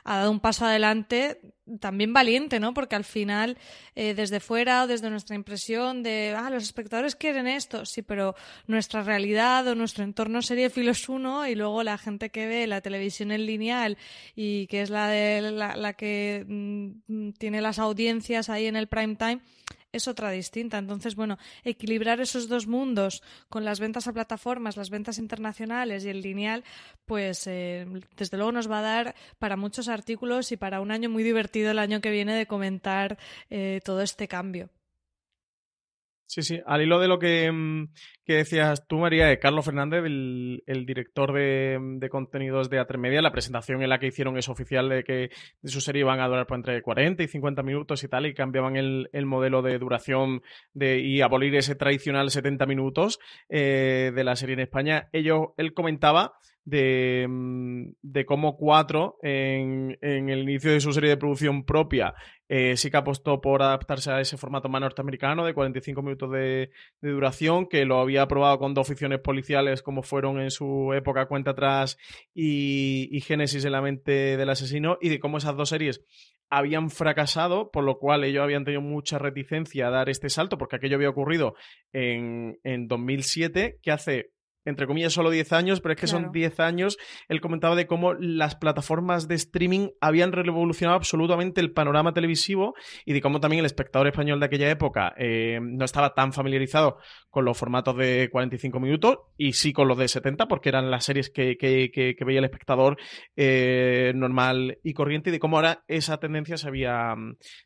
ha 0.05 0.19
dado 0.19 0.31
un 0.31 0.41
paso 0.41 0.67
adelante 0.67 1.41
también 1.81 2.12
valiente, 2.12 2.61
¿no? 2.61 2.75
Porque 2.75 2.97
al 2.97 3.05
final, 3.05 3.57
eh, 3.95 4.15
desde 4.15 4.41
fuera 4.41 4.83
o 4.83 4.87
desde 4.87 5.11
nuestra 5.11 5.37
impresión 5.37 6.03
de, 6.03 6.35
ah, 6.37 6.51
los 6.51 6.65
espectadores 6.65 7.15
quieren 7.15 7.47
esto, 7.47 7.87
sí, 7.87 8.03
pero 8.03 8.35
nuestra 8.67 9.03
realidad 9.03 9.67
o 9.69 9.75
nuestro 9.75 10.05
entorno 10.05 10.43
sería 10.43 10.71
filos 10.71 11.09
uno 11.09 11.47
y 11.47 11.55
luego 11.55 11.83
la 11.83 11.99
gente 11.99 12.31
que 12.31 12.47
ve 12.47 12.67
la 12.67 12.81
televisión 12.81 13.31
en 13.31 13.47
lineal 13.47 13.97
y 14.35 14.67
que 14.67 14.83
es 14.83 14.91
la, 14.91 15.09
de, 15.09 15.53
la, 15.53 15.77
la 15.77 15.93
que 15.93 16.45
mm, 16.47 17.33
tiene 17.38 17.61
las 17.61 17.79
audiencias 17.79 18.49
ahí 18.49 18.67
en 18.67 18.77
el 18.77 18.88
prime 18.88 19.17
time, 19.17 19.41
es 19.92 20.09
otra 20.09 20.31
distinta. 20.31 20.78
Entonces, 20.78 21.14
bueno, 21.14 21.38
equilibrar 21.64 22.20
esos 22.20 22.48
dos 22.48 22.66
mundos 22.66 23.22
con 23.48 23.64
las 23.64 23.81
ventas 23.81 24.09
a 24.09 24.12
plataformas, 24.12 24.76
las 24.76 24.90
ventas 24.90 25.18
internacionales 25.18 26.05
y 26.05 26.09
el 26.09 26.22
lineal, 26.22 26.64
pues 27.05 27.46
eh, 27.46 27.87
desde 28.16 28.37
luego 28.37 28.52
nos 28.52 28.70
va 28.70 28.78
a 28.78 28.83
dar 28.83 29.14
para 29.38 29.57
muchos 29.57 29.88
artículos 29.88 30.52
y 30.52 30.57
para 30.57 30.81
un 30.81 30.90
año 30.90 31.11
muy 31.11 31.22
divertido 31.22 31.70
el 31.70 31.78
año 31.78 32.00
que 32.00 32.11
viene 32.11 32.35
de 32.35 32.46
comentar 32.46 33.18
eh, 33.50 33.81
todo 33.85 34.02
este 34.02 34.28
cambio. 34.28 34.70
Sí, 36.33 36.42
sí, 36.42 36.61
al 36.64 36.81
hilo 36.81 36.98
de 36.98 37.09
lo 37.09 37.18
que, 37.18 37.52
mm, 37.52 37.92
que 38.24 38.35
decías 38.35 38.87
tú, 38.87 38.98
María, 38.98 39.26
de 39.26 39.38
Carlos 39.38 39.64
Fernández, 39.64 40.04
el, 40.04 40.85
director 40.87 41.32
de, 41.32 41.78
de, 41.98 42.08
contenidos 42.08 42.70
de 42.70 42.78
Atremedia, 42.78 43.22
la 43.22 43.32
presentación 43.32 43.82
en 43.82 43.88
la 43.88 43.98
que 43.98 44.06
hicieron 44.06 44.38
es 44.38 44.48
oficial 44.48 44.88
de 44.88 45.04
que 45.04 45.30
su 45.64 45.80
serie 45.80 46.00
iban 46.00 46.20
a 46.20 46.28
durar 46.28 46.46
por 46.46 46.56
entre 46.56 46.82
40 46.82 47.22
y 47.22 47.28
50 47.28 47.62
minutos 47.62 48.04
y 48.04 48.08
tal, 48.08 48.26
y 48.26 48.35
cambiaban 48.35 48.76
el, 48.76 49.08
el 49.12 49.26
modelo 49.26 49.62
de 49.62 49.78
duración 49.78 50.42
de, 50.72 51.00
y 51.00 51.20
abolir 51.20 51.54
ese 51.56 51.74
tradicional 51.74 52.30
70 52.30 52.66
minutos 52.66 53.18
eh, 53.48 54.12
de 54.14 54.24
la 54.24 54.37
serie 54.37 54.54
en 54.54 54.61
España. 54.61 55.08
Ellos, 55.12 55.48
él 55.56 55.74
comentaba 55.74 56.35
de, 56.64 57.26
mm, 57.28 57.94
de 58.02 58.24
cómo 58.24 58.56
Cuatro, 58.56 59.18
en, 59.22 59.98
en, 60.00 60.28
el 60.28 60.42
inicio 60.42 60.70
de 60.70 60.80
su 60.80 60.92
serie 60.92 61.11
de 61.11 61.16
producción 61.16 61.64
propia, 61.64 62.14
eh, 62.48 62.76
sí 62.76 62.90
que 62.90 62.96
apostó 62.96 63.40
por 63.40 63.62
adaptarse 63.62 64.11
a 64.11 64.20
ese 64.20 64.37
formato 64.37 64.68
más 64.68 64.80
norteamericano 64.80 65.44
de 65.44 65.54
45 65.54 66.02
minutos 66.02 66.30
de, 66.30 66.70
de, 67.00 67.11
duración, 67.11 67.66
que 67.66 67.85
lo 67.85 67.98
había 67.98 68.12
probado 68.29 68.59
con 68.59 68.75
dos 68.75 68.88
ficciones 68.88 69.20
policiales 69.20 69.83
como 69.83 70.03
fueron 70.03 70.40
en 70.40 70.51
su 70.51 70.92
época 70.94 71.27
Cuenta 71.27 71.53
Atrás 71.53 71.98
y, 72.35 73.09
y 73.11 73.20
Génesis 73.20 73.64
en 73.64 73.72
la 73.72 73.83
mente 73.83 74.37
del 74.37 74.51
asesino, 74.51 74.98
y 75.01 75.09
de 75.09 75.20
cómo 75.20 75.38
esas 75.38 75.57
dos 75.57 75.68
series 75.68 76.05
habían 76.51 76.90
fracasado, 76.90 77.70
por 77.70 77.83
lo 77.83 77.98
cual 77.98 78.25
ellos 78.25 78.42
habían 78.42 78.64
tenido 78.64 78.83
mucha 78.83 79.18
reticencia 79.18 79.87
a 79.87 79.90
dar 79.90 80.11
este 80.11 80.29
salto, 80.29 80.59
porque 80.59 80.77
aquello 80.77 80.96
había 80.96 81.09
ocurrido 81.09 81.55
en, 81.94 82.59
en 82.62 82.88
2007, 82.88 83.79
que 83.83 83.90
hace 83.90 84.33
entre 84.64 84.87
comillas, 84.87 85.12
solo 85.12 85.31
10 85.31 85.53
años, 85.53 85.81
pero 85.81 85.94
es 85.94 86.00
que 86.00 86.06
son 86.06 86.33
10 86.33 86.60
años. 86.60 86.98
Él 87.29 87.40
comentaba 87.40 87.77
de 87.77 87.87
cómo 87.87 88.15
las 88.15 88.56
plataformas 88.56 89.29
de 89.29 89.35
streaming 89.35 89.88
habían 90.00 90.33
revolucionado 90.33 90.96
absolutamente 90.96 91.60
el 91.60 91.73
panorama 91.73 92.13
televisivo 92.13 92.75
y 93.04 93.13
de 93.13 93.21
cómo 93.21 93.40
también 93.40 93.60
el 93.60 93.67
espectador 93.67 94.08
español 94.08 94.40
de 94.40 94.46
aquella 94.46 94.71
época 94.71 95.15
eh, 95.17 95.58
no 95.63 95.85
estaba 95.85 96.15
tan 96.15 96.33
familiarizado 96.33 96.98
con 97.31 97.44
los 97.44 97.56
formatos 97.56 97.96
de 97.96 98.29
45 98.31 98.79
minutos 98.79 99.19
y 99.38 99.54
sí 99.54 99.73
con 99.73 99.88
los 99.88 99.96
de 99.96 100.06
70, 100.06 100.48
porque 100.48 100.69
eran 100.69 100.90
las 100.90 101.04
series 101.04 101.31
que, 101.31 101.56
veía 102.25 102.38
el 102.38 102.44
espectador 102.44 102.98
eh, 103.37 104.13
normal 104.15 104.79
y 104.83 104.92
corriente, 104.92 105.31
y 105.31 105.33
de 105.33 105.38
cómo 105.38 105.56
ahora 105.56 105.83
esa 105.88 106.19
tendencia 106.19 106.56
se 106.56 106.69
había, 106.69 107.15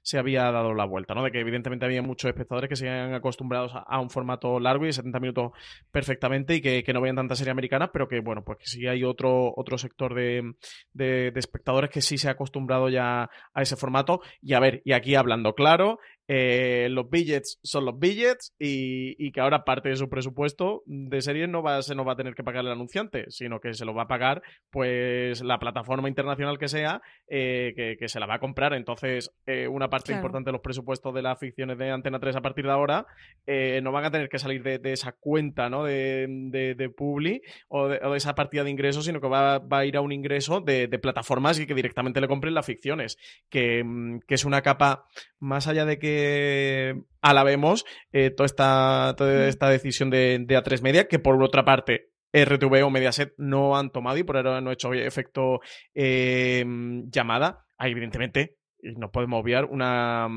se 0.03 0.18
había 0.18 0.51
dado 0.53 0.72
la 0.72 0.84
vuelta, 0.84 1.14
¿no? 1.14 1.24
De 1.24 1.32
que 1.32 1.40
evidentemente 1.40 1.84
había 1.84 2.01
muchos 2.01 2.28
espectadores 2.28 2.68
que 2.68 2.76
se 2.76 2.88
habían 2.88 3.14
acostumbrados 3.14 3.72
a, 3.74 4.01
un 4.01 4.09
formato 4.09 4.61
largo 4.61 4.84
y 4.84 4.88
de 4.88 4.92
70 4.92 5.20
minutos 5.20 5.51
perfectamente 5.90 6.55
y 6.55 6.61
que, 6.61 6.84
no 6.93 7.01
veían 7.01 7.16
tanta 7.16 7.37
serie 7.37 7.51
americana, 7.51 7.91
pero 7.93 8.09
que 8.09 8.20
bueno, 8.20 8.45
pues 8.45 8.59
que 8.59 8.66
sí 8.66 8.87
hay 8.87 9.05
otro, 9.05 9.53
otro 9.57 9.78
sector 9.78 10.14
de, 10.14 10.55
de 10.93 11.32
espectadores 11.34 11.91
que 11.91 12.01
sí 12.01 12.18
se 12.18 12.28
ha 12.28 12.32
acostumbrado 12.32 12.89
ya 12.89 13.30
a 13.53 13.62
ese 13.62 13.76
formato. 13.76 14.20
Y 14.41 14.55
a 14.55 14.61
ver, 14.61 14.82
y 14.84 14.93
aquí 14.93 15.14
hablando 15.14 15.55
claro, 15.55 15.99
eh, 16.29 16.89
los 16.91 17.09
billets 17.09 17.59
son 17.62 17.85
los 17.85 17.99
billets 17.99 18.55
y, 18.59 19.31
que 19.33 19.41
ahora 19.41 19.64
parte 19.64 19.91
de 19.91 19.97
su 19.97 20.09
presupuesto 20.09 20.83
de 20.87 21.20
series 21.20 21.49
no 21.49 21.62
va, 21.62 21.83
se 21.83 21.95
no 21.95 22.05
va 22.05 22.12
a 22.12 22.16
tener 22.16 22.35
que 22.35 22.43
pagar 22.43 22.64
el 22.64 22.72
anunciante, 22.72 23.27
sino 23.29 23.61
que 23.61 23.74
se 23.74 23.85
lo 23.85 23.95
va 23.95 24.05
a 24.05 24.09
pagar 24.09 24.43
pues 24.70 25.43
la 25.43 25.59
plataforma 25.59 26.09
internacional 26.09 26.59
que 26.59 26.68
sea 26.68 27.03
eh, 27.29 27.97
que, 27.99 28.09
se 28.09 28.20
la 28.20 28.27
va 28.27 28.35
a 28.35 28.39
comprar. 28.39 28.72
Entonces, 28.72 29.31
eh, 29.47 29.68
una 29.68 29.91
parte 29.91 30.12
importante 30.12 30.49
de 30.49 30.53
los 30.53 30.61
presupuestos 30.61 31.14
de 31.14 31.22
las 31.22 31.39
ficciones 31.39 31.77
de 31.77 31.91
Antena 31.91 32.18
3 32.18 32.37
a 32.37 32.41
partir 32.41 32.64
de 32.64 32.72
ahora 32.72 33.07
no 33.83 33.93
van 33.93 34.05
a 34.05 34.11
tener 34.11 34.29
que 34.29 34.39
salir 34.39 34.62
de, 34.62 34.81
esa 34.93 35.12
cuenta 35.12 35.68
¿no? 35.68 35.85
de, 35.85 36.27
de, 36.77 36.89
Publi 36.89 37.43
o 37.68 37.89
de, 37.89 38.01
esa 38.16 38.35
partida 38.35 38.64
de 38.64 38.70
ingresos, 38.70 39.05
sino 39.05 39.20
que 39.20 39.29
va, 39.29 39.62
a 39.68 39.85
ir 39.85 39.97
a 39.97 40.01
un 40.01 40.12
ingreso 40.12 40.61
de, 40.61 40.89
plataformas 40.97 41.61
y 41.61 41.66
que 41.66 41.74
directamente 41.74 42.20
le 42.20 42.29
compren 42.29 42.55
las 42.55 42.64
ficciones, 42.64 43.18
que, 43.51 43.85
mm, 43.85 44.20
que 44.27 44.35
es 44.35 44.45
una 44.45 44.62
capa 44.62 45.07
más 45.39 45.68
allá 45.68 45.85
de 45.85 45.99
que 45.99 46.15
alabemos 47.20 47.84
eh, 48.12 48.30
toda, 48.30 48.46
esta, 48.46 49.14
toda 49.16 49.48
esta 49.48 49.68
decisión 49.68 50.10
de, 50.10 50.44
A3 50.46 50.82
Media, 50.82 51.08
que 51.08 51.18
por 51.18 51.42
otra 51.42 51.64
parte 51.64 52.10
RTV 52.32 52.84
o 52.84 52.90
Mediaset 52.90 53.34
no 53.38 53.76
han 53.76 53.90
tomado 53.90 54.18
y 54.18 54.22
por 54.24 54.36
ahora 54.36 54.60
no 54.60 54.70
ha 54.70 54.74
hecho 54.74 54.92
efecto 54.92 55.60
em, 55.94 57.10
llamada. 57.10 57.66
Hay, 57.78 57.92
evidentemente, 57.92 58.56
y 58.80 58.92
no 58.94 59.10
podemos 59.10 59.40
obviar 59.40 59.64
una, 59.66 60.28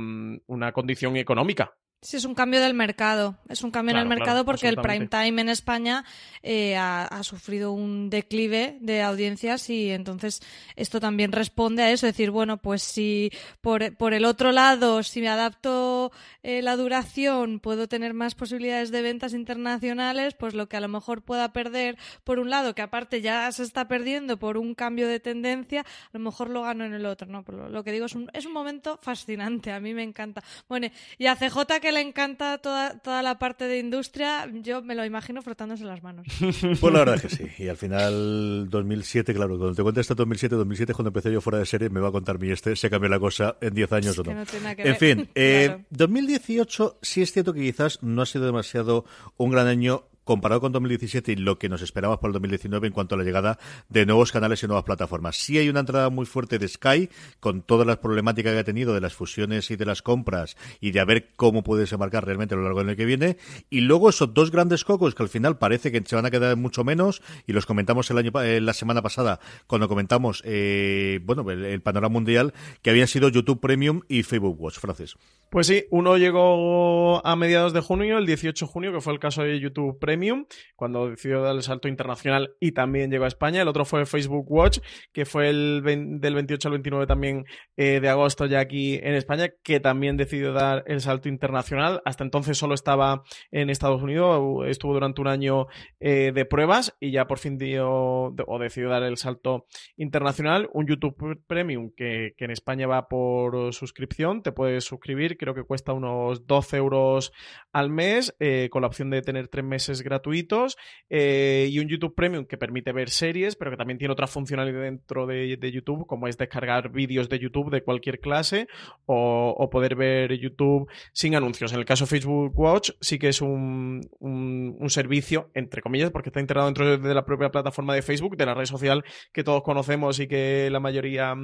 una 0.47 0.71
condición 0.71 1.17
económica 1.17 1.73
Sí, 2.01 2.15
es 2.15 2.23
un 2.23 2.33
cambio 2.33 2.61
del 2.61 2.73
mercado. 2.73 3.35
Es 3.49 3.61
un 3.61 3.71
cambio 3.71 3.93
en 3.93 4.01
el 4.01 4.07
mercado 4.07 4.45
porque 4.45 4.69
el 4.69 4.77
prime 4.77 5.07
time 5.07 5.41
en 5.41 5.49
España 5.49 6.05
eh, 6.43 6.77
ha, 6.77 7.21
sufrido 7.23 7.73
un 7.73 8.09
declive 8.09 8.77
de 8.79 9.01
audiencias 9.01 9.69
y 9.69 9.91
entonces 9.91 10.41
esto 10.77 11.01
también 11.01 11.33
responde 11.33 11.83
a 11.83 11.91
eso. 11.91 12.07
Es 12.07 12.13
decir, 12.13 12.31
bueno, 12.31 12.55
pues 12.55 12.83
si 12.83 13.31
por, 13.59 13.97
por 13.97 14.13
el 14.13 14.23
otro 14.23 14.53
lado, 14.53 15.03
si 15.03 15.19
me 15.19 15.27
adapto 15.27 16.13
eh, 16.41 16.61
la 16.61 16.77
duración, 16.77 17.59
puedo 17.59 17.89
tener 17.89 18.13
más 18.13 18.33
posibilidades 18.33 18.91
de 18.91 19.01
ventas 19.01 19.33
internacionales, 19.33 20.35
pues 20.35 20.53
lo 20.53 20.69
que 20.69 20.77
a 20.77 20.81
lo 20.81 20.87
mejor 20.87 21.21
pueda 21.21 21.51
perder 21.51 21.97
por 22.23 22.39
un 22.39 22.49
lado, 22.49 22.73
que 22.75 22.81
aparte 22.81 23.19
ya 23.19 23.51
se 23.51 23.63
está 23.63 23.89
perdiendo 23.89 24.39
por 24.39 24.57
un 24.57 24.73
cambio 24.73 25.09
de 25.09 25.19
tendencia, 25.19 25.81
a 25.81 26.09
lo 26.13 26.21
mejor 26.21 26.49
lo 26.49 26.61
gano 26.61 26.85
en 26.85 26.93
el 26.93 27.05
otro. 27.05 27.27
No, 27.27 27.43
pero 27.43 27.67
lo 27.67 27.83
que 27.83 27.91
digo 27.91 28.05
es 28.05 28.15
un, 28.15 28.29
es 28.31 28.45
un 28.45 28.53
momento 28.53 28.97
fascinante. 29.01 29.73
A 29.73 29.81
mí 29.81 29.93
me 29.93 30.03
encanta. 30.03 30.41
Bueno, 30.69 30.87
y 31.17 31.25
a 31.25 31.35
CJ 31.35 31.81
que 31.81 31.88
le 31.91 32.01
encanta 32.01 32.57
toda, 32.57 32.97
toda 32.99 33.21
la 33.21 33.39
parte 33.39 33.65
de 33.65 33.79
industria, 33.79 34.49
yo 34.61 34.81
me 34.81 34.95
lo 34.95 35.05
imagino 35.05 35.41
frotándose 35.41 35.83
las 35.85 36.03
manos. 36.03 36.27
Pues 36.79 36.93
la 36.93 36.99
verdad 36.99 37.15
es 37.15 37.21
que 37.21 37.29
sí. 37.29 37.47
Y 37.57 37.67
al 37.67 37.77
final, 37.77 38.69
2007, 38.69 39.33
claro, 39.33 39.57
cuando 39.57 39.75
te 39.75 39.83
cuentes 39.83 40.01
este 40.01 40.15
2007, 40.15 40.55
2007 40.55 40.93
cuando 40.93 41.09
empecé 41.09 41.31
yo 41.31 41.41
fuera 41.41 41.59
de 41.59 41.65
serie, 41.65 41.89
me 41.89 41.99
va 41.99 42.09
a 42.09 42.11
contar 42.11 42.39
mi 42.39 42.51
este, 42.51 42.75
se 42.75 42.89
cambió 42.89 43.09
la 43.09 43.19
cosa 43.19 43.57
en 43.61 43.73
10 43.73 43.91
años 43.93 44.19
o 44.19 44.23
no. 44.23 44.31
en 44.31 44.95
fin, 44.95 45.29
eh, 45.35 45.83
2018 45.89 46.99
sí 47.01 47.21
es 47.21 47.31
cierto 47.31 47.53
que 47.53 47.61
quizás 47.61 48.01
no 48.01 48.21
ha 48.21 48.25
sido 48.25 48.45
demasiado 48.45 49.05
un 49.37 49.51
gran 49.51 49.67
año 49.67 50.08
comparado 50.29 50.61
con 50.61 50.71
2017 50.71 51.31
y 51.31 51.35
lo 51.37 51.57
que 51.57 51.69
nos 51.69 51.81
esperaba 51.81 52.19
para 52.19 52.29
el 52.29 52.33
2019 52.33 52.85
en 52.85 52.93
cuanto 52.93 53.15
a 53.15 53.17
la 53.17 53.23
llegada 53.23 53.57
de 53.89 54.05
nuevos 54.05 54.31
canales 54.31 54.61
y 54.61 54.67
nuevas 54.67 54.83
plataformas. 54.83 55.37
Sí 55.37 55.57
hay 55.57 55.69
una 55.69 55.79
entrada 55.79 56.11
muy 56.11 56.27
fuerte 56.27 56.59
de 56.59 56.67
Sky, 56.67 57.09
con 57.39 57.63
todas 57.63 57.87
las 57.87 57.97
problemáticas 57.97 58.53
que 58.53 58.59
ha 58.59 58.63
tenido 58.63 58.93
de 58.93 59.01
las 59.01 59.15
fusiones 59.15 59.71
y 59.71 59.75
de 59.75 59.87
las 59.87 60.03
compras 60.03 60.55
y 60.81 60.91
de 60.91 60.99
a 60.99 61.05
ver 61.05 61.31
cómo 61.35 61.63
puede 61.63 61.81
desembarcar 61.81 62.27
realmente 62.27 62.53
a 62.53 62.57
lo 62.57 62.63
largo 62.63 62.77
del 62.77 62.89
año 62.89 62.95
que 62.95 63.05
viene. 63.05 63.37
Y 63.71 63.81
luego 63.81 64.07
esos 64.07 64.31
dos 64.31 64.51
grandes 64.51 64.83
cocos 64.83 65.15
que 65.15 65.23
al 65.23 65.29
final 65.29 65.57
parece 65.57 65.91
que 65.91 66.03
se 66.05 66.15
van 66.15 66.27
a 66.27 66.29
quedar 66.29 66.55
mucho 66.57 66.83
menos 66.83 67.23
y 67.47 67.53
los 67.53 67.65
comentamos 67.65 68.11
el 68.11 68.19
año 68.19 68.31
eh, 68.43 68.61
la 68.61 68.73
semana 68.73 69.01
pasada 69.01 69.39
cuando 69.65 69.87
comentamos 69.87 70.43
eh, 70.45 71.21
bueno 71.23 71.49
el, 71.49 71.81
panorama 71.81 72.13
mundial 72.13 72.53
que 72.83 72.91
habían 72.91 73.07
sido 73.07 73.29
YouTube 73.29 73.59
Premium 73.59 74.01
y 74.07 74.21
Facebook 74.21 74.61
Watch. 74.61 74.77
Francis. 74.77 75.15
Pues 75.51 75.65
sí, 75.65 75.85
uno 75.89 76.15
llegó 76.17 77.25
a 77.25 77.35
mediados 77.35 77.73
de 77.73 77.79
junio, 77.79 78.19
el 78.19 78.27
18 78.27 78.67
de 78.67 78.71
junio, 78.71 78.93
que 78.93 79.01
fue 79.01 79.13
el 79.13 79.19
caso 79.19 79.41
de 79.41 79.59
YouTube 79.59 79.97
Premium, 79.97 80.45
cuando 80.75 81.09
decidió 81.09 81.41
dar 81.41 81.55
el 81.55 81.63
salto 81.63 81.87
internacional 81.87 82.53
y 82.59 82.73
también 82.73 83.09
llegó 83.09 83.25
a 83.25 83.29
España. 83.29 83.63
El 83.63 83.67
otro 83.67 83.83
fue 83.83 84.05
Facebook 84.05 84.45
Watch, 84.47 84.77
que 85.11 85.25
fue 85.25 85.49
el 85.49 85.81
del 86.21 86.35
28 86.35 86.67
al 86.67 86.73
29 86.73 87.07
también 87.07 87.45
eh, 87.77 87.99
de 87.99 88.09
agosto 88.09 88.45
ya 88.45 88.59
aquí 88.59 88.99
en 89.01 89.15
España, 89.15 89.49
que 89.63 89.79
también 89.79 90.17
decidió 90.17 90.53
dar 90.53 90.83
el 90.85 91.01
salto 91.01 91.29
internacional. 91.29 92.03
Hasta 92.05 92.23
entonces 92.23 92.55
solo 92.55 92.75
estaba 92.75 93.23
en 93.49 93.71
Estados 93.71 94.03
Unidos, 94.03 94.67
estuvo 94.67 94.93
durante 94.93 95.19
un 95.19 95.29
año 95.29 95.65
eh, 95.99 96.31
de 96.31 96.45
pruebas 96.45 96.95
y 96.99 97.09
ya 97.09 97.25
por 97.25 97.39
fin 97.39 97.57
dio 97.57 97.89
o 97.89 98.59
decidió 98.59 98.89
dar 98.89 99.01
el 99.01 99.17
salto 99.17 99.65
internacional. 99.97 100.69
Un 100.73 100.85
YouTube 100.85 101.41
Premium 101.47 101.89
que, 101.97 102.35
que 102.37 102.45
en 102.45 102.51
España 102.51 102.85
va 102.85 103.07
por 103.07 103.73
suscripción, 103.73 104.43
te 104.43 104.51
puedes 104.51 104.83
suscribir 104.83 105.38
creo 105.39 105.55
que 105.55 105.63
cuesta 105.63 105.93
unos 105.93 106.45
12 106.45 106.77
euros 106.77 107.33
al 107.71 107.89
mes, 107.89 108.35
eh, 108.39 108.69
con 108.71 108.81
la 108.81 108.87
opción 108.87 109.09
de 109.09 109.23
tener 109.23 109.47
tres 109.47 109.65
meses 109.65 110.03
gratuitos, 110.03 110.77
eh, 111.09 111.67
y 111.71 111.79
un 111.79 111.87
YouTube 111.87 112.13
Premium 112.13 112.45
que 112.45 112.57
permite 112.57 112.91
ver 112.91 113.09
series, 113.09 113.55
pero 113.55 113.71
que 113.71 113.77
también 113.77 113.97
tiene 113.97 114.11
otra 114.11 114.27
funcionalidad 114.27 114.81
dentro 114.81 115.25
de, 115.25 115.57
YouTube, 115.71 116.05
como 116.05 116.27
es 116.27 116.37
descargar 116.37 116.89
vídeos 116.91 117.29
de 117.29 117.39
YouTube 117.39 117.71
de 117.71 117.83
cualquier 117.83 118.19
clase 118.19 118.67
o, 119.05 119.69
poder 119.71 119.95
ver 119.95 120.33
YouTube 120.33 120.89
sin 121.13 121.35
anuncios. 121.35 121.73
En 121.73 121.79
el 121.79 121.85
caso 121.85 122.05
de 122.05 122.09
Facebook 122.09 122.57
Watch 122.59 122.91
sí 122.99 123.19
que 123.19 123.29
es 123.29 123.39
un, 123.41 124.01
un 124.19 124.89
servicio, 124.89 125.51
entre 125.53 125.81
comillas, 125.81 126.09
porque 126.09 126.29
está 126.29 126.39
integrado 126.39 126.67
dentro 126.67 126.97
de 126.97 127.13
la 127.13 127.23
propia 127.25 127.51
plataforma 127.51 127.93
de 127.93 128.01
Facebook, 128.01 128.35
de 128.35 128.45
la 128.45 128.55
red 128.55 128.65
social 128.65 129.05
que 129.31 129.43
todos 129.43 129.61
conocemos 129.61 130.19
y 130.19 130.27
que 130.27 130.69
la 130.71 130.79
mayoría 130.79 131.35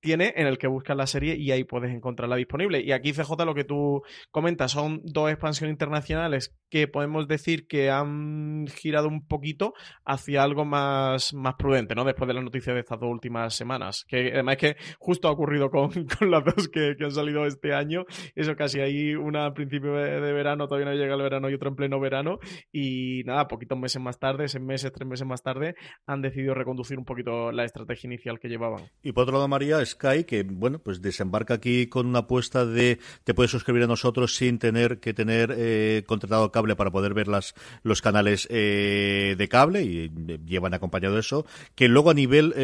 tiene, 0.00 0.32
en 0.36 0.46
el 0.46 0.58
que 0.58 0.66
buscas 0.66 0.96
la 0.96 1.06
serie 1.06 1.36
y 1.36 1.50
ahí 1.50 1.64
puedes 1.64 1.94
encontrarla 1.94 2.36
disponible. 2.36 2.80
Y 2.80 2.92
aquí 2.92 3.12
CJ 3.12 3.43
lo 3.44 3.54
que 3.54 3.64
tú 3.64 4.02
comentas 4.30 4.72
son 4.72 5.00
dos 5.04 5.30
expansiones 5.30 5.72
internacionales 5.72 6.54
que 6.74 6.88
podemos 6.88 7.28
decir 7.28 7.68
que 7.68 7.88
han 7.88 8.66
girado 8.66 9.06
un 9.06 9.26
poquito 9.28 9.74
hacia 10.04 10.42
algo 10.42 10.64
más, 10.64 11.32
más 11.32 11.54
prudente, 11.54 11.94
¿no? 11.94 12.04
Después 12.04 12.26
de 12.26 12.34
las 12.34 12.42
noticias 12.42 12.74
de 12.74 12.80
estas 12.80 12.98
dos 12.98 13.10
últimas 13.10 13.54
semanas. 13.54 14.04
Que 14.08 14.32
además 14.32 14.56
es 14.56 14.60
que 14.60 14.76
justo 14.98 15.28
ha 15.28 15.30
ocurrido 15.30 15.70
con, 15.70 15.90
las 16.28 16.44
dos 16.44 16.68
que, 16.68 16.96
han 17.00 17.12
salido 17.12 17.46
este 17.46 17.74
año. 17.74 18.06
Eso 18.34 18.56
casi 18.56 18.80
hay 18.80 19.14
una 19.14 19.44
al 19.46 19.52
principio 19.52 19.94
de, 19.94 20.32
verano, 20.32 20.66
todavía 20.66 20.90
no 20.90 20.96
llega 20.96 21.14
el 21.14 21.22
verano 21.22 21.48
y 21.48 21.54
otra 21.54 21.68
en 21.68 21.76
pleno 21.76 22.00
verano. 22.00 22.40
Y 22.72 23.22
nada, 23.24 23.46
poquitos 23.46 23.78
meses 23.78 24.02
más 24.02 24.18
tarde, 24.18 24.48
seis 24.48 24.64
meses, 24.64 24.90
tres 24.92 25.08
meses 25.08 25.26
más 25.28 25.42
tarde, 25.42 25.76
han 26.06 26.22
decidido 26.22 26.54
reconducir 26.54 26.98
un 26.98 27.04
poquito 27.04 27.52
la 27.52 27.64
estrategia 27.64 28.08
inicial 28.08 28.40
que 28.40 28.48
llevaban. 28.48 28.90
Y 29.02 29.12
por 29.12 29.22
otro 29.22 29.34
lado, 29.34 29.46
María, 29.46 29.84
Sky, 29.86 30.24
que 30.24 30.42
bueno, 30.42 30.80
pues 30.80 31.00
desembarca 31.00 31.54
aquí 31.54 31.86
con 31.86 32.06
una 32.06 32.20
apuesta 32.20 32.66
de 32.66 32.98
puedes 33.34 33.50
suscribir 33.50 33.82
a 33.82 33.86
nosotros 33.86 34.36
sin 34.36 34.58
tener 34.58 35.00
que 35.00 35.12
tener 35.12 35.54
eh, 35.56 36.02
contratado 36.06 36.50
cable 36.50 36.76
para 36.76 36.90
poder 36.90 37.14
ver 37.14 37.28
las, 37.28 37.54
los 37.82 38.00
canales 38.00 38.46
eh, 38.50 39.34
de 39.36 39.48
cable 39.48 39.82
y 39.82 39.98
eh, 40.06 40.38
llevan 40.46 40.74
acompañado 40.74 41.18
eso. 41.18 41.46
Que 41.74 41.88
luego 41.88 42.10
a 42.10 42.14
nivel 42.14 42.54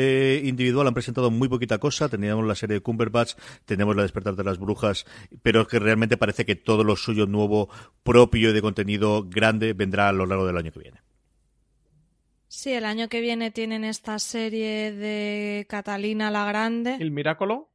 individual 0.45 0.87
han 0.87 0.95
presentado 0.95 1.31
muy 1.31 1.49
poquita 1.49 1.79
cosa. 1.79 2.09
Teníamos 2.09 2.47
la 2.47 2.55
serie 2.55 2.75
de 2.75 2.81
Cumberbatch, 2.81 3.35
tenemos 3.65 3.95
la 3.97 4.03
Despertar 4.03 4.37
de 4.37 4.45
las 4.45 4.59
Brujas, 4.59 5.07
pero 5.43 5.67
que 5.67 5.79
realmente 5.79 6.17
parece 6.17 6.47
que 6.47 6.57
todo 6.57 6.85
lo 6.85 6.97
suyo 6.97 7.27
nuevo, 7.27 7.69
propio 8.03 8.51
y 8.51 8.53
de 8.53 8.63
contenido 8.63 9.25
grande 9.29 9.73
vendrá 9.73 10.09
a 10.09 10.13
lo 10.13 10.27
largo 10.27 10.47
del 10.47 10.57
año 10.57 10.73
que 10.73 10.81
viene. 10.81 11.01
Sí, 12.49 12.73
el 12.73 12.85
año 12.85 13.09
que 13.09 13.21
viene 13.21 13.53
tienen 13.53 13.85
esta 13.85 14.19
serie 14.19 14.91
de 14.91 15.67
Catalina 15.69 16.33
la 16.33 16.45
Grande. 16.47 16.97
¿El 16.99 17.13
Miráculo? 17.13 17.71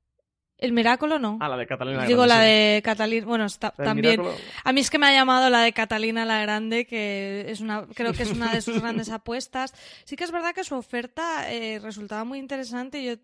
El 0.58 0.72
Miráculo 0.72 1.20
no. 1.20 1.38
Ah, 1.42 1.50
la 1.50 1.58
de 1.58 1.68
Catalina 1.68 2.06
Digo 2.06 2.26
la 2.26 2.40
de 2.40 2.82
Catalina, 2.84 3.26
bueno, 3.26 3.46
está, 3.46 3.72
también. 3.72 4.22
A 4.64 4.72
mí 4.72 4.82
es 4.82 4.90
que 4.90 4.98
me 4.98 5.08
ha 5.08 5.12
llamado 5.12 5.50
la 5.50 5.62
de 5.62 5.74
Catalina 5.74 6.24
la 6.24 6.40
Grande, 6.42 6.86
que 6.86 7.46
es 7.50 7.60
una, 7.60 7.86
creo 7.94 8.14
que 8.14 8.24
es 8.24 8.32
una 8.32 8.54
de 8.54 8.62
sus 8.62 8.80
grandes 8.82 9.10
apuestas. 9.10 9.74
Sí 10.06 10.16
que 10.16 10.24
es 10.24 10.32
verdad 10.32 10.56
que 10.56 10.64
su 10.64 10.76
oferta 10.76 11.52
eh, 11.52 11.80
resultaba 11.80 12.24
muy 12.24 12.40
interesante. 12.40 13.04
Yo 13.04 13.16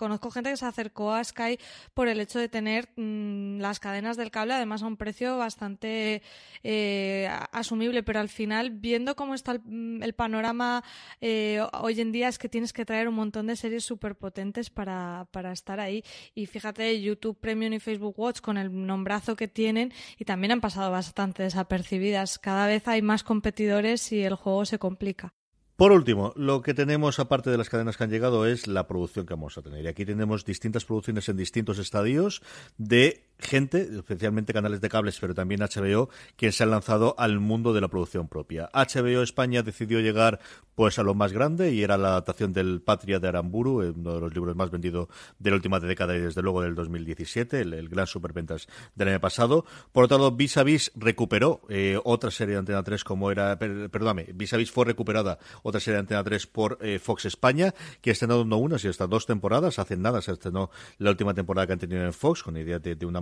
conozco 0.00 0.30
gente 0.30 0.50
que 0.50 0.56
se 0.56 0.66
acercó 0.66 1.12
a 1.12 1.22
Sky 1.22 1.58
por 1.94 2.08
el 2.08 2.18
hecho 2.20 2.38
de 2.38 2.48
tener 2.48 2.88
mm, 2.96 3.60
las 3.60 3.78
cadenas 3.78 4.16
del 4.16 4.30
cable, 4.30 4.54
además 4.54 4.82
a 4.82 4.86
un 4.86 4.96
precio 4.96 5.36
bastante 5.36 6.22
eh, 6.62 7.30
asumible, 7.52 8.02
pero 8.02 8.18
al 8.18 8.30
final, 8.30 8.70
viendo 8.70 9.14
cómo 9.14 9.34
está 9.34 9.52
el, 9.52 9.60
mm, 9.62 10.00
panorama 10.16 10.82
eh, 11.20 11.62
hoy 11.74 12.00
en 12.00 12.12
día, 12.12 12.28
es 12.28 12.38
que 12.38 12.48
tienes 12.48 12.72
que 12.72 12.86
traer 12.86 13.08
un 13.08 13.14
montón 13.14 13.46
de 13.46 13.56
series 13.56 13.84
súper 13.84 14.16
potentes 14.16 14.70
para, 14.70 15.28
para 15.32 15.52
estar 15.52 15.78
ahí. 15.78 16.02
Y 16.34 16.46
fíjate, 16.46 17.00
YouTube 17.00 17.38
Premium 17.38 17.74
y 17.74 17.78
Facebook 17.78 18.18
Watch 18.18 18.40
con 18.40 18.56
el 18.56 18.86
nombrazo 18.86 19.36
que 19.36 19.48
tienen 19.48 19.92
y 20.18 20.24
también 20.24 20.52
han 20.52 20.62
pasado 20.62 20.90
bastante 20.90 21.42
desapercibidas. 21.42 22.38
Cada 22.38 22.66
vez 22.66 22.88
hay 22.88 23.02
más 23.02 23.22
competidores 23.22 24.12
y 24.12 24.22
el 24.22 24.34
juego 24.34 24.64
se 24.64 24.78
complica. 24.78 25.34
Por 25.80 25.92
último, 25.92 26.34
lo 26.36 26.60
que 26.60 26.74
tenemos 26.74 27.18
aparte 27.20 27.48
de 27.48 27.56
las 27.56 27.70
cadenas 27.70 27.96
que 27.96 28.04
han 28.04 28.10
llegado 28.10 28.44
es 28.44 28.66
la 28.66 28.86
producción 28.86 29.24
que 29.24 29.32
vamos 29.32 29.56
a 29.56 29.62
tener. 29.62 29.82
Y 29.82 29.88
aquí 29.88 30.04
tenemos 30.04 30.44
distintas 30.44 30.84
producciones 30.84 31.26
en 31.30 31.38
distintos 31.38 31.78
estadios 31.78 32.42
de 32.76 33.29
gente, 33.40 33.88
especialmente 33.92 34.52
canales 34.52 34.80
de 34.80 34.88
cables, 34.88 35.18
pero 35.20 35.34
también 35.34 35.60
HBO, 35.60 36.08
que 36.36 36.52
se 36.52 36.62
han 36.62 36.70
lanzado 36.70 37.14
al 37.18 37.40
mundo 37.40 37.72
de 37.72 37.80
la 37.80 37.88
producción 37.88 38.28
propia. 38.28 38.70
HBO 38.72 39.22
España 39.22 39.62
decidió 39.62 40.00
llegar 40.00 40.40
pues 40.80 40.98
a 40.98 41.02
lo 41.02 41.14
más 41.14 41.34
grande 41.34 41.74
y 41.74 41.82
era 41.82 41.98
la 41.98 42.08
adaptación 42.08 42.54
del 42.54 42.80
Patria 42.80 43.20
de 43.20 43.28
Aramburu, 43.28 43.82
eh, 43.82 43.90
uno 43.90 44.14
de 44.14 44.20
los 44.20 44.34
libros 44.34 44.56
más 44.56 44.70
vendidos 44.70 45.08
de 45.38 45.50
la 45.50 45.56
última 45.56 45.78
década 45.78 46.16
y 46.16 46.20
desde 46.20 46.40
luego 46.40 46.62
del 46.62 46.74
2017, 46.74 47.60
el, 47.60 47.88
gran 47.90 48.06
superventas 48.06 48.66
del 48.94 49.08
año 49.08 49.20
pasado. 49.20 49.66
Por 49.92 50.04
otro 50.04 50.16
lado, 50.16 50.32
Vis 50.32 50.56
a 50.56 50.62
Vis 50.62 50.90
recuperó 50.94 51.60
eh, 51.68 52.00
otra 52.02 52.30
serie 52.30 52.54
de 52.54 52.60
Antena 52.60 52.82
3 52.82 53.04
como 53.04 53.30
era, 53.30 53.58
perdóname, 53.58 54.28
Vis 54.34 54.54
a 54.54 54.56
Vis 54.56 54.70
fue 54.70 54.86
recuperada 54.86 55.38
otra 55.62 55.80
serie 55.80 55.96
de 55.96 56.00
Antena 56.00 56.24
3 56.24 56.46
por 56.46 56.78
eh, 56.80 56.98
Fox 56.98 57.26
España, 57.26 57.74
que 58.00 58.08
ha 58.08 58.12
estrenado 58.14 58.46
no 58.46 58.56
una, 58.56 58.78
sino 58.78 58.90
hasta 58.90 59.06
dos 59.06 59.26
temporadas, 59.26 59.78
hace 59.78 59.98
nada 59.98 60.22
se 60.22 60.32
estrenó 60.32 60.70
la 60.96 61.10
última 61.10 61.34
temporada 61.34 61.66
que 61.66 61.74
han 61.74 61.78
tenido 61.78 62.04
en 62.04 62.14
Fox, 62.14 62.42
con 62.42 62.56
idea 62.56 62.78
de, 62.78 62.94
de 62.94 63.04
una 63.04 63.20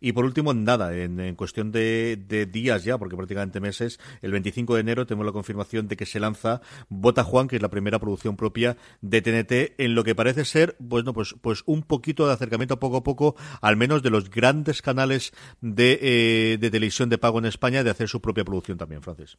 y 0.00 0.12
por 0.12 0.24
último, 0.24 0.54
nada, 0.54 0.94
en, 0.94 1.34
cuestión 1.34 1.72
de, 1.72 2.48
días 2.50 2.84
ya, 2.84 2.98
porque 2.98 3.16
prácticamente 3.16 3.60
meses, 3.60 3.98
el 4.22 4.32
25 4.32 4.74
de 4.74 4.80
enero 4.80 5.06
tenemos 5.06 5.26
la 5.26 5.32
confirmación 5.32 5.88
de 5.88 5.96
que 5.96 6.06
se 6.06 6.20
lanza 6.20 6.60
Bota 6.88 7.24
Juan, 7.24 7.48
que 7.48 7.56
es 7.56 7.62
la 7.62 7.70
primera 7.70 7.98
producción 7.98 8.36
propia 8.36 8.76
de 9.00 9.22
TNT, 9.22 9.80
en 9.80 9.94
lo 9.94 10.04
que 10.04 10.14
parece 10.14 10.44
ser, 10.44 10.76
bueno, 10.78 11.12
pues, 11.12 11.34
pues 11.40 11.62
un 11.66 11.82
poquito 11.82 12.26
de 12.26 12.34
acercamiento 12.34 12.78
poco 12.78 12.98
a 12.98 13.02
poco, 13.02 13.36
al 13.60 13.76
menos 13.76 14.02
de 14.02 14.10
los 14.10 14.30
grandes 14.30 14.82
canales 14.82 15.32
de, 15.60 15.98
eh, 16.02 16.58
de 16.58 16.70
televisión 16.70 17.08
de 17.08 17.18
pago 17.18 17.38
en 17.38 17.46
España, 17.46 17.84
de 17.84 17.90
hacer 17.90 18.08
su 18.08 18.20
propia 18.20 18.44
producción 18.44 18.78
también, 18.78 19.02
Francis. 19.02 19.36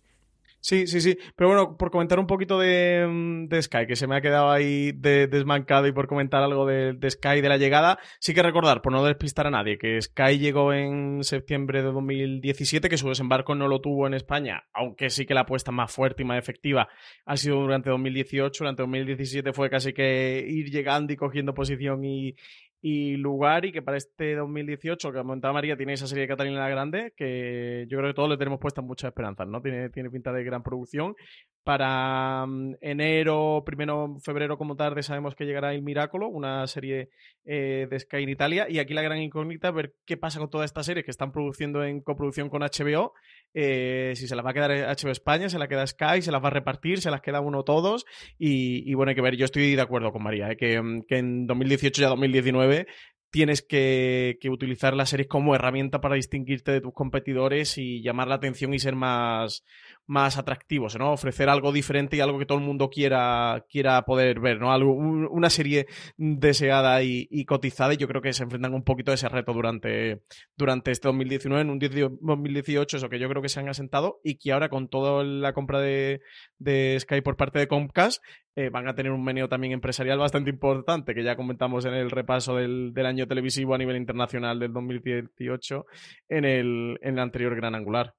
Sí, 0.67 0.85
sí, 0.85 0.99
sí. 0.99 1.17
Pero 1.37 1.47
bueno, 1.47 1.77
por 1.77 1.91
comentar 1.91 2.19
un 2.19 2.27
poquito 2.27 2.59
de, 2.59 3.07
mm, 3.09 3.61
Sky, 3.61 3.87
que 3.87 3.95
se 3.95 4.05
me 4.05 4.17
ha 4.17 4.21
quedado 4.21 4.51
ahí 4.51 4.91
desmancado 4.91 5.87
y 5.87 5.93
por 5.93 6.07
comentar 6.07 6.43
algo 6.43 6.65
de, 6.65 6.91
de, 6.91 7.09
Sky 7.09 7.39
de 7.39 7.47
la 7.47 7.55
llegada, 7.55 7.99
sí 8.19 8.33
que 8.33 8.43
recordar, 8.43 8.81
por 8.81 8.91
no 8.91 9.01
despistar 9.05 9.47
a 9.47 9.49
nadie, 9.49 9.77
que 9.77 10.01
Sky 10.01 10.39
llegó 10.39 10.73
en 10.73 11.23
septiembre 11.23 11.83
de 11.83 11.93
2017, 11.93 12.89
que 12.89 12.97
su 12.97 13.07
desembarco 13.07 13.55
no 13.55 13.69
lo 13.69 13.79
tuvo 13.79 14.07
en 14.07 14.13
España, 14.13 14.65
aunque 14.73 15.09
sí 15.09 15.25
que 15.25 15.33
la 15.33 15.41
apuesta 15.41 15.71
más 15.71 15.89
fuerte 15.89 16.23
y 16.23 16.25
más 16.25 16.37
efectiva 16.37 16.89
ha 17.25 17.37
sido 17.37 17.61
durante 17.61 17.89
2018. 17.89 18.65
Durante 18.65 18.81
2017 18.83 19.53
fue 19.53 19.69
casi 19.69 19.93
que 19.93 20.45
ir 20.45 20.69
llegando 20.69 21.13
y 21.13 21.15
cogiendo 21.15 21.53
posición 21.53 22.03
y, 22.03 22.35
y 22.81 23.17
lugar 23.17 23.65
y 23.65 23.71
que 23.71 23.81
para 23.81 23.97
este 23.97 24.35
2018 24.35 25.11
que 25.11 25.17
comentaba 25.17 25.53
María 25.53 25.75
tiene 25.75 25.93
esa 25.93 26.07
serie 26.07 26.23
de 26.23 26.27
Catalina 26.27 26.59
la 26.59 26.69
Grande 26.69 27.13
que 27.15 27.85
yo 27.89 27.97
creo 27.97 28.11
que 28.11 28.15
todos 28.15 28.29
le 28.29 28.37
tenemos 28.37 28.59
puestas 28.59 28.85
muchas 28.85 29.09
esperanzas, 29.09 29.47
¿no? 29.47 29.61
Tiene, 29.61 29.89
tiene 29.89 30.09
pinta 30.09 30.31
de 30.31 30.43
gran 30.43 30.63
producción. 30.63 31.15
Para 31.67 32.45
mm, 32.47 32.75
enero, 32.79 33.61
primero 33.65 34.15
febrero 34.23 34.57
como 34.57 34.77
tarde 34.77 35.03
sabemos 35.03 35.35
que 35.35 35.43
llegará 35.43 35.73
El 35.73 35.81
Miracolo, 35.81 36.29
una 36.29 36.65
serie 36.65 37.09
eh, 37.43 37.87
de 37.89 37.99
Sky 37.99 38.23
en 38.23 38.29
Italia. 38.29 38.67
Y 38.69 38.79
aquí 38.79 38.93
la 38.93 39.01
gran 39.01 39.17
incógnita 39.17 39.69
ver 39.71 39.93
qué 40.05 40.15
pasa 40.15 40.39
con 40.39 40.49
toda 40.49 40.63
esta 40.63 40.81
serie 40.81 41.03
que 41.03 41.11
están 41.11 41.33
produciendo 41.33 41.83
en 41.83 41.99
coproducción 41.99 42.47
con 42.47 42.61
HBO, 42.61 43.11
eh, 43.53 44.13
si 44.15 44.29
se 44.29 44.35
las 44.37 44.45
va 44.45 44.51
a 44.51 44.53
quedar 44.53 44.71
HBO 44.71 45.11
España, 45.11 45.49
se 45.49 45.59
la 45.59 45.67
queda 45.67 45.85
Sky, 45.85 46.21
se 46.21 46.31
las 46.31 46.41
va 46.41 46.47
a 46.47 46.51
repartir, 46.51 47.01
se 47.01 47.11
las 47.11 47.19
queda 47.19 47.41
uno 47.41 47.63
todos. 47.63 48.05
Y, 48.39 48.93
bueno, 48.93 49.09
hay 49.09 49.15
que 49.15 49.21
ver, 49.21 49.35
yo 49.35 49.43
estoy 49.43 49.75
de 49.75 49.81
acuerdo 49.81 50.13
con 50.13 50.23
María, 50.23 50.49
¿eh? 50.49 50.55
que, 50.55 50.81
mm, 50.81 51.01
que 51.01 51.17
en 51.17 51.47
2018 51.47 52.01
ya 52.01 52.07
2019 52.07 52.87
tienes 53.37 53.61
que, 53.61 54.39
utilizar 54.49 54.95
las 54.95 55.09
series 55.09 55.27
como 55.27 55.53
herramienta 55.53 56.01
para 56.01 56.15
distinguirte 56.15 56.71
de 56.71 56.81
tus 56.81 56.91
competidores 56.91 57.77
y 57.77 58.01
llamar 58.01 58.27
la 58.27 58.33
atención 58.33 58.73
y 58.73 58.79
ser 58.79 58.95
más, 58.95 59.63
más 60.07 60.39
atractivos, 60.39 60.97
¿no? 60.97 61.11
Ofrecer 61.11 61.47
algo 61.47 61.71
diferente 61.71 62.17
y 62.17 62.19
algo 62.19 62.39
que 62.39 62.47
todo 62.47 62.57
el 62.57 62.63
mundo 62.63 62.89
quiera, 62.89 63.63
quiera 63.69 64.01
poder 64.05 64.39
ver, 64.39 64.59
¿no? 64.59 64.75
Una 64.75 65.51
serie 65.51 65.85
deseada 66.17 67.03
y, 67.03 67.45
cotizada 67.45 67.93
y 67.93 67.97
yo 67.97 68.07
creo 68.07 68.23
que 68.23 68.33
se 68.33 68.41
enfrentan 68.41 68.73
un 68.73 68.83
poquito 68.83 69.11
a 69.11 69.13
ese 69.13 69.29
reto 69.29 69.53
durante, 69.53 70.23
durante 70.55 70.89
este 70.89 71.07
2019, 71.07 71.61
en 71.61 71.69
un 71.69 71.77
2018, 71.77 72.97
eso 72.97 73.07
que 73.07 73.19
yo 73.19 73.29
creo 73.29 73.43
que 73.43 73.49
se 73.49 73.59
han 73.59 73.69
asentado 73.69 74.19
y 74.23 74.39
que 74.39 74.51
ahora 74.51 74.69
con 74.69 74.87
toda 74.87 75.23
la 75.23 75.53
compra 75.53 75.79
de, 75.79 76.21
de 76.57 76.97
Sky 76.99 77.21
por 77.21 77.37
parte 77.37 77.59
de 77.59 77.67
Comcast 77.67 78.23
eh, 78.59 78.71
van 78.71 78.87
a 78.87 78.95
tener 78.95 79.11
un 79.11 79.23
meneo 79.23 79.47
también 79.47 79.73
empresarial 79.73 80.17
bastante 80.17 80.49
importante, 80.49 81.13
que 81.13 81.23
ya 81.23 81.35
comentamos 81.35 81.85
en 81.85 81.93
el 81.93 82.09
repaso 82.09 82.55
del, 82.55 82.91
año 83.05 83.27
televisivo 83.27 83.75
a 83.75 83.77
nivel 83.77 83.97
internacional 83.97 84.57
del 84.57 84.73
2018 84.73 85.85
en 86.27 86.43
el, 86.43 86.97
en 87.03 87.13
el 87.13 87.19
anterior 87.19 87.55
Gran 87.55 87.75
Angular. 87.75 88.15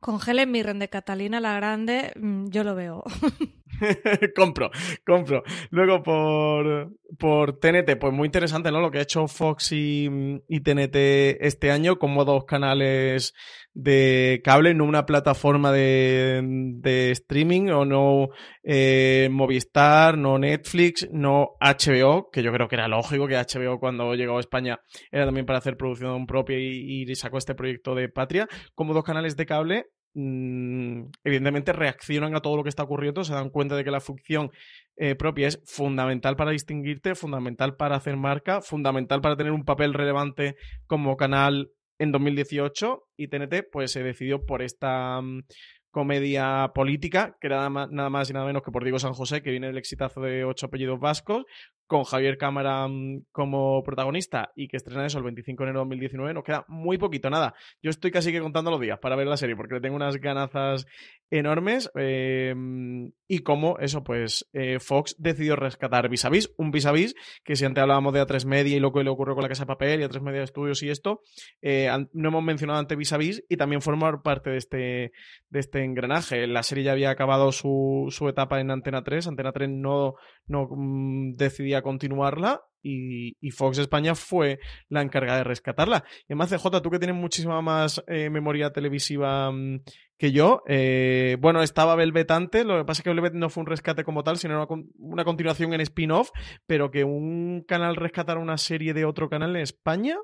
Con 0.00 0.18
Helen 0.20 0.50
Mirren 0.50 0.78
de 0.80 0.90
Catalina 0.90 1.40
la 1.40 1.56
Grande, 1.56 2.12
mm, 2.14 2.48
yo 2.50 2.62
lo 2.62 2.74
veo. 2.74 3.04
compro, 4.36 4.70
compro. 5.06 5.42
Luego 5.70 6.02
por, 6.02 6.92
por 7.18 7.58
TNT, 7.58 7.96
pues 7.98 8.12
muy 8.12 8.26
interesante, 8.26 8.70
¿no? 8.70 8.82
Lo 8.82 8.90
que 8.90 8.98
ha 8.98 9.02
hecho 9.02 9.26
Fox 9.28 9.72
y, 9.72 10.10
y 10.46 10.60
TNT 10.60 10.94
este 11.40 11.70
año, 11.70 11.98
como 11.98 12.26
dos 12.26 12.44
canales 12.44 13.32
de 13.74 14.40
cable, 14.44 14.72
no 14.72 14.84
una 14.84 15.04
plataforma 15.04 15.72
de, 15.72 16.40
de 16.80 17.10
streaming, 17.10 17.68
o 17.70 17.84
no 17.84 18.28
eh, 18.62 19.28
Movistar, 19.30 20.16
no 20.16 20.38
Netflix, 20.38 21.08
no 21.12 21.56
HBO, 21.60 22.30
que 22.30 22.42
yo 22.42 22.52
creo 22.52 22.68
que 22.68 22.76
era 22.76 22.88
lógico 22.88 23.26
que 23.26 23.36
HBO 23.36 23.78
cuando 23.78 24.14
llegó 24.14 24.36
a 24.36 24.40
España 24.40 24.78
era 25.10 25.26
también 25.26 25.46
para 25.46 25.58
hacer 25.58 25.76
producción 25.76 26.26
propia 26.26 26.58
y, 26.58 27.04
sacó 27.14 27.38
este 27.38 27.54
proyecto 27.54 27.94
de 27.94 28.08
Patria, 28.08 28.48
como 28.74 28.94
dos 28.94 29.04
canales 29.04 29.36
de 29.36 29.46
cable 29.46 29.86
Mm, 30.16 31.10
evidentemente 31.24 31.72
reaccionan 31.72 32.36
a 32.36 32.40
todo 32.40 32.56
lo 32.56 32.62
que 32.62 32.68
está 32.68 32.84
ocurriendo, 32.84 33.24
se 33.24 33.34
dan 33.34 33.50
cuenta 33.50 33.74
de 33.74 33.82
que 33.82 33.90
la 33.90 33.98
función 34.00 34.52
eh, 34.96 35.16
propia 35.16 35.48
es 35.48 35.60
fundamental 35.66 36.36
para 36.36 36.52
distinguirte, 36.52 37.16
fundamental 37.16 37.74
para 37.74 37.96
hacer 37.96 38.16
marca, 38.16 38.60
fundamental 38.60 39.20
para 39.20 39.36
tener 39.36 39.52
un 39.52 39.64
papel 39.64 39.92
relevante 39.92 40.54
como 40.86 41.16
canal 41.16 41.70
en 41.98 42.12
2018 42.12 43.04
y 43.16 43.28
TNT 43.28 43.68
pues 43.70 43.92
se 43.92 44.02
decidió 44.02 44.44
por 44.44 44.62
esta 44.62 45.20
mm, 45.20 45.42
comedia 45.90 46.72
política, 46.74 47.36
que 47.40 47.46
era 47.46 47.70
nada 47.70 48.10
más, 48.10 48.28
y 48.28 48.32
nada 48.32 48.46
menos 48.46 48.62
que 48.62 48.72
por 48.72 48.82
Diego 48.82 48.98
San 48.98 49.12
José, 49.12 49.42
que 49.42 49.50
viene 49.50 49.68
del 49.68 49.78
exitazo 49.78 50.20
de 50.20 50.44
ocho 50.44 50.66
apellidos 50.66 50.98
vascos, 50.98 51.44
con 51.86 52.04
Javier 52.04 52.38
Cámara 52.38 52.86
mm, 52.88 53.26
como 53.32 53.82
protagonista 53.82 54.52
y 54.56 54.68
que 54.68 54.76
estrena 54.76 55.06
eso 55.06 55.18
el 55.18 55.24
25 55.24 55.62
de 55.62 55.70
enero 55.70 55.80
de 55.80 55.84
2019, 55.84 56.34
nos 56.34 56.44
queda 56.44 56.64
muy 56.68 56.98
poquito, 56.98 57.30
nada. 57.30 57.54
Yo 57.82 57.90
estoy 57.90 58.10
casi 58.10 58.32
que 58.32 58.40
contando 58.40 58.70
los 58.70 58.80
días 58.80 58.98
para 58.98 59.16
ver 59.16 59.26
la 59.26 59.36
serie, 59.36 59.56
porque 59.56 59.74
le 59.74 59.80
tengo 59.80 59.96
unas 59.96 60.16
ganazas 60.16 60.86
enormes. 61.30 61.90
Em, 61.94 63.12
y 63.26 63.40
como 63.40 63.78
eso, 63.78 64.04
pues 64.04 64.48
eh, 64.52 64.78
Fox 64.80 65.16
decidió 65.18 65.56
rescatar 65.56 66.08
Vis 66.08 66.24
a 66.24 66.30
Vis, 66.30 66.52
un 66.56 66.70
Vis 66.70 66.86
a 66.86 66.92
Vis, 66.92 67.14
que 67.42 67.56
si 67.56 67.64
antes 67.64 67.82
hablábamos 67.82 68.12
de 68.12 68.22
A3 68.22 68.46
Media 68.46 68.76
y 68.76 68.80
lo 68.80 68.92
que 68.92 69.02
le 69.02 69.10
ocurrió 69.10 69.34
con 69.34 69.42
la 69.42 69.48
Casa 69.48 69.64
de 69.64 69.68
Papel 69.68 70.00
y 70.00 70.04
A3 70.04 70.20
Media 70.20 70.42
Estudios 70.42 70.82
y 70.82 70.90
esto, 70.90 71.22
eh, 71.62 71.90
no 72.12 72.28
hemos 72.28 72.42
mencionado 72.42 72.78
antes 72.78 72.96
Vis 72.96 73.12
a 73.12 73.16
Vis 73.16 73.44
y 73.48 73.56
también 73.56 73.82
formar 73.82 74.22
parte 74.22 74.50
de 74.50 74.56
este, 74.56 75.12
de 75.48 75.60
este 75.60 75.84
engranaje. 75.84 76.46
La 76.46 76.62
serie 76.62 76.84
ya 76.84 76.92
había 76.92 77.10
acabado 77.10 77.52
su, 77.52 78.06
su 78.10 78.28
etapa 78.28 78.60
en 78.60 78.70
Antena 78.70 79.02
3, 79.02 79.26
Antena 79.26 79.52
3 79.52 79.68
no, 79.70 80.14
no 80.46 80.68
mm, 80.70 81.36
decidía 81.36 81.82
continuarla 81.82 82.62
y, 82.84 83.50
Fox 83.50 83.78
España 83.78 84.14
fue 84.14 84.58
la 84.88 85.02
encargada 85.02 85.38
de 85.38 85.44
rescatarla. 85.44 86.04
Y 86.28 86.32
además, 86.32 86.50
CJ, 86.50 86.82
tú 86.82 86.90
que 86.90 86.98
tienes 86.98 87.16
muchísima 87.16 87.62
más 87.62 88.02
eh, 88.06 88.30
memoria 88.30 88.72
televisiva 88.72 89.50
mm, 89.50 89.80
que 90.18 90.32
yo, 90.32 90.62
eh, 90.68 91.36
bueno, 91.40 91.62
estaba 91.62 91.96
Velvet 91.96 92.30
antes, 92.30 92.64
lo 92.64 92.78
que 92.78 92.84
pasa 92.84 93.00
es 93.00 93.04
que 93.04 93.10
Velvet 93.10 93.34
no 93.34 93.50
fue 93.50 93.62
un 93.62 93.66
rescate 93.66 94.04
como 94.04 94.22
tal, 94.22 94.38
sino 94.38 94.66
una, 94.98 95.24
continuación 95.24 95.72
en 95.72 95.80
spin-off, 95.80 96.30
pero 96.66 96.90
que 96.90 97.04
un 97.04 97.64
canal 97.66 97.96
rescatara 97.96 98.38
una 98.38 98.58
serie 98.58 98.94
de 98.94 99.04
otro 99.04 99.28
canal 99.28 99.56
en 99.56 99.62
España 99.62 100.16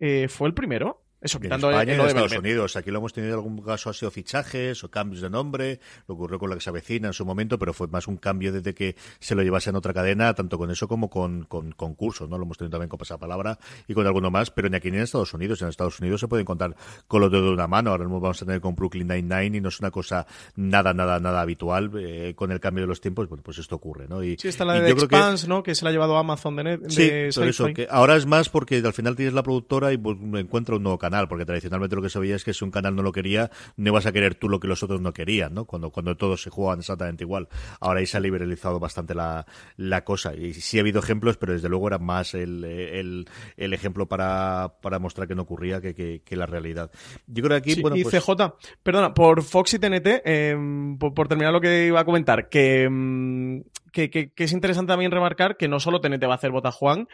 eh, 0.00 0.28
fue 0.28 0.48
el 0.48 0.54
primero. 0.54 1.04
Eso, 1.20 1.38
en 1.42 1.52
España 1.52 1.92
y 1.92 1.96
en 1.96 2.00
Estados 2.00 2.36
Unidos. 2.36 2.76
Aquí 2.76 2.90
lo 2.90 2.98
hemos 2.98 3.12
tenido 3.12 3.34
en 3.34 3.38
algún 3.38 3.62
caso, 3.62 3.90
ha 3.90 3.94
sido 3.94 4.10
fichajes 4.10 4.84
o 4.84 4.90
cambios 4.90 5.20
de 5.20 5.30
nombre. 5.30 5.80
Lo 6.06 6.14
ocurrió 6.14 6.38
con 6.38 6.50
la 6.50 6.56
que 6.56 6.62
se 6.62 6.70
avecina 6.70 7.08
en 7.08 7.12
su 7.12 7.26
momento, 7.26 7.58
pero 7.58 7.72
fue 7.72 7.88
más 7.88 8.06
un 8.06 8.16
cambio 8.16 8.52
desde 8.52 8.74
que 8.74 8.96
se 9.18 9.34
lo 9.34 9.42
llevase 9.42 9.70
en 9.70 9.76
otra 9.76 9.92
cadena, 9.92 10.32
tanto 10.34 10.58
con 10.58 10.70
eso 10.70 10.86
como 10.86 11.10
con, 11.10 11.44
con 11.44 11.72
concursos, 11.72 12.28
¿no? 12.28 12.38
Lo 12.38 12.44
hemos 12.44 12.58
tenido 12.58 12.72
también 12.72 12.88
con 12.88 12.98
Pasapalabra 12.98 13.58
y 13.86 13.94
con 13.94 14.06
alguno 14.06 14.30
más, 14.30 14.50
pero 14.50 14.68
ni 14.68 14.76
aquí 14.76 14.90
ni 14.90 14.98
en 14.98 15.04
Estados 15.04 15.34
Unidos. 15.34 15.60
En 15.62 15.68
Estados 15.68 15.98
Unidos 16.00 16.20
se 16.20 16.28
pueden 16.28 16.46
contar 16.46 16.76
con 17.06 17.20
los 17.20 17.30
dedos 17.30 17.46
de 17.46 17.52
una 17.52 17.66
mano. 17.66 17.90
Ahora 17.90 18.04
mismo 18.04 18.20
vamos 18.20 18.40
a 18.42 18.44
tener 18.44 18.60
con 18.60 18.74
Brooklyn 18.74 19.08
Nine-Nine 19.08 19.58
y 19.58 19.60
no 19.60 19.68
es 19.68 19.80
una 19.80 19.90
cosa 19.90 20.26
nada, 20.56 20.94
nada, 20.94 21.18
nada 21.20 21.40
habitual. 21.40 21.90
Eh, 21.98 22.34
con 22.36 22.52
el 22.52 22.60
cambio 22.60 22.84
de 22.84 22.88
los 22.88 23.00
tiempos, 23.00 23.28
bueno, 23.28 23.42
pues 23.42 23.58
esto 23.58 23.76
ocurre, 23.76 24.06
¿no? 24.08 24.22
Y, 24.22 24.36
sí, 24.38 24.48
está 24.48 24.64
la 24.64 24.80
de 24.80 24.90
Expanse, 24.90 25.46
que... 25.46 25.48
¿no? 25.48 25.62
Que 25.62 25.74
se 25.74 25.84
la 25.84 25.90
ha 25.90 25.92
llevado 25.92 26.16
a 26.16 26.20
Amazon 26.20 26.56
de, 26.56 26.64
net, 26.64 26.80
sí, 26.88 27.08
eso, 27.10 27.66
que 27.74 27.86
ahora 27.90 28.16
es 28.16 28.26
más 28.26 28.48
porque 28.48 28.76
al 28.76 28.92
final 28.92 29.16
tienes 29.16 29.34
la 29.34 29.42
productora 29.42 29.92
y 29.92 29.98
pues, 29.98 30.16
encuentra 30.34 30.76
un 30.76 30.82
nuevo 30.82 30.98
canal, 30.98 31.07
porque 31.28 31.44
tradicionalmente 31.44 31.96
lo 31.96 32.02
que 32.02 32.10
se 32.10 32.18
veía 32.18 32.36
es 32.36 32.44
que 32.44 32.54
si 32.54 32.64
un 32.64 32.70
canal 32.70 32.94
no 32.94 33.02
lo 33.02 33.12
quería, 33.12 33.50
no 33.76 33.90
ibas 33.90 34.06
a 34.06 34.12
querer 34.12 34.34
tú 34.34 34.48
lo 34.48 34.60
que 34.60 34.68
los 34.68 34.82
otros 34.82 35.00
no 35.00 35.12
querían, 35.12 35.54
¿no? 35.54 35.64
Cuando, 35.64 35.90
cuando 35.90 36.16
todos 36.16 36.42
se 36.42 36.50
jugaban 36.50 36.80
exactamente 36.80 37.24
igual. 37.24 37.48
Ahora 37.80 38.00
ahí 38.00 38.06
se 38.06 38.16
ha 38.16 38.20
liberalizado 38.20 38.78
bastante 38.78 39.14
la, 39.14 39.46
la 39.76 40.04
cosa. 40.04 40.34
Y 40.34 40.54
sí 40.54 40.78
ha 40.78 40.80
habido 40.80 41.00
ejemplos, 41.00 41.36
pero 41.36 41.52
desde 41.52 41.68
luego 41.68 41.88
era 41.88 41.98
más 41.98 42.34
el, 42.34 42.64
el, 42.64 43.28
el 43.56 43.74
ejemplo 43.74 44.06
para, 44.06 44.74
para 44.80 44.98
mostrar 44.98 45.28
que 45.28 45.34
no 45.34 45.42
ocurría 45.42 45.80
que, 45.80 46.22
que, 46.24 46.36
la 46.36 46.46
realidad. 46.46 46.90
Yo 47.26 47.42
creo 47.42 47.60
que 47.60 47.70
aquí, 47.70 47.80
bueno, 47.80 47.96
y 47.96 48.04
pues 48.04 48.22
CJ, 48.22 48.54
perdona, 48.82 49.14
por 49.14 49.42
Fox 49.42 49.74
y 49.74 49.78
TNT, 49.78 50.22
em, 50.24 50.98
por, 50.98 51.26
terminar 51.26 51.52
lo 51.52 51.60
que 51.60 51.86
iba 51.86 52.00
a 52.00 52.04
comentar, 52.04 52.48
que, 52.48 52.84
em, 52.84 53.64
que, 53.92 54.10
que, 54.10 54.32
es 54.36 54.52
interesante 54.52 54.92
también 54.92 55.10
remarcar 55.10 55.56
que 55.56 55.68
no 55.68 55.80
solo 55.80 56.00
TNT 56.00 56.24
va 56.24 56.32
a 56.32 56.36
hacer 56.36 56.50
Bota 56.50 56.70
Juan, 56.70 57.08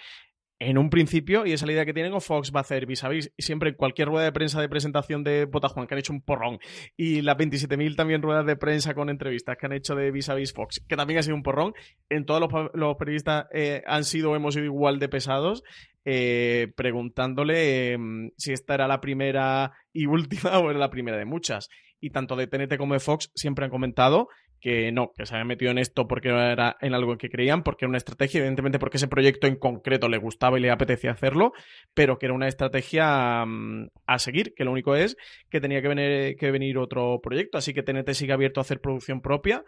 en 0.59 0.79
un 0.79 0.89
principio, 0.89 1.47
y 1.47 1.53
esa 1.53 1.71
idea 1.71 1.85
que 1.85 1.93
tienen, 1.93 2.13
o 2.15 2.21
Fox 2.21 2.53
va 2.55 2.61
a 2.61 2.63
hacer 2.63 2.87
vis 2.87 3.05
a 3.05 3.09
vis. 3.09 3.33
Siempre 3.39 3.71
en 3.71 3.77
cualquier 3.77 4.09
rueda 4.09 4.25
de 4.25 4.33
prensa 4.33 4.61
de 4.61 4.69
presentación 4.69 5.25
de 5.25 5.47
Botajuan, 5.47 5.87
que 5.87 5.95
han 5.95 5.99
hecho 5.99 6.13
un 6.13 6.23
porrón, 6.23 6.59
y 6.97 7.23
las 7.23 7.37
27.000 7.37 7.97
también 7.97 8.23
ruedas 8.23 8.47
de 8.47 8.57
prensa 8.57 8.95
con 8.95 9.11
entrevistas 9.11 9.57
que 9.57 9.67
han 9.67 9.73
hecho 9.73 9.95
de 9.95 10.11
vis 10.11 10.29
a 10.29 10.35
vis 10.35 10.53
Fox, 10.53 10.85
que 10.89 10.97
también 10.97 11.19
ha 11.19 11.23
sido 11.23 11.37
un 11.37 11.43
porrón, 11.43 11.75
en 12.09 12.25
todos 12.25 12.41
los, 12.73 12.97
periodistas 12.97 13.47
eh, 13.53 13.83
han 13.87 14.05
sido, 14.05 14.37
hemos 14.37 14.55
sido 14.55 14.67
igual 14.67 14.99
de 14.99 15.09
pesados, 15.09 15.65
eh, 16.05 16.73
preguntándole 16.77 17.93
em, 17.93 18.31
si 18.37 18.53
esta 18.53 18.75
era 18.75 18.87
la 18.87 19.01
primera 19.01 19.73
y 19.93 20.07
última 20.07 20.59
o 20.59 20.71
era 20.71 20.79
la 20.79 20.91
primera 20.91 21.17
de 21.17 21.25
muchas. 21.25 21.69
Y 22.01 22.11
tanto 22.11 22.37
de 22.37 22.47
TNT 22.47 22.77
como 22.77 22.93
de 22.93 23.01
Fox 23.01 23.31
siempre 23.35 23.65
han 23.65 23.71
comentado 23.71 24.29
que 24.65 24.93
no, 24.93 25.13
que 25.15 25.27
se 25.27 25.35
habían 25.35 25.49
metido 25.49 25.71
en 25.73 25.77
esto 25.77 26.09
porque 26.09 26.31
era 26.31 26.79
en 26.81 26.95
algo 26.95 27.19
que 27.19 27.29
creían, 27.29 27.63
porque 27.63 27.85
era 27.85 27.91
una 27.91 27.99
estrategia, 27.99 28.39
evidentemente 28.39 28.79
porque 28.79 28.97
ese 28.97 29.09
proyecto 29.09 29.47
en 29.47 29.57
concreto 29.57 30.09
le 30.09 30.17
gustaba 30.17 30.59
y 30.59 30.63
le 30.63 30.71
apetecía 30.71 31.11
hacerlo, 31.11 31.53
pero 31.93 32.19
que 32.19 32.25
era 32.25 32.35
una 32.35 32.49
estrategia 32.49 33.45
mm, 33.45 33.91
a 34.07 34.19
seguir, 34.19 34.55
que 34.55 34.65
lo 34.65 34.73
único 34.73 34.97
es 34.97 35.19
que 35.51 35.61
tenía 35.61 35.83
que 35.83 35.89
venir, 35.89 36.37
que 36.39 36.51
venir 36.51 36.79
otro 36.79 37.21
proyecto, 37.23 37.59
así 37.59 37.75
que 37.75 37.83
TNT 37.83 38.15
sigue 38.15 38.33
abierto 38.33 38.59
a 38.59 38.63
hacer 38.63 38.81
producción 38.81 39.21
propia. 39.21 39.63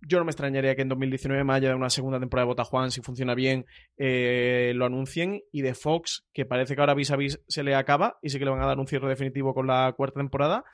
Yo 0.00 0.18
no 0.18 0.24
me 0.24 0.30
extrañaría 0.30 0.76
que 0.76 0.82
en 0.82 0.90
2019 0.90 1.42
más 1.42 1.56
allá 1.56 1.70
de 1.70 1.74
una 1.74 1.90
segunda 1.90 2.20
temporada 2.20 2.44
de 2.44 2.50
Botajuan, 2.50 2.92
si 2.92 3.00
funciona 3.00 3.34
bien, 3.34 3.66
eh, 3.98 4.74
lo 4.76 4.86
anuncien. 4.86 5.40
Y 5.50 5.62
de 5.62 5.74
Fox, 5.74 6.24
que 6.32 6.44
parece 6.44 6.76
que 6.76 6.82
ahora 6.82 6.94
vis 6.94 7.10
a 7.10 7.16
vis 7.16 7.40
se 7.48 7.64
le 7.64 7.74
acaba 7.74 8.18
y 8.22 8.28
sí 8.28 8.38
que 8.38 8.44
le 8.44 8.52
van 8.52 8.62
a 8.62 8.66
dar 8.66 8.78
un 8.78 8.86
cierre 8.86 9.08
definitivo 9.08 9.54
con 9.54 9.66
la 9.66 9.92
cuarta 9.96 10.20
temporada 10.20 10.64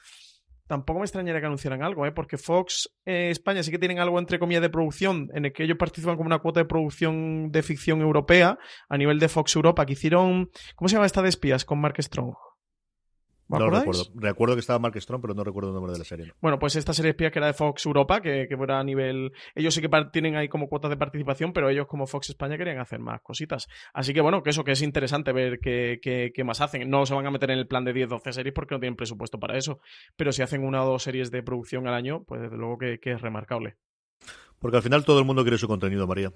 tampoco 0.72 1.00
me 1.00 1.04
extrañaría 1.04 1.38
que 1.38 1.46
anunciaran 1.46 1.82
algo, 1.82 2.06
¿eh? 2.06 2.12
porque 2.12 2.38
Fox 2.38 2.88
eh, 3.04 3.28
España 3.28 3.62
sí 3.62 3.70
que 3.70 3.78
tienen 3.78 3.98
algo 3.98 4.18
entre 4.18 4.38
comillas 4.38 4.62
de 4.62 4.70
producción, 4.70 5.28
en 5.34 5.44
el 5.44 5.52
que 5.52 5.64
ellos 5.64 5.76
participan 5.76 6.16
como 6.16 6.28
una 6.28 6.38
cuota 6.38 6.60
de 6.60 6.64
producción 6.64 7.52
de 7.52 7.62
ficción 7.62 8.00
europea 8.00 8.58
a 8.88 8.96
nivel 8.96 9.18
de 9.18 9.28
Fox 9.28 9.54
Europa, 9.54 9.84
que 9.84 9.92
hicieron, 9.92 10.50
¿cómo 10.74 10.88
se 10.88 10.94
llama 10.94 11.04
esta 11.04 11.20
de 11.20 11.28
espías 11.28 11.66
con 11.66 11.78
Mark 11.78 12.02
Strong? 12.02 12.32
No 13.48 13.70
recuerdo. 13.70 14.04
Recuerdo 14.14 14.54
que 14.54 14.60
estaba 14.60 14.78
Mark 14.78 15.00
Strong, 15.00 15.20
pero 15.20 15.34
no 15.34 15.44
recuerdo 15.44 15.70
el 15.70 15.74
nombre 15.74 15.92
de 15.92 15.98
la 15.98 16.04
serie. 16.04 16.32
Bueno, 16.40 16.58
pues 16.58 16.76
esta 16.76 16.92
serie 16.92 17.10
espía 17.10 17.30
que 17.30 17.38
era 17.38 17.48
de 17.48 17.52
Fox 17.52 17.84
Europa, 17.86 18.20
que, 18.20 18.46
que 18.48 18.56
fuera 18.56 18.78
a 18.78 18.84
nivel. 18.84 19.32
Ellos 19.54 19.74
sí 19.74 19.80
que 19.80 19.88
tienen 20.12 20.36
ahí 20.36 20.48
como 20.48 20.68
cuotas 20.68 20.90
de 20.90 20.96
participación, 20.96 21.52
pero 21.52 21.68
ellos, 21.68 21.86
como 21.86 22.06
Fox 22.06 22.30
España, 22.30 22.56
querían 22.56 22.78
hacer 22.78 22.98
más 22.98 23.20
cositas. 23.22 23.68
Así 23.92 24.14
que 24.14 24.20
bueno, 24.20 24.42
que 24.42 24.50
eso 24.50 24.64
que 24.64 24.72
es 24.72 24.82
interesante 24.82 25.32
ver 25.32 25.58
qué, 25.60 26.00
qué, 26.02 26.44
más 26.44 26.60
hacen. 26.60 26.88
No 26.88 27.06
se 27.06 27.14
van 27.14 27.26
a 27.26 27.30
meter 27.30 27.50
en 27.50 27.58
el 27.58 27.66
plan 27.66 27.84
de 27.84 27.94
10-12 27.94 28.32
series 28.32 28.54
porque 28.54 28.74
no 28.74 28.80
tienen 28.80 28.96
presupuesto 28.96 29.38
para 29.38 29.56
eso. 29.56 29.80
Pero 30.16 30.32
si 30.32 30.42
hacen 30.42 30.64
una 30.64 30.82
o 30.84 30.86
dos 30.86 31.02
series 31.02 31.30
de 31.30 31.42
producción 31.42 31.86
al 31.86 31.94
año, 31.94 32.24
pues 32.24 32.40
desde 32.42 32.56
luego 32.56 32.78
que 32.78 32.98
es 33.02 33.20
remarcable. 33.20 33.76
Porque 34.58 34.76
al 34.76 34.82
final 34.82 35.04
todo 35.04 35.18
el 35.18 35.24
mundo 35.24 35.42
quiere 35.42 35.58
su 35.58 35.66
contenido, 35.66 36.06
María. 36.06 36.32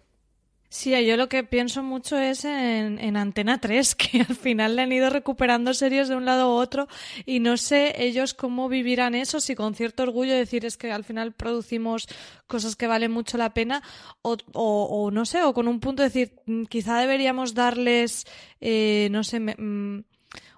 Sí, 0.69 0.91
yo 1.07 1.17
lo 1.17 1.29
que 1.29 1.45
pienso 1.45 1.83
mucho 1.83 2.19
es 2.19 2.45
en, 2.45 2.99
en, 2.99 3.17
Antena 3.17 3.61
3, 3.61 3.95
que 3.97 4.21
al 4.21 4.35
final 4.37 4.77
le 4.77 4.83
han 4.83 4.93
ido 4.93 5.11
recuperando 5.11 5.73
series 5.75 6.09
de 6.09 6.17
un 6.17 6.25
lado 6.25 6.55
u 6.55 6.59
otro 6.59 6.89
y 7.25 7.41
no 7.41 7.57
sé 7.57 7.95
ellos 8.05 8.35
cómo 8.35 8.69
vivirán 8.69 9.15
eso, 9.15 9.41
si 9.41 9.55
con 9.55 9.75
cierto 9.75 10.03
orgullo 10.03 10.35
decir 10.35 10.65
es 10.65 10.77
que 10.77 10.91
al 10.91 11.05
final 11.05 11.33
producimos 11.33 12.09
cosas 12.47 12.75
que 12.75 12.89
valen 12.89 13.13
mucho 13.13 13.39
la 13.39 13.55
pena 13.55 13.83
o, 14.23 14.37
o, 14.53 15.11
no 15.11 15.25
sé, 15.25 15.43
o 15.43 15.55
con 15.55 15.69
un 15.69 15.81
punto 15.81 16.03
de 16.03 16.09
decir 16.09 16.33
mm, 16.47 16.65
quizá 16.65 16.99
deberíamos 16.99 17.55
darles, 17.55 18.27
eh, 18.61 19.09
no 19.13 19.23
sé, 19.23 19.41
mm, 19.41 20.05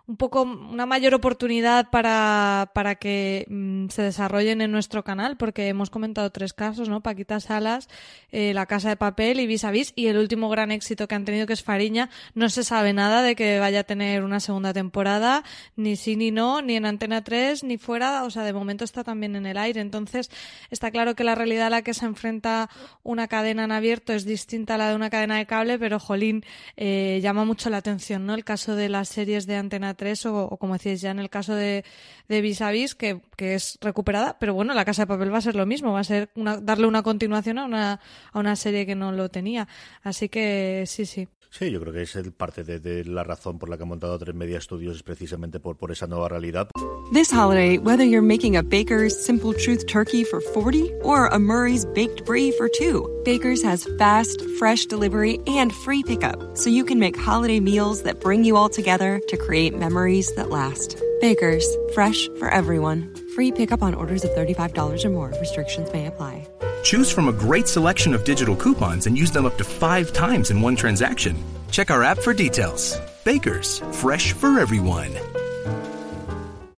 un 0.09 0.17
poco 0.17 0.43
una 0.43 0.87
mayor 0.87 1.15
oportunidad 1.15 1.91
para, 1.91 2.71
para 2.73 2.95
que 2.95 3.45
mm, 3.51 3.89
se 3.89 4.01
desarrollen 4.01 4.63
en 4.63 4.73
nuestro 4.73 5.05
canal, 5.05 5.37
porque 5.37 5.69
hemos 5.69 5.91
comentado 5.91 6.31
tres 6.31 6.55
casos, 6.55 6.89
¿no? 6.89 7.03
Paquita 7.03 7.41
Salas, 7.41 7.91
eh, 8.33 8.55
La 8.55 8.65
Casa 8.65 8.89
de 8.89 8.97
Papel 8.97 9.39
y 9.39 9.47
Vis 9.47 9.65
a 9.65 9.71
Vis, 9.71 9.93
y 9.97 10.07
el 10.07 10.17
último 10.17 10.49
gran 10.49 10.71
éxito 10.71 11.07
que 11.07 11.15
han 11.15 11.27
tenido 11.27 11.47
que 11.47 11.53
es 11.53 11.63
Fariña. 11.63 12.09
No 12.35 12.49
se 12.49 12.65
sabe 12.65 12.95
nada 12.95 13.21
de 13.21 13.37
que 13.37 13.59
vaya 13.59 13.81
a 13.81 13.85
tener 13.85 14.25
una 14.25 14.41
segunda 14.41 14.73
temporada, 14.73 15.45
ni 15.77 15.95
sí 15.97 16.17
ni 16.17 16.31
no, 16.31 16.63
ni 16.63 16.77
en 16.77 16.87
Antena 16.87 17.23
3, 17.23 17.63
ni 17.65 17.77
fuera, 17.77 18.25
o 18.25 18.31
sea, 18.31 18.45
de 18.45 18.55
momento 18.55 18.85
está 18.85 19.05
también 19.05 19.37
en 19.37 19.45
el 19.45 19.59
aire. 19.59 19.83
Entonces, 19.83 20.31
está 20.71 20.91
claro 20.91 21.17
que 21.17 21.23
la 21.25 21.35
realidad 21.35 21.67
a 21.67 21.71
la 21.71 21.83
que 21.83 21.93
se 21.93 22.07
enfrenta 22.07 22.71
una 23.03 23.29
cadena 23.29 23.65
en 23.65 23.73
abierto 23.73 24.15
es 24.15 24.25
distinta 24.25 24.77
a 24.77 24.79
la 24.79 24.89
de 24.89 24.97
una 24.97 25.11
cadena 25.11 25.37
de 25.37 25.45
cable, 25.45 25.79
pero 25.79 26.01
jolín, 26.01 26.47
eh, 26.79 27.21
llama 27.23 27.45
mucho 27.45 27.69
la 27.69 27.77
atención, 27.77 28.25
¿no? 28.25 28.33
El 28.33 28.45
caso 28.45 28.75
de 28.75 28.89
las 28.89 29.11
series 29.11 29.47
de 29.47 29.57
Antena 29.57 29.98
o, 30.27 30.57
como 30.59 30.75
decís 30.75 31.01
ya 31.01 31.11
en 31.11 31.19
el 31.19 31.31
caso 31.31 31.55
de, 31.55 31.85
de 32.29 32.41
Vis 32.41 32.61
a 32.61 32.71
Vis, 32.71 32.95
que, 32.95 33.21
que, 33.37 33.55
es 33.55 33.79
recuperada, 33.81 34.39
pero 34.39 34.55
bueno, 34.55 34.75
La 34.75 34.85
Casa 34.85 35.03
de 35.03 35.07
Papel 35.07 35.33
va 35.33 35.39
a 35.39 35.43
ser 35.43 35.57
lo 35.57 35.67
mismo, 35.67 35.93
va 35.93 36.01
a 36.01 36.05
ser 36.05 36.31
darle 36.63 36.87
una 36.87 37.03
continuación 37.03 37.59
a 37.59 37.65
una, 37.65 38.01
a 38.33 38.39
una 38.39 38.57
serie 38.57 38.87
que 38.87 38.95
no 38.95 39.13
lo 39.13 39.29
tenía. 39.29 39.69
Así 40.03 40.29
que 40.29 40.85
sí, 40.87 41.07
sí. 41.07 41.29
Sí, 41.51 41.71
yo 41.71 41.81
creo 41.81 41.95
que 41.95 42.03
es 42.03 42.15
el 42.17 42.33
parte 42.33 42.63
de, 42.63 42.79
de, 42.79 43.05
la 43.05 43.25
razón 43.25 43.59
por 43.59 43.71
la 43.71 43.77
que 43.77 43.85
han 43.85 43.89
montado 43.89 44.19
Tres 44.19 44.35
Media 44.35 44.61
Studios 44.61 44.97
es 44.97 45.03
precisamente 45.03 45.61
por, 45.61 45.77
por 45.77 45.91
esa 45.91 46.07
nueva 46.07 46.29
realidad. 46.29 46.69
This 47.11 47.33
holiday, 47.33 47.79
whether 47.79 48.05
you're 48.05 48.21
making 48.21 48.57
a 48.57 48.63
Baker's 48.63 49.17
Simple 49.17 49.55
Truth 49.55 49.87
turkey 49.87 50.25
for 50.25 50.43
40 50.43 50.93
or 51.03 51.29
a 51.29 51.39
Murray's 51.39 51.87
Baked 51.87 52.27
Brie 52.27 52.53
for 52.53 52.69
2, 52.69 53.23
Baker's 53.25 53.63
has 53.63 53.89
fast, 53.99 54.43
fresh 54.59 54.85
delivery 54.85 55.41
and 55.47 55.73
free 55.73 56.03
pickup, 56.03 56.39
so 56.55 56.69
you 56.69 56.85
can 56.85 56.99
make 56.99 57.17
holiday 57.17 57.61
meals 57.61 58.03
that 58.03 58.21
bring 58.21 58.45
you 58.45 58.59
all 58.59 58.69
together 58.69 59.19
to 59.29 59.37
create 59.39 59.73
memories 59.89 60.30
that 60.34 60.51
last. 60.51 61.01
Baker's, 61.20 61.66
fresh 61.95 62.28
for 62.39 62.49
everyone. 62.51 63.14
Free 63.34 63.51
pickup 63.51 63.82
on 63.82 63.95
orders 63.95 64.22
of 64.22 64.30
$35 64.32 65.05
or 65.05 65.11
more. 65.11 65.32
Restrictions 65.41 65.89
may 65.93 66.07
apply. 66.07 66.47
Choose 66.82 67.11
from 67.11 67.28
a 67.28 67.32
great 67.32 67.66
selection 67.66 68.14
of 68.14 68.22
digital 68.24 68.55
coupons 68.55 69.07
and 69.07 69.16
use 69.16 69.30
them 69.30 69.47
up 69.47 69.57
to 69.57 69.64
five 69.64 70.12
times 70.12 70.51
in 70.51 70.61
one 70.61 70.76
transaction. 70.76 71.34
Check 71.70 71.91
our 71.91 72.03
app 72.05 72.18
for 72.18 72.34
details. 72.34 73.01
Baker's, 73.24 73.80
fresh 73.93 74.34
for 74.34 74.61
everyone. 74.61 75.11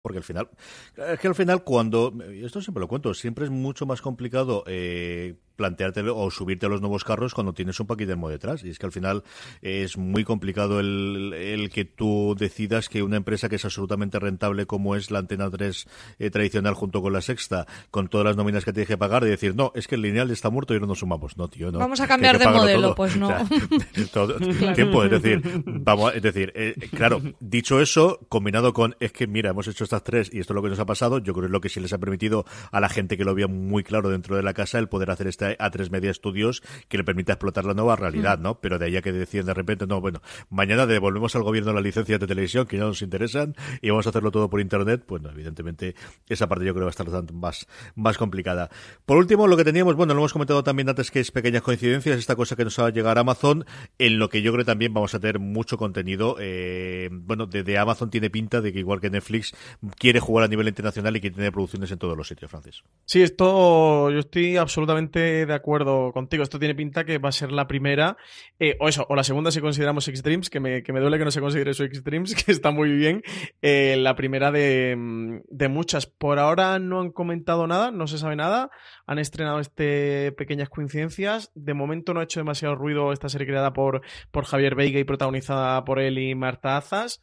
Porque 0.02 0.18
al 0.18 0.24
final, 0.24 0.48
es 0.96 1.18
que 1.18 1.28
al 1.28 1.34
final 1.34 1.62
cuando, 1.62 2.12
esto 2.44 2.62
siempre 2.62 2.80
lo 2.80 2.88
cuento, 2.88 3.12
siempre 3.12 3.44
es 3.44 3.50
mucho 3.50 3.86
más 3.86 4.00
complicado 4.00 4.64
eh, 4.66 5.34
plantearte 5.60 6.00
o 6.08 6.30
subirte 6.30 6.64
a 6.64 6.68
los 6.70 6.80
nuevos 6.80 7.04
carros 7.04 7.34
cuando 7.34 7.52
tienes 7.52 7.78
un 7.80 7.86
paquidermo 7.86 8.30
detrás. 8.30 8.64
Y 8.64 8.70
es 8.70 8.78
que 8.78 8.86
al 8.86 8.92
final 8.92 9.24
es 9.60 9.98
muy 9.98 10.24
complicado 10.24 10.80
el, 10.80 11.34
el 11.34 11.68
que 11.68 11.84
tú 11.84 12.34
decidas 12.38 12.88
que 12.88 13.02
una 13.02 13.18
empresa 13.18 13.50
que 13.50 13.56
es 13.56 13.64
absolutamente 13.66 14.18
rentable 14.18 14.64
como 14.64 14.96
es 14.96 15.10
la 15.10 15.18
Antena 15.18 15.50
3 15.50 15.86
eh, 16.18 16.30
tradicional 16.30 16.72
junto 16.72 17.02
con 17.02 17.12
la 17.12 17.20
Sexta, 17.20 17.66
con 17.90 18.08
todas 18.08 18.24
las 18.24 18.36
nóminas 18.38 18.64
que 18.64 18.72
tienes 18.72 18.88
que 18.88 18.96
pagar, 18.96 19.22
y 19.24 19.28
decir, 19.28 19.54
no, 19.54 19.70
es 19.74 19.86
que 19.86 19.96
el 19.96 20.02
lineal 20.02 20.30
está 20.30 20.48
muerto 20.48 20.74
y 20.74 20.80
no 20.80 20.86
nos 20.86 21.00
sumamos. 21.00 21.36
No, 21.36 21.48
tío, 21.48 21.70
no. 21.70 21.78
Vamos 21.78 22.00
a 22.00 22.08
cambiar 22.08 22.38
de 22.38 22.48
modelo, 22.48 22.94
pues 22.94 23.16
no. 23.16 23.28
todo, 24.12 24.38
tiempo, 24.74 25.04
es 25.04 25.10
decir, 25.10 25.42
vamos, 25.66 26.14
es 26.14 26.22
decir, 26.22 26.52
eh, 26.54 26.74
claro, 26.96 27.20
dicho 27.40 27.82
eso, 27.82 28.20
combinado 28.28 28.72
con, 28.72 28.96
es 29.00 29.12
que 29.12 29.26
mira, 29.26 29.50
hemos 29.50 29.68
hecho 29.68 29.84
estas 29.84 30.04
tres 30.04 30.30
y 30.32 30.40
esto 30.40 30.52
es 30.52 30.54
lo 30.54 30.62
que 30.62 30.70
nos 30.70 30.78
ha 30.78 30.86
pasado, 30.86 31.18
yo 31.18 31.34
creo 31.34 31.42
que 31.42 31.46
es 31.46 31.52
lo 31.52 31.60
que 31.60 31.68
sí 31.68 31.80
les 31.80 31.92
ha 31.92 31.98
permitido 31.98 32.46
a 32.72 32.80
la 32.80 32.88
gente 32.88 33.16
que 33.16 33.24
lo 33.24 33.34
veía 33.34 33.48
muy 33.48 33.82
claro 33.82 34.10
dentro 34.10 34.36
de 34.36 34.42
la 34.42 34.54
casa 34.54 34.78
el 34.78 34.88
poder 34.88 35.10
hacer 35.10 35.26
esta 35.26 35.49
a 35.58 35.70
tres 35.70 35.90
Media 35.90 36.12
Studios 36.14 36.62
que 36.88 36.98
le 36.98 37.04
permita 37.04 37.32
explotar 37.32 37.64
la 37.64 37.74
nueva 37.74 37.96
realidad, 37.96 38.38
mm. 38.38 38.42
¿no? 38.42 38.60
Pero 38.60 38.78
de 38.78 38.86
ahí 38.86 39.00
que 39.02 39.12
decían 39.12 39.46
de 39.46 39.54
repente, 39.54 39.86
no, 39.86 40.00
bueno, 40.00 40.20
mañana 40.48 40.86
devolvemos 40.86 41.34
al 41.36 41.42
gobierno 41.42 41.72
las 41.72 41.82
licencias 41.82 42.20
de 42.20 42.26
televisión 42.26 42.66
que 42.66 42.76
ya 42.76 42.84
nos 42.84 43.02
interesan 43.02 43.54
y 43.80 43.90
vamos 43.90 44.06
a 44.06 44.10
hacerlo 44.10 44.30
todo 44.30 44.50
por 44.50 44.60
internet, 44.60 45.04
pues 45.06 45.22
evidentemente 45.24 45.94
esa 46.28 46.48
parte 46.48 46.64
yo 46.64 46.72
creo 46.72 46.82
que 46.82 46.94
va 46.94 47.04
a 47.06 47.12
estar 47.12 47.32
más, 47.32 47.66
más 47.94 48.18
complicada. 48.18 48.70
Por 49.06 49.16
último, 49.16 49.46
lo 49.46 49.56
que 49.56 49.64
teníamos, 49.64 49.94
bueno, 49.94 50.14
lo 50.14 50.20
hemos 50.20 50.32
comentado 50.32 50.62
también 50.62 50.88
antes 50.88 51.10
que 51.10 51.20
es 51.20 51.30
pequeñas 51.30 51.62
coincidencias, 51.62 52.18
esta 52.18 52.36
cosa 52.36 52.56
que 52.56 52.64
nos 52.64 52.78
va 52.78 52.86
a 52.86 52.90
llegar 52.90 53.18
a 53.18 53.20
Amazon, 53.22 53.64
en 53.98 54.18
lo 54.18 54.28
que 54.28 54.42
yo 54.42 54.52
creo 54.52 54.64
que 54.64 54.70
también 54.70 54.92
vamos 54.92 55.14
a 55.14 55.20
tener 55.20 55.38
mucho 55.38 55.76
contenido. 55.76 56.36
Eh, 56.40 57.08
bueno, 57.12 57.46
de, 57.46 57.78
Amazon 57.78 58.10
tiene 58.10 58.30
pinta 58.30 58.60
de 58.60 58.72
que 58.72 58.80
igual 58.80 59.00
que 59.00 59.10
Netflix 59.10 59.54
quiere 59.98 60.20
jugar 60.20 60.44
a 60.44 60.48
nivel 60.48 60.68
internacional 60.68 61.16
y 61.16 61.20
que 61.20 61.30
tiene 61.30 61.50
producciones 61.52 61.90
en 61.90 61.98
todos 61.98 62.16
los 62.16 62.28
sitios, 62.28 62.50
Francis. 62.50 62.82
Sí, 63.06 63.22
esto 63.22 64.10
yo 64.10 64.18
estoy 64.18 64.56
absolutamente 64.56 65.39
de 65.46 65.54
acuerdo 65.54 66.12
contigo. 66.12 66.42
Esto 66.42 66.58
tiene 66.58 66.74
pinta 66.74 67.04
que 67.04 67.18
va 67.18 67.28
a 67.28 67.32
ser 67.32 67.52
la 67.52 67.66
primera, 67.66 68.16
eh, 68.58 68.76
o 68.80 68.88
eso, 68.88 69.06
o 69.08 69.14
la 69.14 69.24
segunda 69.24 69.50
si 69.50 69.60
consideramos 69.60 70.06
X-Dreams, 70.08 70.50
que 70.50 70.60
me, 70.60 70.82
que 70.82 70.92
me 70.92 71.00
duele 71.00 71.18
que 71.18 71.24
no 71.24 71.30
se 71.30 71.40
considere 71.40 71.74
su 71.74 71.84
X-Dreams, 71.84 72.34
que 72.44 72.52
está 72.52 72.70
muy 72.70 72.90
bien. 72.90 73.22
Eh, 73.62 73.96
la 73.98 74.16
primera 74.16 74.50
de, 74.50 75.40
de 75.48 75.68
muchas. 75.68 76.06
Por 76.06 76.38
ahora 76.38 76.78
no 76.78 77.00
han 77.00 77.10
comentado 77.10 77.66
nada, 77.66 77.90
no 77.90 78.06
se 78.06 78.18
sabe 78.18 78.36
nada. 78.36 78.70
Han 79.06 79.18
estrenado 79.18 79.60
este 79.60 80.32
pequeñas 80.32 80.68
coincidencias. 80.68 81.50
De 81.54 81.74
momento 81.74 82.14
no 82.14 82.20
ha 82.20 82.24
hecho 82.24 82.40
demasiado 82.40 82.74
ruido 82.74 83.12
esta 83.12 83.28
serie 83.28 83.46
creada 83.46 83.72
por, 83.72 84.02
por 84.30 84.44
Javier 84.44 84.74
Veiga 84.74 84.98
y 84.98 85.04
protagonizada 85.04 85.84
por 85.84 85.98
él 85.98 86.18
y 86.18 86.34
Marta 86.34 86.76
Azas. 86.76 87.22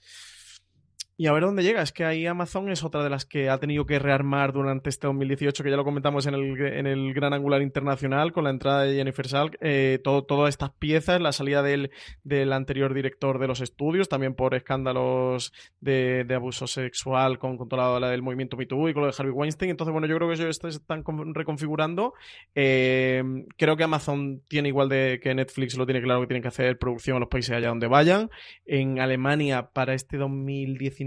Y 1.19 1.25
a 1.25 1.33
ver 1.33 1.41
dónde 1.41 1.63
llega. 1.63 1.81
Es 1.81 1.91
que 1.91 2.05
ahí 2.05 2.27
Amazon 2.27 2.69
es 2.69 2.83
otra 2.83 3.03
de 3.03 3.09
las 3.09 3.25
que 3.25 3.49
ha 3.49 3.57
tenido 3.57 3.87
que 3.87 3.97
rearmar 3.97 4.53
durante 4.53 4.91
este 4.91 5.07
2018, 5.07 5.63
que 5.63 5.71
ya 5.71 5.75
lo 5.75 5.83
comentamos 5.83 6.27
en 6.27 6.35
el, 6.35 6.61
en 6.61 6.85
el 6.85 7.11
Gran 7.15 7.33
Angular 7.33 7.63
Internacional, 7.63 8.31
con 8.31 8.43
la 8.43 8.51
entrada 8.51 8.83
de 8.83 8.93
Jennifer 8.93 9.27
Salk. 9.27 9.57
Eh, 9.61 9.99
todas 10.03 10.49
estas 10.49 10.69
piezas, 10.73 11.19
la 11.19 11.31
salida 11.31 11.63
del, 11.63 11.89
del, 12.23 12.53
anterior 12.53 12.93
director 12.93 13.39
de 13.39 13.47
los 13.47 13.61
estudios, 13.61 14.09
también 14.09 14.35
por 14.35 14.53
escándalos 14.53 15.53
de, 15.81 16.23
de 16.23 16.35
abuso 16.35 16.67
sexual 16.67 17.39
con, 17.39 17.57
con 17.57 17.67
toda 17.67 17.99
la, 17.99 18.09
del 18.11 18.21
movimiento 18.21 18.55
MeToo 18.55 18.87
y 18.87 18.93
con 18.93 19.01
lo 19.01 19.07
de 19.07 19.15
Harvey 19.17 19.33
Weinstein. 19.33 19.71
Entonces, 19.71 19.91
bueno, 19.93 20.05
yo 20.05 20.17
creo 20.17 20.29
que 20.29 20.35
ellos 20.35 20.55
se 20.55 20.67
están 20.67 21.03
reconfigurando. 21.33 22.13
Eh, 22.53 23.23
creo 23.57 23.75
que 23.75 23.83
Amazon 23.83 24.43
tiene 24.47 24.69
igual 24.69 24.87
de 24.87 25.19
que 25.19 25.33
Netflix 25.33 25.75
lo 25.77 25.87
tiene 25.87 26.03
claro 26.03 26.21
que 26.21 26.27
tienen 26.27 26.43
que 26.43 26.49
hacer 26.49 26.77
producción 26.77 27.17
en 27.17 27.21
los 27.21 27.29
países 27.29 27.55
allá 27.55 27.69
donde 27.69 27.87
vayan. 27.87 28.29
En 28.67 28.99
Alemania, 28.99 29.71
para 29.73 29.95
este 29.95 30.17
2019, 30.17 31.06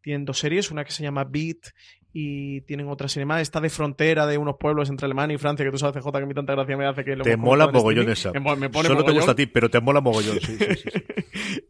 tienen 0.00 0.24
dos 0.24 0.38
series, 0.38 0.70
una 0.70 0.84
que 0.84 0.92
se 0.92 1.02
llama 1.02 1.24
Beat 1.24 1.72
y 2.12 2.62
tienen 2.62 2.88
otra 2.88 3.06
más. 3.26 3.42
Está 3.42 3.60
de 3.60 3.70
frontera 3.70 4.26
de 4.26 4.38
unos 4.38 4.56
pueblos 4.56 4.88
entre 4.90 5.04
Alemania 5.04 5.34
y 5.34 5.38
Francia, 5.38 5.64
que 5.64 5.70
tú 5.70 5.78
sabes, 5.78 6.02
CJ, 6.02 6.10
que 6.10 6.18
a 6.18 6.26
mí 6.26 6.34
tanta 6.34 6.54
gracia 6.54 6.76
me 6.76 6.86
hace 6.86 7.04
que 7.04 7.14
lo 7.14 7.22
Te 7.22 7.36
mola 7.36 7.68
mogollón 7.68 8.08
esa. 8.10 8.32
Me, 8.32 8.40
pone 8.70 8.88
Solo 8.88 9.04
te 9.04 9.12
gusta 9.12 9.32
a 9.32 9.34
ti, 9.34 9.46
pero 9.46 9.68
te 9.68 9.80
mola 9.80 10.00
mogollón, 10.00 10.40
sí, 10.40 10.56
sí, 10.56 10.74
sí. 10.76 10.90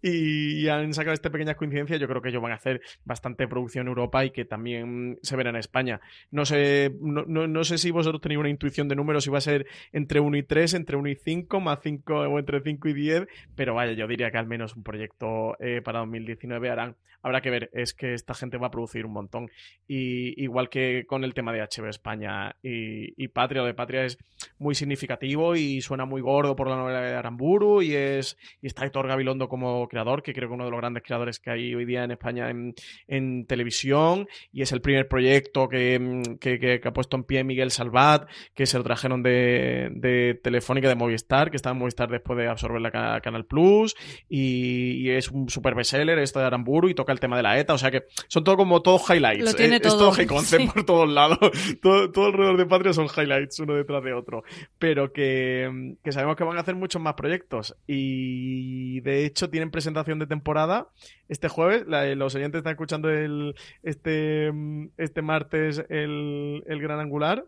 y 0.03 0.69
han 0.69 0.95
sacado 0.95 1.15
esta 1.15 1.31
pequeña 1.31 1.55
coincidencia. 1.55 1.97
Yo 1.97 2.07
creo 2.09 2.23
que 2.23 2.29
ellos 2.29 2.43
van 2.43 2.53
a 2.53 2.57
hacer 2.57 2.81
bastante 3.05 3.49
producción 3.49 3.83
en 3.83 3.89
Europa 3.89 4.25
y 4.25 4.31
que 4.31 4.45
también 4.45 5.19
se 5.23 5.37
verá 5.37 5.51
en 5.51 5.57
España. 5.57 6.01
No 6.31 6.45
sé, 6.47 6.93
no, 7.01 7.25
no, 7.27 7.65
sé 7.65 7.79
si 7.79 7.91
vosotros 7.91 8.21
tenéis 8.21 8.39
una 8.39 8.49
intuición 8.49 8.89
de 8.89 8.97
números, 8.97 9.25
si 9.25 9.31
va 9.31 9.39
a 9.39 9.43
ser 9.43 9.67
entre 9.93 10.21
1 10.21 10.37
y 10.37 10.43
3, 10.45 10.75
entre 10.75 10.97
1 10.97 11.09
y 11.09 11.17
5, 11.17 11.61
más 11.61 11.81
5 11.83 12.15
o 12.15 12.39
entre 12.39 12.63
5 12.63 12.89
y 12.89 12.93
10, 12.95 13.27
pero 13.55 13.75
vaya, 13.75 13.93
yo 13.93 14.07
diría 14.07 14.31
que 14.31 14.39
al 14.39 14.47
menos 14.47 14.77
un 14.77 14.83
proyecto 14.83 15.57
eh, 15.61 15.83
para 15.83 15.99
2019 16.01 16.71
harán. 16.71 16.97
Habrá 17.23 17.41
que 17.41 17.51
ver, 17.51 17.71
es 17.73 17.95
que 17.95 18.15
esta 18.15 18.35
gente 18.35 18.59
va 18.59 18.69
a 18.69 18.71
producir 18.71 19.07
un 19.07 19.13
montón. 19.13 19.51
Y 19.87 20.43
igual 20.43 20.69
que 20.69 21.05
con 21.07 21.25
el 21.25 21.35
tema 21.35 21.53
de 21.53 21.61
HBO 21.61 21.89
España 21.89 22.57
y, 22.63 23.23
y 23.23 23.29
Patria, 23.29 23.63
lo 23.63 23.67
de 23.67 23.75
Patria 23.75 24.05
es 24.05 24.19
muy 24.59 24.75
significativo 24.75 25.57
y 25.57 25.81
suena 25.81 26.05
muy 26.05 26.21
gordo 26.21 26.57
por 26.57 26.69
la 26.69 26.77
novela 26.77 27.01
de 27.01 27.15
Aramburu 27.15 27.83
y 27.83 27.95
es 27.95 28.37
y 28.61 28.67
está 28.67 28.85
Héctor 28.85 29.09
Gabilondo 29.09 29.49
como 29.49 29.89
creador, 29.89 30.23
que 30.23 30.33
creo 30.33 30.49
que 30.49 30.55
uno 30.55 30.65
de 30.65 30.71
los 30.71 30.81
grandes 30.81 31.03
creadores 31.03 31.39
que 31.39 31.51
hay 31.51 31.75
hoy 31.75 31.85
día 31.85 32.05
en 32.05 32.13
España 32.13 32.51
en, 32.51 33.47
televisión 33.47 34.29
y 34.53 34.63
es 34.63 34.73
el 34.73 34.81
primer 34.81 35.09
proyecto 35.09 35.69
que, 35.69 36.23
que, 36.41 36.81
ha 36.85 36.93
puesto 36.93 37.17
en 37.17 37.25
pie 37.25 37.45
Miguel 37.45 37.71
Salvat, 37.71 38.29
que 38.55 38.67
se 38.67 38.79
lo 38.79 38.85
trajeron 38.85 39.23
de, 39.23 39.91
de 39.93 40.39
Telefónica 40.43 40.89
de 40.89 40.95
Movistar, 40.95 41.51
que 41.51 41.57
está 41.57 41.71
en 41.71 41.79
Movistar 41.79 42.11
después 42.11 42.39
de 42.39 42.49
absorber 42.49 42.81
la 42.81 43.21
Canal 43.21 43.45
Plus 43.45 43.95
y, 44.29 45.09
es 45.09 45.31
un 45.31 45.49
super 45.49 45.75
bestseller 45.75 46.19
esto 46.19 46.39
de 46.39 46.47
Aramburu 46.47 46.89
y 46.89 46.95
toca 46.95 47.08
el 47.13 47.21
tema 47.21 47.37
de 47.37 47.43
la 47.43 47.59
ETA, 47.59 47.75
o 47.75 47.79
sea 47.79 47.91
que 47.91 48.05
son 48.29 48.45
todo 48.45 48.57
como 48.57 48.83
todos 48.83 49.03
highlights. 49.11 49.45
Lo 49.45 49.55
tiene 49.55 49.77
eh, 49.77 49.81
todo. 49.81 50.13
Es 50.13 50.27
todo 50.27 50.67
por 50.75 50.85
todos 50.85 51.09
lados. 51.09 51.39
todo, 51.83 52.11
todo 52.11 52.27
alrededor 52.27 52.57
de 52.57 52.67
Patria 52.67 52.93
son 52.93 53.07
highlights 53.07 53.61
uno 53.61 53.75
detrás 53.75 54.03
de 54.03 54.13
otro 54.13 54.43
pero 54.79 55.13
que, 55.13 55.97
sabemos 56.11 56.37
que 56.37 56.45
van 56.45 56.57
a 56.57 56.61
hacer 56.61 56.75
muchos 56.75 57.01
más 57.01 57.15
proyectos. 57.15 57.77
Y 57.87 59.01
de 59.01 59.25
hecho 59.25 59.51
tienen 59.51 59.71
presentación 59.71 60.19
de 60.19 60.27
temporada 60.27 60.89
este 61.29 61.49
jueves. 61.49 61.85
los 61.87 62.35
oyentes 62.35 62.59
están 62.59 62.73
escuchando 62.73 63.11
el, 63.11 63.55
este, 63.83 64.53
este 64.97 65.23
martes 65.23 65.85
el, 65.89 66.63
el 66.67 66.81
Gran 66.81 67.01
Angular. 67.01 67.45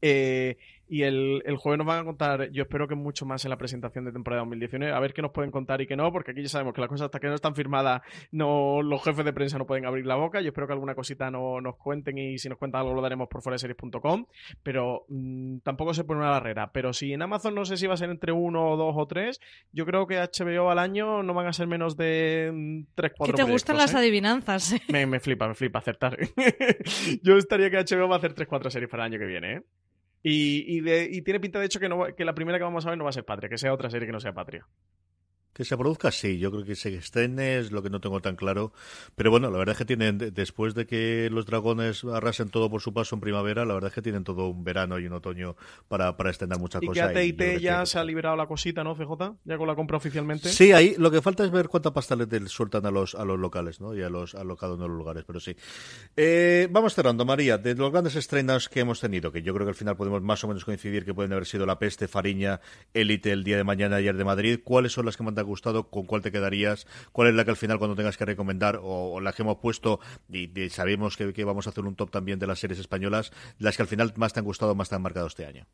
Eh, 0.00 0.58
y 0.92 1.04
el, 1.04 1.42
el, 1.46 1.56
jueves 1.56 1.78
nos 1.78 1.86
van 1.86 2.00
a 2.00 2.04
contar, 2.04 2.50
yo 2.50 2.64
espero 2.64 2.86
que 2.86 2.94
mucho 2.94 3.24
más 3.24 3.42
en 3.46 3.48
la 3.48 3.56
presentación 3.56 4.04
de 4.04 4.12
temporada 4.12 4.42
2019, 4.42 4.92
a 4.92 5.00
ver 5.00 5.14
qué 5.14 5.22
nos 5.22 5.30
pueden 5.30 5.50
contar 5.50 5.80
y 5.80 5.86
qué 5.86 5.96
no, 5.96 6.12
porque 6.12 6.32
aquí 6.32 6.42
ya 6.42 6.50
sabemos 6.50 6.74
que 6.74 6.82
las 6.82 6.90
cosas 6.90 7.06
hasta 7.06 7.18
que 7.18 7.28
no 7.28 7.34
están 7.34 7.54
firmadas, 7.54 8.02
no, 8.30 8.82
los 8.82 9.02
jefes 9.02 9.24
de 9.24 9.32
prensa 9.32 9.56
no 9.56 9.66
pueden 9.66 9.86
abrir 9.86 10.04
la 10.04 10.16
boca. 10.16 10.42
Yo 10.42 10.48
espero 10.48 10.66
que 10.66 10.74
alguna 10.74 10.94
cosita 10.94 11.30
no, 11.30 11.62
nos 11.62 11.76
cuenten 11.76 12.18
y 12.18 12.36
si 12.36 12.50
nos 12.50 12.58
cuentan 12.58 12.82
algo 12.82 12.92
lo 12.92 13.00
daremos 13.00 13.26
por 13.30 13.40
foreseries.com, 13.40 14.26
pero 14.62 15.06
mm, 15.08 15.60
tampoco 15.60 15.94
se 15.94 16.04
pone 16.04 16.20
una 16.20 16.28
barrera. 16.28 16.70
Pero 16.72 16.92
si 16.92 17.14
en 17.14 17.22
Amazon 17.22 17.54
no 17.54 17.64
sé 17.64 17.78
si 17.78 17.86
va 17.86 17.94
a 17.94 17.96
ser 17.96 18.10
entre 18.10 18.32
uno, 18.32 18.76
dos 18.76 18.94
o 18.94 19.06
tres, 19.06 19.40
yo 19.72 19.86
creo 19.86 20.06
que 20.06 20.18
HBO 20.18 20.70
al 20.70 20.78
año 20.78 21.22
no 21.22 21.32
van 21.32 21.46
a 21.46 21.54
ser 21.54 21.68
menos 21.68 21.96
de 21.96 22.84
3, 22.96 23.12
4 23.16 23.34
¿Qué 23.34 23.42
te 23.42 23.50
gustan 23.50 23.78
las 23.78 23.94
¿eh? 23.94 23.96
adivinanzas? 23.96 24.74
Me, 24.90 25.06
me 25.06 25.20
flipa, 25.20 25.48
me 25.48 25.54
flipa 25.54 25.78
acertar. 25.78 26.18
yo 27.22 27.38
estaría 27.38 27.70
que 27.70 27.78
HBO 27.78 28.08
va 28.08 28.16
a 28.16 28.18
hacer 28.18 28.34
3, 28.34 28.46
4 28.46 28.70
series 28.70 28.90
para 28.90 29.06
el 29.06 29.12
año 29.14 29.18
que 29.18 29.26
viene, 29.26 29.52
¿eh? 29.54 29.62
Y, 30.22 30.78
y, 30.78 31.22
tiene 31.22 31.40
pinta 31.40 31.58
de 31.58 31.66
hecho 31.66 31.80
que, 31.80 31.88
no, 31.88 32.04
que 32.16 32.24
la 32.24 32.34
primera 32.34 32.58
que 32.58 32.64
vamos 32.64 32.86
a 32.86 32.90
ver 32.90 32.98
no 32.98 33.04
va 33.04 33.10
a 33.10 33.12
ser 33.12 33.24
Patria, 33.24 33.48
que 33.48 33.58
sea 33.58 33.72
otra 33.72 33.90
serie 33.90 34.06
que 34.06 34.12
no 34.12 34.20
sea 34.20 34.32
Patria. 34.32 34.66
Que 35.52 35.64
se 35.64 35.76
produzca, 35.76 36.10
sí, 36.10 36.38
yo 36.38 36.50
creo 36.50 36.64
que 36.64 36.74
se 36.74 36.94
estrene 36.94 37.58
es 37.58 37.72
lo 37.72 37.82
que 37.82 37.90
no 37.90 38.00
tengo 38.00 38.20
tan 38.20 38.36
claro. 38.36 38.72
Pero 39.16 39.30
bueno, 39.30 39.50
la 39.50 39.58
verdad 39.58 39.74
es 39.74 39.78
que 39.78 39.84
tienen, 39.84 40.18
después 40.18 40.74
de 40.74 40.86
que 40.86 41.28
los 41.30 41.46
dragones 41.46 42.04
arrasen 42.04 42.48
todo 42.48 42.70
por 42.70 42.80
su 42.80 42.94
paso 42.94 43.14
en 43.16 43.20
primavera, 43.20 43.64
la 43.64 43.74
verdad 43.74 43.88
es 43.88 43.94
que 43.94 44.02
tienen 44.02 44.24
todo 44.24 44.48
un 44.48 44.64
verano 44.64 44.98
y 44.98 45.06
un 45.06 45.12
otoño 45.12 45.56
para, 45.88 46.16
para 46.16 46.30
estrenar 46.30 46.58
muchas 46.58 46.82
y 46.82 46.86
cosas. 46.86 47.12
Que 47.12 47.18
AT&T 47.18 47.60
ya 47.60 47.84
se 47.84 47.98
ha 47.98 48.04
liberado 48.04 48.36
la 48.36 48.46
cosita, 48.46 48.82
¿no, 48.82 48.94
CJ? 48.94 49.36
Ya 49.44 49.58
con 49.58 49.66
la 49.66 49.74
compra 49.74 49.96
oficialmente. 49.96 50.48
Sí, 50.48 50.72
ahí 50.72 50.94
lo 50.96 51.10
que 51.10 51.20
falta 51.20 51.44
es 51.44 51.50
ver 51.50 51.68
cuánta 51.68 51.92
pasta 51.92 52.16
le 52.16 52.26
sueltan 52.48 52.86
a 52.86 52.90
los, 52.90 53.14
a 53.14 53.24
los 53.24 53.38
locales, 53.38 53.80
¿no? 53.80 53.94
Y 53.94 54.02
a 54.02 54.08
los 54.08 54.34
a 54.34 54.42
cada 54.56 54.74
uno 54.74 54.84
de 54.84 54.88
los 54.88 54.98
lugares, 54.98 55.24
pero 55.26 55.40
sí. 55.40 55.56
Eh, 56.16 56.68
vamos 56.70 56.94
cerrando, 56.94 57.24
María, 57.24 57.58
de 57.58 57.74
los 57.74 57.90
grandes 57.90 58.16
estrenos 58.16 58.68
que 58.68 58.80
hemos 58.80 59.00
tenido, 59.00 59.32
que 59.32 59.42
yo 59.42 59.54
creo 59.54 59.66
que 59.66 59.70
al 59.70 59.76
final 59.76 59.96
podemos 59.96 60.22
más 60.22 60.42
o 60.44 60.48
menos 60.48 60.64
coincidir 60.64 61.04
que 61.04 61.14
pueden 61.14 61.32
haber 61.32 61.46
sido 61.46 61.66
La 61.66 61.78
Peste, 61.78 62.08
Fariña, 62.08 62.60
Élite 62.94 63.32
el 63.32 63.44
día 63.44 63.56
de 63.56 63.64
mañana, 63.64 63.96
ayer 63.96 64.16
de 64.16 64.24
Madrid, 64.24 64.60
¿cuáles 64.62 64.92
son 64.92 65.06
las 65.06 65.16
que 65.16 65.22
más 65.22 65.34
han 65.42 65.48
gustado? 65.48 65.90
¿Con 65.90 66.06
cuál 66.06 66.22
te 66.22 66.32
quedarías? 66.32 66.86
¿Cuál 67.12 67.28
es 67.28 67.34
la 67.34 67.44
que 67.44 67.50
al 67.50 67.56
final 67.56 67.78
cuando 67.78 67.96
tengas 67.96 68.16
que 68.16 68.24
recomendar 68.24 68.80
o, 68.82 69.20
la 69.20 69.32
que 69.32 69.42
hemos 69.42 69.58
puesto 69.58 70.00
y, 70.28 70.48
sabemos 70.70 71.16
que, 71.16 71.44
vamos 71.44 71.66
a 71.66 71.70
hacer 71.70 71.84
un 71.84 71.96
top 71.96 72.10
también 72.10 72.38
de 72.38 72.46
las 72.46 72.58
series 72.58 72.80
españolas, 72.80 73.32
las 73.58 73.76
que 73.76 73.82
al 73.82 73.88
final 73.88 74.12
más 74.16 74.32
te 74.32 74.40
han 74.40 74.46
gustado, 74.46 74.74
más 74.74 74.88
te 74.88 74.94
han 74.94 75.02
marcado 75.02 75.26
este 75.26 75.46
año? 75.46 75.66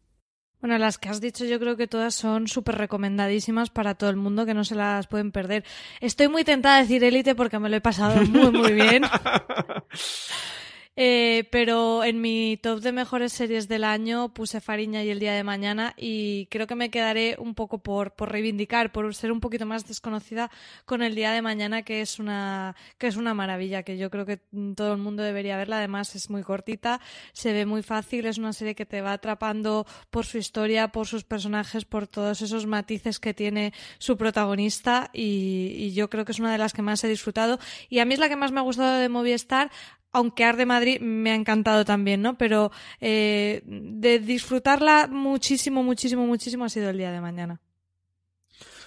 Bueno, 0.60 0.76
las 0.78 0.98
que 0.98 1.08
has 1.08 1.20
dicho 1.20 1.44
yo 1.44 1.60
creo 1.60 1.76
que 1.76 1.86
todas 1.86 2.16
son 2.16 2.48
súper 2.48 2.76
recomendadísimas 2.76 3.70
para 3.70 3.94
todo 3.94 4.10
el 4.10 4.16
mundo, 4.16 4.44
que 4.44 4.54
no 4.54 4.64
se 4.64 4.74
las 4.74 5.06
pueden 5.06 5.30
perder. 5.30 5.64
Estoy 6.00 6.28
muy 6.28 6.42
tentada 6.42 6.78
a 6.78 6.80
decir 6.80 7.04
élite 7.04 7.36
porque 7.36 7.60
me 7.60 7.68
lo 7.68 7.76
he 7.76 7.80
pasado 7.80 8.20
muy, 8.24 8.50
muy 8.50 8.72
bien. 8.72 9.04
Eh, 11.00 11.44
pero 11.52 12.02
en 12.02 12.20
mi 12.20 12.58
top 12.60 12.80
de 12.80 12.90
mejores 12.90 13.32
series 13.32 13.68
del 13.68 13.84
año 13.84 14.34
puse 14.34 14.60
Fariña 14.60 15.04
y 15.04 15.10
El 15.10 15.20
Día 15.20 15.32
de 15.32 15.44
Mañana 15.44 15.94
y 15.96 16.46
creo 16.46 16.66
que 16.66 16.74
me 16.74 16.90
quedaré 16.90 17.36
un 17.38 17.54
poco 17.54 17.78
por, 17.78 18.16
por 18.16 18.32
reivindicar, 18.32 18.90
por 18.90 19.14
ser 19.14 19.30
un 19.30 19.38
poquito 19.38 19.64
más 19.64 19.86
desconocida 19.86 20.50
con 20.86 21.02
El 21.02 21.14
Día 21.14 21.30
de 21.30 21.40
Mañana, 21.40 21.82
que 21.82 22.00
es 22.00 22.18
una, 22.18 22.74
que 22.98 23.06
es 23.06 23.14
una 23.14 23.32
maravilla, 23.32 23.84
que 23.84 23.96
yo 23.96 24.10
creo 24.10 24.26
que 24.26 24.38
todo 24.74 24.92
el 24.92 24.98
mundo 24.98 25.22
debería 25.22 25.56
verla. 25.56 25.78
Además 25.78 26.16
es 26.16 26.30
muy 26.30 26.42
cortita, 26.42 27.00
se 27.32 27.52
ve 27.52 27.64
muy 27.64 27.84
fácil, 27.84 28.26
es 28.26 28.38
una 28.38 28.52
serie 28.52 28.74
que 28.74 28.84
te 28.84 29.00
va 29.00 29.12
atrapando 29.12 29.86
por 30.10 30.26
su 30.26 30.38
historia, 30.38 30.88
por 30.88 31.06
sus 31.06 31.22
personajes, 31.22 31.84
por 31.84 32.08
todos 32.08 32.42
esos 32.42 32.66
matices 32.66 33.20
que 33.20 33.34
tiene 33.34 33.72
su 33.98 34.16
protagonista 34.16 35.10
y, 35.12 35.76
y 35.76 35.92
yo 35.92 36.10
creo 36.10 36.24
que 36.24 36.32
es 36.32 36.40
una 36.40 36.50
de 36.50 36.58
las 36.58 36.72
que 36.72 36.82
más 36.82 37.04
he 37.04 37.08
disfrutado. 37.08 37.60
Y 37.88 38.00
a 38.00 38.04
mí 38.04 38.14
es 38.14 38.18
la 38.18 38.28
que 38.28 38.34
más 38.34 38.50
me 38.50 38.58
ha 38.58 38.64
gustado 38.64 38.98
de 38.98 39.08
Movistar, 39.08 39.70
aunque 40.12 40.44
Ar 40.44 40.56
de 40.56 40.66
Madrid 40.66 41.00
me 41.00 41.30
ha 41.30 41.34
encantado 41.34 41.84
también, 41.84 42.22
¿no? 42.22 42.38
Pero 42.38 42.70
eh, 43.00 43.62
de 43.64 44.18
disfrutarla 44.18 45.06
muchísimo, 45.06 45.82
muchísimo, 45.82 46.26
muchísimo 46.26 46.64
ha 46.64 46.68
sido 46.68 46.90
el 46.90 46.98
día 46.98 47.12
de 47.12 47.20
mañana. 47.20 47.60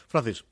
Francis. 0.08 0.44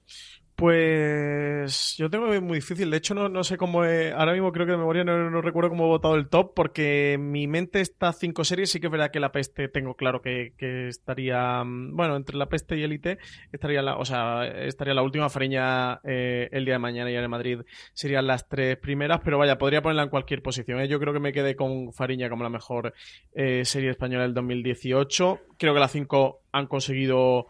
Pues 0.60 1.96
yo 1.96 2.10
tengo 2.10 2.28
muy 2.42 2.56
difícil. 2.56 2.92
De 2.92 2.98
hecho, 2.98 3.14
no, 3.14 3.30
no 3.30 3.46
sé 3.46 3.56
cómo. 3.56 3.82
ahora 3.82 4.34
mismo 4.34 4.52
creo 4.52 4.66
que 4.66 4.74
de 4.74 4.78
memoria 4.78 5.06
no, 5.06 5.42
recuerdo 5.42 5.70
cómo 5.70 5.86
he 5.86 5.88
votado 5.88 6.16
el 6.16 6.28
top, 6.28 6.54
porque 6.54 7.16
mi 7.18 7.48
mente 7.48 7.80
está 7.80 8.12
cinco 8.12 8.44
series. 8.44 8.70
Sí 8.70 8.82
que 8.82 8.88
es 8.88 8.92
verdad 8.92 9.10
que 9.10 9.22
la 9.22 9.32
peste 9.32 9.70
tengo 9.70 9.96
claro 9.96 10.22
que, 10.22 10.52
estaría. 10.90 11.64
Mm, 11.64 11.96
bueno, 11.96 12.18
entre 12.18 12.36
la 12.36 12.50
peste 12.50 12.78
y 12.78 12.84
élite 12.84 13.20
estaría 13.54 13.82
la. 13.82 13.96
O 13.96 14.04
sea, 14.04 14.46
estaría 14.48 14.94
la 14.94 15.02
última 15.02 15.30
Fariña 15.30 16.02
eh, 16.04 16.50
el 16.52 16.66
día 16.66 16.74
de 16.74 16.80
mañana 16.80 17.10
y 17.10 17.16
en 17.16 17.30
Madrid 17.30 17.62
serían 17.94 18.28
las 18.28 18.50
tres 18.50 18.76
primeras, 18.76 19.22
pero 19.24 19.38
vaya, 19.38 19.58
podría 19.58 19.82
ponerla 19.82 20.04
en 20.04 20.10
cualquier 20.10 20.42
posición. 20.42 20.82
¿eh? 20.82 20.90
Yo 20.90 21.00
creo 21.00 21.14
que 21.14 21.22
me 21.22 21.32
quedé 21.32 21.56
con 21.56 21.94
Fariña 21.94 22.30
como 22.30 22.44
la 22.44 22.50
mejor 22.50 22.94
eh, 23.34 23.64
serie 23.64 23.92
española 23.92 24.24
del 24.24 24.34
2018. 24.34 25.40
Creo 25.58 25.74
que 25.74 25.80
las 25.80 25.94
cinco 25.94 26.42
han 26.52 26.68
conseguido 26.68 27.48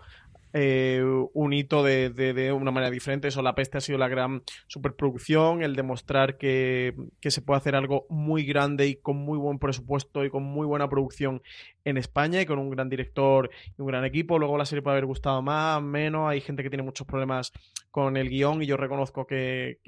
eh, 0.53 1.03
un 1.33 1.53
hito 1.53 1.83
de, 1.83 2.09
de, 2.09 2.51
una 2.51 2.71
manera 2.71 2.91
diferente. 2.91 3.27
Eso, 3.27 3.41
La 3.41 3.55
Peste 3.55 3.77
ha 3.77 3.81
sido 3.81 3.97
la 3.97 4.07
gran 4.07 4.43
superproducción, 4.67 5.61
el 5.61 5.75
demostrar 5.75 6.37
que, 6.37 6.95
que, 7.19 7.31
se 7.31 7.41
puede 7.41 7.57
hacer 7.57 7.75
algo 7.75 8.05
muy 8.09 8.45
grande 8.45 8.87
y 8.87 8.95
con 8.95 9.17
muy 9.17 9.37
buen 9.37 9.59
presupuesto 9.59 10.25
y 10.25 10.29
con 10.29 10.43
muy 10.43 10.65
buena 10.65 10.89
producción 10.89 11.41
en 11.85 11.97
España 11.97 12.41
y 12.41 12.45
con 12.45 12.59
un 12.59 12.69
gran 12.69 12.89
director 12.89 13.49
y 13.77 13.81
un 13.81 13.87
gran 13.87 14.05
equipo. 14.05 14.39
Luego 14.39 14.57
la 14.57 14.65
serie 14.65 14.81
puede 14.81 14.95
haber 14.95 15.05
gustado 15.05 15.41
más, 15.41 15.81
menos. 15.81 16.29
Hay 16.29 16.41
gente 16.41 16.63
que 16.63 16.69
tiene 16.69 16.83
muchos 16.83 17.05
problemas 17.07 17.51
con 17.91 18.17
el 18.17 18.29
guion 18.29 18.61
y 18.61 18.65
yo 18.65 18.77
reconozco 18.77 19.25
que, 19.25 19.79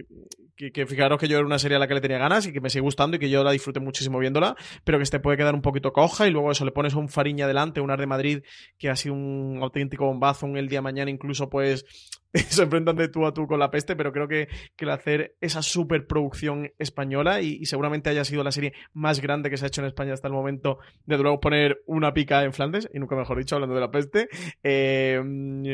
que, 0.56 0.86
fijaros 0.86 1.20
que 1.20 1.28
yo 1.28 1.38
era 1.38 1.46
una 1.46 1.60
serie 1.60 1.78
a 1.78 1.80
la 1.80 1.88
que 1.88 1.94
le 1.94 2.02
tenía 2.02 2.18
ganas 2.18 2.48
y 2.48 2.54
que 2.54 2.62
me 2.62 2.70
sigue 2.70 2.82
gustando 2.82 3.18
y 3.18 3.20
que 3.20 3.30
yo 3.30 3.44
la 3.44 3.52
disfruté 3.52 3.80
muchísimo 3.80 4.20
viéndola, 4.20 4.56
pero 4.84 4.98
que 4.98 5.04
este 5.04 5.20
puede 5.20 5.38
quedar 5.38 5.54
un 5.54 5.62
poquito 5.62 5.94
coja 5.94 6.28
y 6.28 6.32
luego 6.32 6.52
eso 6.52 6.66
le 6.66 6.72
pones 6.72 6.96
un 6.96 7.10
Fariña 7.10 7.48
delante, 7.48 7.82
un 7.82 7.92
Ar 7.92 8.00
de 8.00 8.08
Madrid 8.08 8.44
que 8.78 8.89
ha 8.89 8.96
sido 8.96 9.14
un 9.16 9.60
auténtico 9.62 10.06
bombazo, 10.06 10.46
un 10.46 10.58
El 10.58 10.68
Día 10.68 10.82
Mañana 10.82 11.12
incluso 11.12 11.50
pues 11.50 11.86
se 12.50 12.64
enfrentan 12.64 12.96
de 12.96 13.08
tú 13.08 13.26
a 13.26 13.34
tú 13.34 13.48
con 13.48 13.60
la 13.60 13.72
peste, 13.72 13.96
pero 13.96 14.12
creo 14.12 14.28
que, 14.28 14.48
que 14.76 14.86
el 14.86 14.92
hacer 14.92 15.36
esa 15.42 15.62
superproducción 15.62 16.72
española 16.80 17.42
y, 17.42 17.66
seguramente 17.66 18.10
haya 18.10 18.24
sido 18.24 18.44
la 18.44 18.52
serie 18.52 18.74
más 18.94 19.22
grande 19.22 19.50
que 19.50 19.58
se 19.58 19.66
ha 19.66 19.68
hecho 19.68 19.82
en 19.82 19.88
España 19.88 20.14
hasta 20.14 20.28
el 20.28 20.34
momento, 20.34 20.80
de 21.06 21.18
luego 21.18 21.40
poner 21.40 21.82
una 21.86 22.14
pica 22.14 22.44
en 22.44 22.54
Flandes, 22.54 22.90
y 22.94 23.00
nunca 23.00 23.16
mejor 23.16 23.38
dicho, 23.38 23.56
hablando 23.56 23.76
de 23.76 23.82
la 23.82 23.92
peste. 23.92 24.30
Eh, 24.64 25.22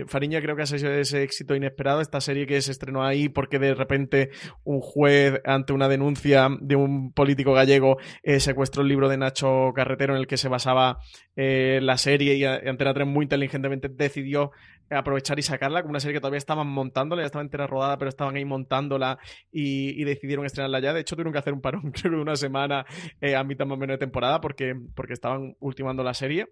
Fariña 0.08 0.42
creo 0.42 0.56
que 0.56 0.64
ha 0.64 0.66
sido 0.66 0.92
ese 0.92 1.24
éxito 1.24 1.56
inesperado, 1.56 2.02
esta 2.02 2.22
serie 2.22 2.48
que 2.48 2.62
se 2.62 2.72
estrenó 2.72 3.04
ahí 3.04 3.30
porque 3.30 3.60
de 3.60 3.74
repente 3.74 4.30
un 4.64 4.82
juez 4.82 5.42
ante 5.46 5.74
una 5.74 5.88
denuncia 5.88 6.50
de 6.60 6.76
un 6.76 7.12
político 7.14 7.54
gallego 7.54 7.98
eh, 8.24 8.40
secuestró 8.40 8.82
el 8.82 8.90
libro 8.90 9.10
de 9.10 9.18
Nacho 9.18 9.72
Carretero 9.76 10.14
en 10.14 10.20
el 10.20 10.28
que 10.28 10.38
se 10.38 10.50
basaba 10.50 11.00
eh, 11.36 11.80
la 11.82 11.98
serie 11.98 12.36
y 12.36 12.44
Antena 12.44 12.94
3 12.94 13.08
muy 13.08 13.24
inteligentemente 13.24 13.90
decidió 13.90 14.52
aprovechar 14.90 15.38
y 15.40 15.42
sacarla, 15.42 15.82
como 15.82 15.92
una 15.92 16.00
serie 16.00 16.16
que 16.16 16.22
todavía 16.22 16.38
estaban 16.48 16.68
montándola, 16.68 17.22
ya 17.22 17.26
estaba 17.26 17.44
entera 17.44 17.68
rodada, 17.68 17.98
pero 17.98 18.08
estaban 18.08 18.38
ahí 18.38 18.46
montándola 18.46 19.20
y, 19.52 20.02
decidieron 20.06 20.46
estrenarla 20.46 20.80
ya. 20.80 20.94
De 20.94 21.02
hecho, 21.02 21.16
tuvieron 21.16 21.34
que 21.34 21.40
hacer 21.40 21.54
un 21.54 21.60
parón, 21.60 21.92
creo 21.92 22.14
que 22.14 22.18
una 22.18 22.38
semana 22.38 22.86
eh, 23.20 23.36
a 23.36 23.44
mitad 23.44 23.66
más 23.66 23.76
o 23.76 23.80
menos 23.80 23.96
de 23.96 23.98
temporada, 24.00 24.40
porque, 24.40 24.74
porque 24.96 25.14
estaban 25.14 25.58
ultimando 25.60 26.04
la 26.04 26.14
serie 26.14 26.48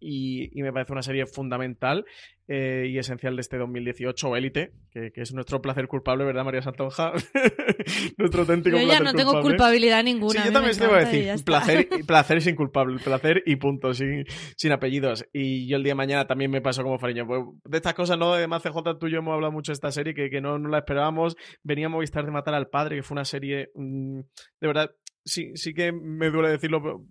y, 0.00 0.50
me 0.62 0.72
parece 0.72 0.92
una 0.92 1.02
serie 1.02 1.26
fundamental 1.26 2.04
eh, 2.46 2.86
y 2.90 2.98
esencial 2.98 3.36
de 3.36 3.40
este 3.40 3.58
2018, 3.58 4.36
Élite, 4.36 4.72
que, 4.90 5.12
es 5.14 5.34
nuestro 5.34 5.60
placer 5.60 5.86
culpable, 5.88 6.24
¿verdad, 6.24 6.44
María 6.44 6.62
Santonja? 6.62 7.12
nuestro 8.16 8.42
auténtico 8.42 8.78
Yo 8.78 8.86
ya 8.86 9.00
no 9.00 9.12
tengo 9.12 9.40
culpabilidad 9.42 10.02
ninguna. 10.02 10.40
Sí, 10.40 10.46
yo 10.46 10.52
también 10.52 10.76
te 10.76 10.86
voy 10.86 10.96
a 10.96 11.04
decir, 11.04 11.44
placer, 11.44 11.88
placer 12.06 12.40
sin 12.40 12.56
culpable, 12.56 12.98
placer 12.98 13.42
y 13.44 13.56
punto, 13.56 13.92
sin, 13.92 14.24
sin 14.56 14.72
apellidos. 14.72 15.26
Y 15.32 15.66
yo 15.68 15.76
el 15.76 15.82
día 15.82 15.92
de 15.92 15.96
mañana 15.96 16.26
también 16.26 16.50
me 16.50 16.60
pasó 16.60 16.82
como 16.82 16.98
Fariño. 16.98 17.26
Pues, 17.26 17.42
de 17.64 17.76
estas 17.76 17.94
cosas, 17.94 18.18
¿no? 18.18 18.32
Además, 18.32 18.62
CJ, 18.62 18.98
tú 18.98 19.08
y 19.08 19.12
yo 19.12 19.18
hemos 19.18 19.34
hablado 19.34 19.52
mucho 19.52 19.72
de 19.72 19.74
esta 19.74 19.90
serie, 19.90 20.14
que, 20.14 20.30
que 20.30 20.40
no, 20.40 20.58
no 20.58 20.68
la 20.68 20.78
esperábamos. 20.78 21.36
Veníamos 21.62 22.00
a 22.00 22.04
estar 22.04 22.24
de 22.24 22.30
Matar 22.30 22.54
al 22.54 22.68
Padre, 22.68 22.96
que 22.96 23.02
fue 23.02 23.14
una 23.14 23.24
serie, 23.24 23.70
mm, 23.74 24.20
de 24.60 24.66
verdad, 24.66 24.90
sí, 25.28 25.52
sí 25.54 25.74
que 25.74 25.92
me 25.92 26.30
duele 26.30 26.50
decirlo 26.50 27.04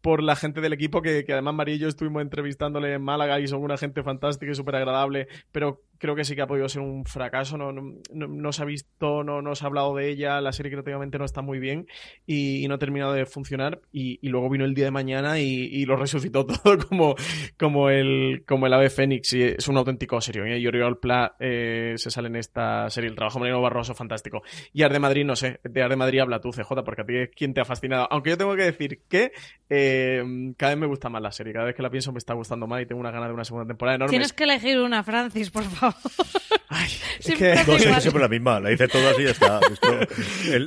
por 0.00 0.22
la 0.22 0.36
gente 0.36 0.60
del 0.60 0.72
equipo, 0.72 1.02
que, 1.02 1.24
además 1.28 1.54
María 1.54 1.74
y 1.74 1.78
yo 1.78 1.88
estuvimos 1.88 2.22
entrevistándole 2.22 2.94
en 2.94 3.02
Málaga 3.02 3.40
y 3.40 3.48
son 3.48 3.62
una 3.62 3.76
gente 3.76 4.02
fantástica 4.02 4.52
y 4.52 4.54
súper 4.54 4.76
agradable, 4.76 5.28
pero 5.52 5.82
creo 5.98 6.14
que 6.14 6.24
sí 6.24 6.34
que 6.34 6.42
ha 6.42 6.46
podido 6.46 6.68
ser 6.68 6.82
un 6.82 7.04
fracaso. 7.04 7.56
No, 7.56 7.72
no, 7.72 8.52
se 8.52 8.62
ha 8.62 8.64
visto, 8.64 9.22
no, 9.24 9.42
no, 9.42 9.54
se 9.54 9.64
ha 9.64 9.68
hablado 9.68 9.94
de 9.94 10.08
ella. 10.10 10.40
La 10.40 10.52
serie 10.52 10.72
creativamente 10.72 11.18
no 11.18 11.24
está 11.24 11.42
muy 11.42 11.58
bien 11.58 11.86
y, 12.26 12.66
no 12.68 12.74
ha 12.74 12.78
terminado 12.78 13.12
de 13.12 13.26
funcionar. 13.26 13.80
Y, 13.92 14.26
luego 14.28 14.50
vino 14.50 14.64
el 14.64 14.74
día 14.74 14.86
de 14.86 14.90
mañana 14.90 15.38
y, 15.40 15.84
lo 15.86 15.96
resucitó 15.96 16.46
todo 16.46 16.78
como, 16.78 17.14
como, 17.58 17.90
el, 17.90 18.44
como 18.46 18.66
el 18.66 18.72
ave 18.72 18.90
fénix. 18.90 19.32
Y 19.32 19.42
es 19.42 19.68
un 19.68 19.76
auténtico 19.76 20.20
serio. 20.20 20.44
¿eh? 20.44 20.58
Y 20.58 20.66
Oriol 20.66 20.98
Pla 20.98 21.36
eh, 21.38 21.94
se 21.96 22.10
sale 22.10 22.28
en 22.28 22.36
esta 22.36 22.88
serie. 22.90 23.10
El 23.10 23.16
trabajo 23.16 23.38
Mariano 23.38 23.62
Barroso, 23.62 23.94
fantástico. 23.94 24.42
Y 24.72 24.82
Ar 24.82 24.92
de 24.92 24.98
Madrid, 24.98 25.24
no 25.24 25.36
sé. 25.36 25.60
De 25.64 25.82
Ar 25.82 25.90
de 25.90 25.96
Madrid 25.96 26.20
habla 26.20 26.40
tú, 26.40 26.50
CJ, 26.50 26.84
porque 26.84 27.02
a 27.02 27.06
ti 27.06 27.16
es 27.16 27.30
quien 27.30 27.54
te 27.54 27.60
ha 27.60 27.64
fascinado. 27.64 28.08
Aunque 28.10 28.30
yo 28.30 28.38
tengo 28.38 28.56
que 28.56 28.64
decir 28.64 29.00
que 29.08 29.32
eh, 29.68 30.52
cada 30.56 30.74
vez 30.74 30.80
me 30.80 30.86
gusta 30.86 31.08
más 31.08 31.20
la 31.20 31.32
serie. 31.32 31.52
Cada 31.52 31.66
vez 31.66 31.74
que 31.74 31.82
la 31.82 31.90
pienso 31.90 32.12
me 32.12 32.18
está 32.18 32.34
gustando 32.34 32.66
más 32.66 32.82
y 32.82 32.86
tengo 32.86 33.00
una 33.00 33.10
gana 33.10 33.26
de 33.26 33.34
una 33.34 33.44
segunda 33.44 33.66
temporada 33.66 33.96
enorme. 33.96 34.10
Tienes 34.10 34.32
que 34.32 34.44
elegir 34.44 34.78
una, 34.78 35.02
Francis, 35.02 35.50
por 35.50 35.64
favor. 35.64 35.94
Ay, 36.68 36.88
es 37.20 37.34
que... 37.34 38.00
siempre 38.00 38.22
la 38.22 38.28
misma, 38.28 38.58
la 38.60 38.72
hice 38.72 38.88
todas 38.88 39.18
y 39.18 39.24
ya 39.24 39.30
está. 39.30 39.60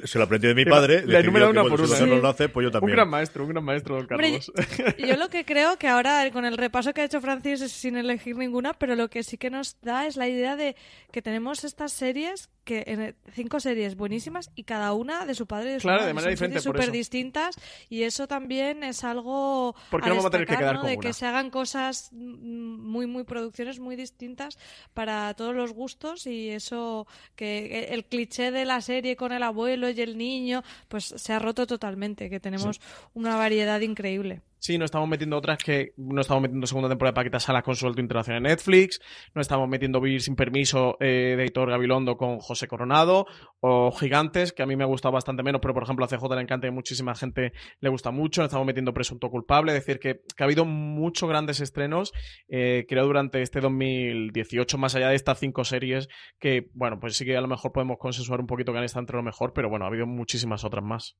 se 0.06 0.18
lo 0.18 0.24
aprendió 0.24 0.50
de 0.50 0.56
mi 0.56 0.66
padre. 0.66 1.04
La 1.06 1.22
número 1.22 1.50
una 1.50 1.64
por 1.64 1.82
una. 1.82 2.00
no 2.00 2.16
lo 2.18 2.28
hace, 2.28 2.50
pues 2.50 2.66
yo 2.66 2.72
también. 2.72 2.92
Un 2.92 2.96
gran 2.96 3.10
maestro, 3.10 3.44
un 3.44 3.50
gran 3.50 3.64
maestro, 3.64 3.96
don 3.96 4.08
Carlos. 4.08 4.52
yo 4.98 5.18
lo 5.18 5.30
que 5.30 5.46
creo 5.46 5.78
que 5.78 5.88
ahora, 5.88 6.30
con 6.32 6.46
el 6.46 6.58
repaso 6.58 6.94
que 6.94 7.02
ha 7.02 7.06
hecho 7.06 7.22
Francis, 7.22 7.62
es 7.62 7.72
sin 7.72 7.98
elegir 7.98 8.38
ninguna, 8.38 8.74
pero 8.74 8.96
lo 8.96 9.10
que 9.10 9.24
sí 9.24 9.38
que 9.38 9.50
nos 9.50 9.80
da 9.82 10.08
es 10.08 10.16
la 10.16 10.28
idea 10.28 10.56
de 10.56 10.76
que 11.12 11.22
tenemos 11.22 11.64
estas 11.64 11.92
series 11.92 12.50
que 12.64 13.16
cinco 13.34 13.60
series 13.60 13.96
buenísimas 13.96 14.52
y 14.56 14.64
cada 14.64 14.94
una 14.94 15.26
de 15.26 15.34
su 15.34 15.48
padre 15.48 15.72
y 15.72 15.74
de 15.74 15.80
su 15.80 15.88
claro, 15.88 16.02
madre. 16.02 16.08
de 16.08 16.14
manera 16.14 16.32
diferente. 16.32 16.60
Súper 16.62 16.92
distintas 16.92 17.56
y 17.90 18.04
eso 18.04 18.28
también 18.28 18.84
es 18.90 19.04
algo. 19.04 19.76
¿Por 19.90 20.02
qué 20.02 20.10
no 20.10 20.16
vamos 20.16 20.26
a 20.26 20.30
tener 20.30 20.48
que 20.48 20.58
quedar 20.58 20.76
¿no? 20.76 20.84
De 20.84 20.98
que 20.98 21.14
se 21.14 21.26
hagan 21.26 21.50
cosas 21.50 22.10
muy, 22.12 23.08
muy 23.08 23.24
producciones 23.24 23.80
muy 23.80 23.96
distintas 23.96 24.58
para 24.94 25.34
todos 25.34 25.56
los 25.56 25.74
gustos 25.74 26.28
y 26.28 26.50
eso 26.50 27.08
que 27.36 27.90
el 27.92 28.06
cliché 28.06 28.52
de 28.52 28.66
la 28.66 28.82
serie 28.82 29.16
con 29.16 29.32
el 29.32 29.44
abuelo 29.44 29.90
y 29.90 30.02
el 30.02 30.18
niño, 30.18 30.64
pues 30.88 31.06
se 31.06 31.34
ha 31.34 31.40
roto 31.40 31.68
totalmente, 31.68 32.30
que 32.30 32.40
tenemos 32.40 32.82
una 33.14 33.36
variedad 33.36 33.80
increíble. 33.82 34.42
Sí, 34.62 34.78
nos 34.78 34.86
estamos 34.86 35.08
metiendo 35.08 35.38
otras 35.38 35.58
que 35.58 35.94
no 35.96 36.20
estamos 36.20 36.42
metiendo 36.44 36.68
segunda 36.68 36.90
temporada 36.90 37.14
de 37.14 37.16
Paquita 37.16 37.40
Salas 37.40 37.64
con 37.64 37.78
suelto 37.78 38.02
internacional 38.02 38.46
en 38.46 38.52
Netflix, 38.52 39.00
no 39.34 39.40
estamos 39.40 39.70
metiendo 39.70 40.02
Vivir 40.02 40.22
sin 40.22 40.36
permiso 40.36 40.98
eh, 41.00 41.36
de 41.38 41.44
Editor 41.44 41.70
Gabilondo 41.70 42.18
con 42.18 42.40
José 42.40 42.68
Coronado, 42.68 43.26
o 43.62 43.90
Gigantes, 43.94 44.52
que 44.52 44.62
a 44.62 44.66
mí 44.66 44.76
me 44.76 44.84
ha 44.84 44.88
gustado 44.88 45.14
bastante 45.14 45.44
menos, 45.44 45.62
pero 45.62 45.74
por 45.74 45.84
ejemplo 45.84 46.04
a 46.04 46.10
CJ 46.10 46.36
le 46.36 46.42
encanta 46.42 46.68
y 46.68 46.72
muchísima 46.72 47.16
gente 47.16 47.54
le 47.80 47.90
gusta 47.90 48.12
mucho, 48.12 48.44
estamos 48.44 48.68
metiendo 48.68 48.94
Presunto 48.94 49.30
Culpable, 49.30 49.72
es 49.72 49.86
decir, 49.86 49.98
que, 49.98 50.22
ha 50.38 50.44
habido 50.44 50.66
muchos 50.66 51.30
grandes 51.30 51.62
estrenos, 51.62 52.12
eh, 52.50 52.86
creo, 52.90 53.06
durante 53.06 53.42
este 53.42 53.62
2018, 53.62 54.78
más 54.78 54.94
allá 54.94 55.08
de 55.08 55.16
estas 55.16 55.40
cinco 55.40 55.64
series, 55.64 56.10
que 56.38 56.70
bueno, 56.74 57.00
pues 57.00 57.16
sí 57.16 57.24
que 57.24 57.38
a 57.38 57.42
lo 57.42 57.48
mejor 57.48 57.72
podemos 57.72 57.98
consensuar 57.98 58.42
un 58.42 58.48
poquito 58.48 58.74
que 58.74 58.80
han 58.80 58.84
estado 58.84 59.04
entre 59.04 59.16
lo 59.16 59.24
mejor, 59.24 59.54
pero 59.54 59.70
bueno, 59.70 59.86
ha 59.86 59.88
habido 59.88 60.06
muchísimas 60.06 60.66
otras 60.66 60.84
más. 60.84 61.16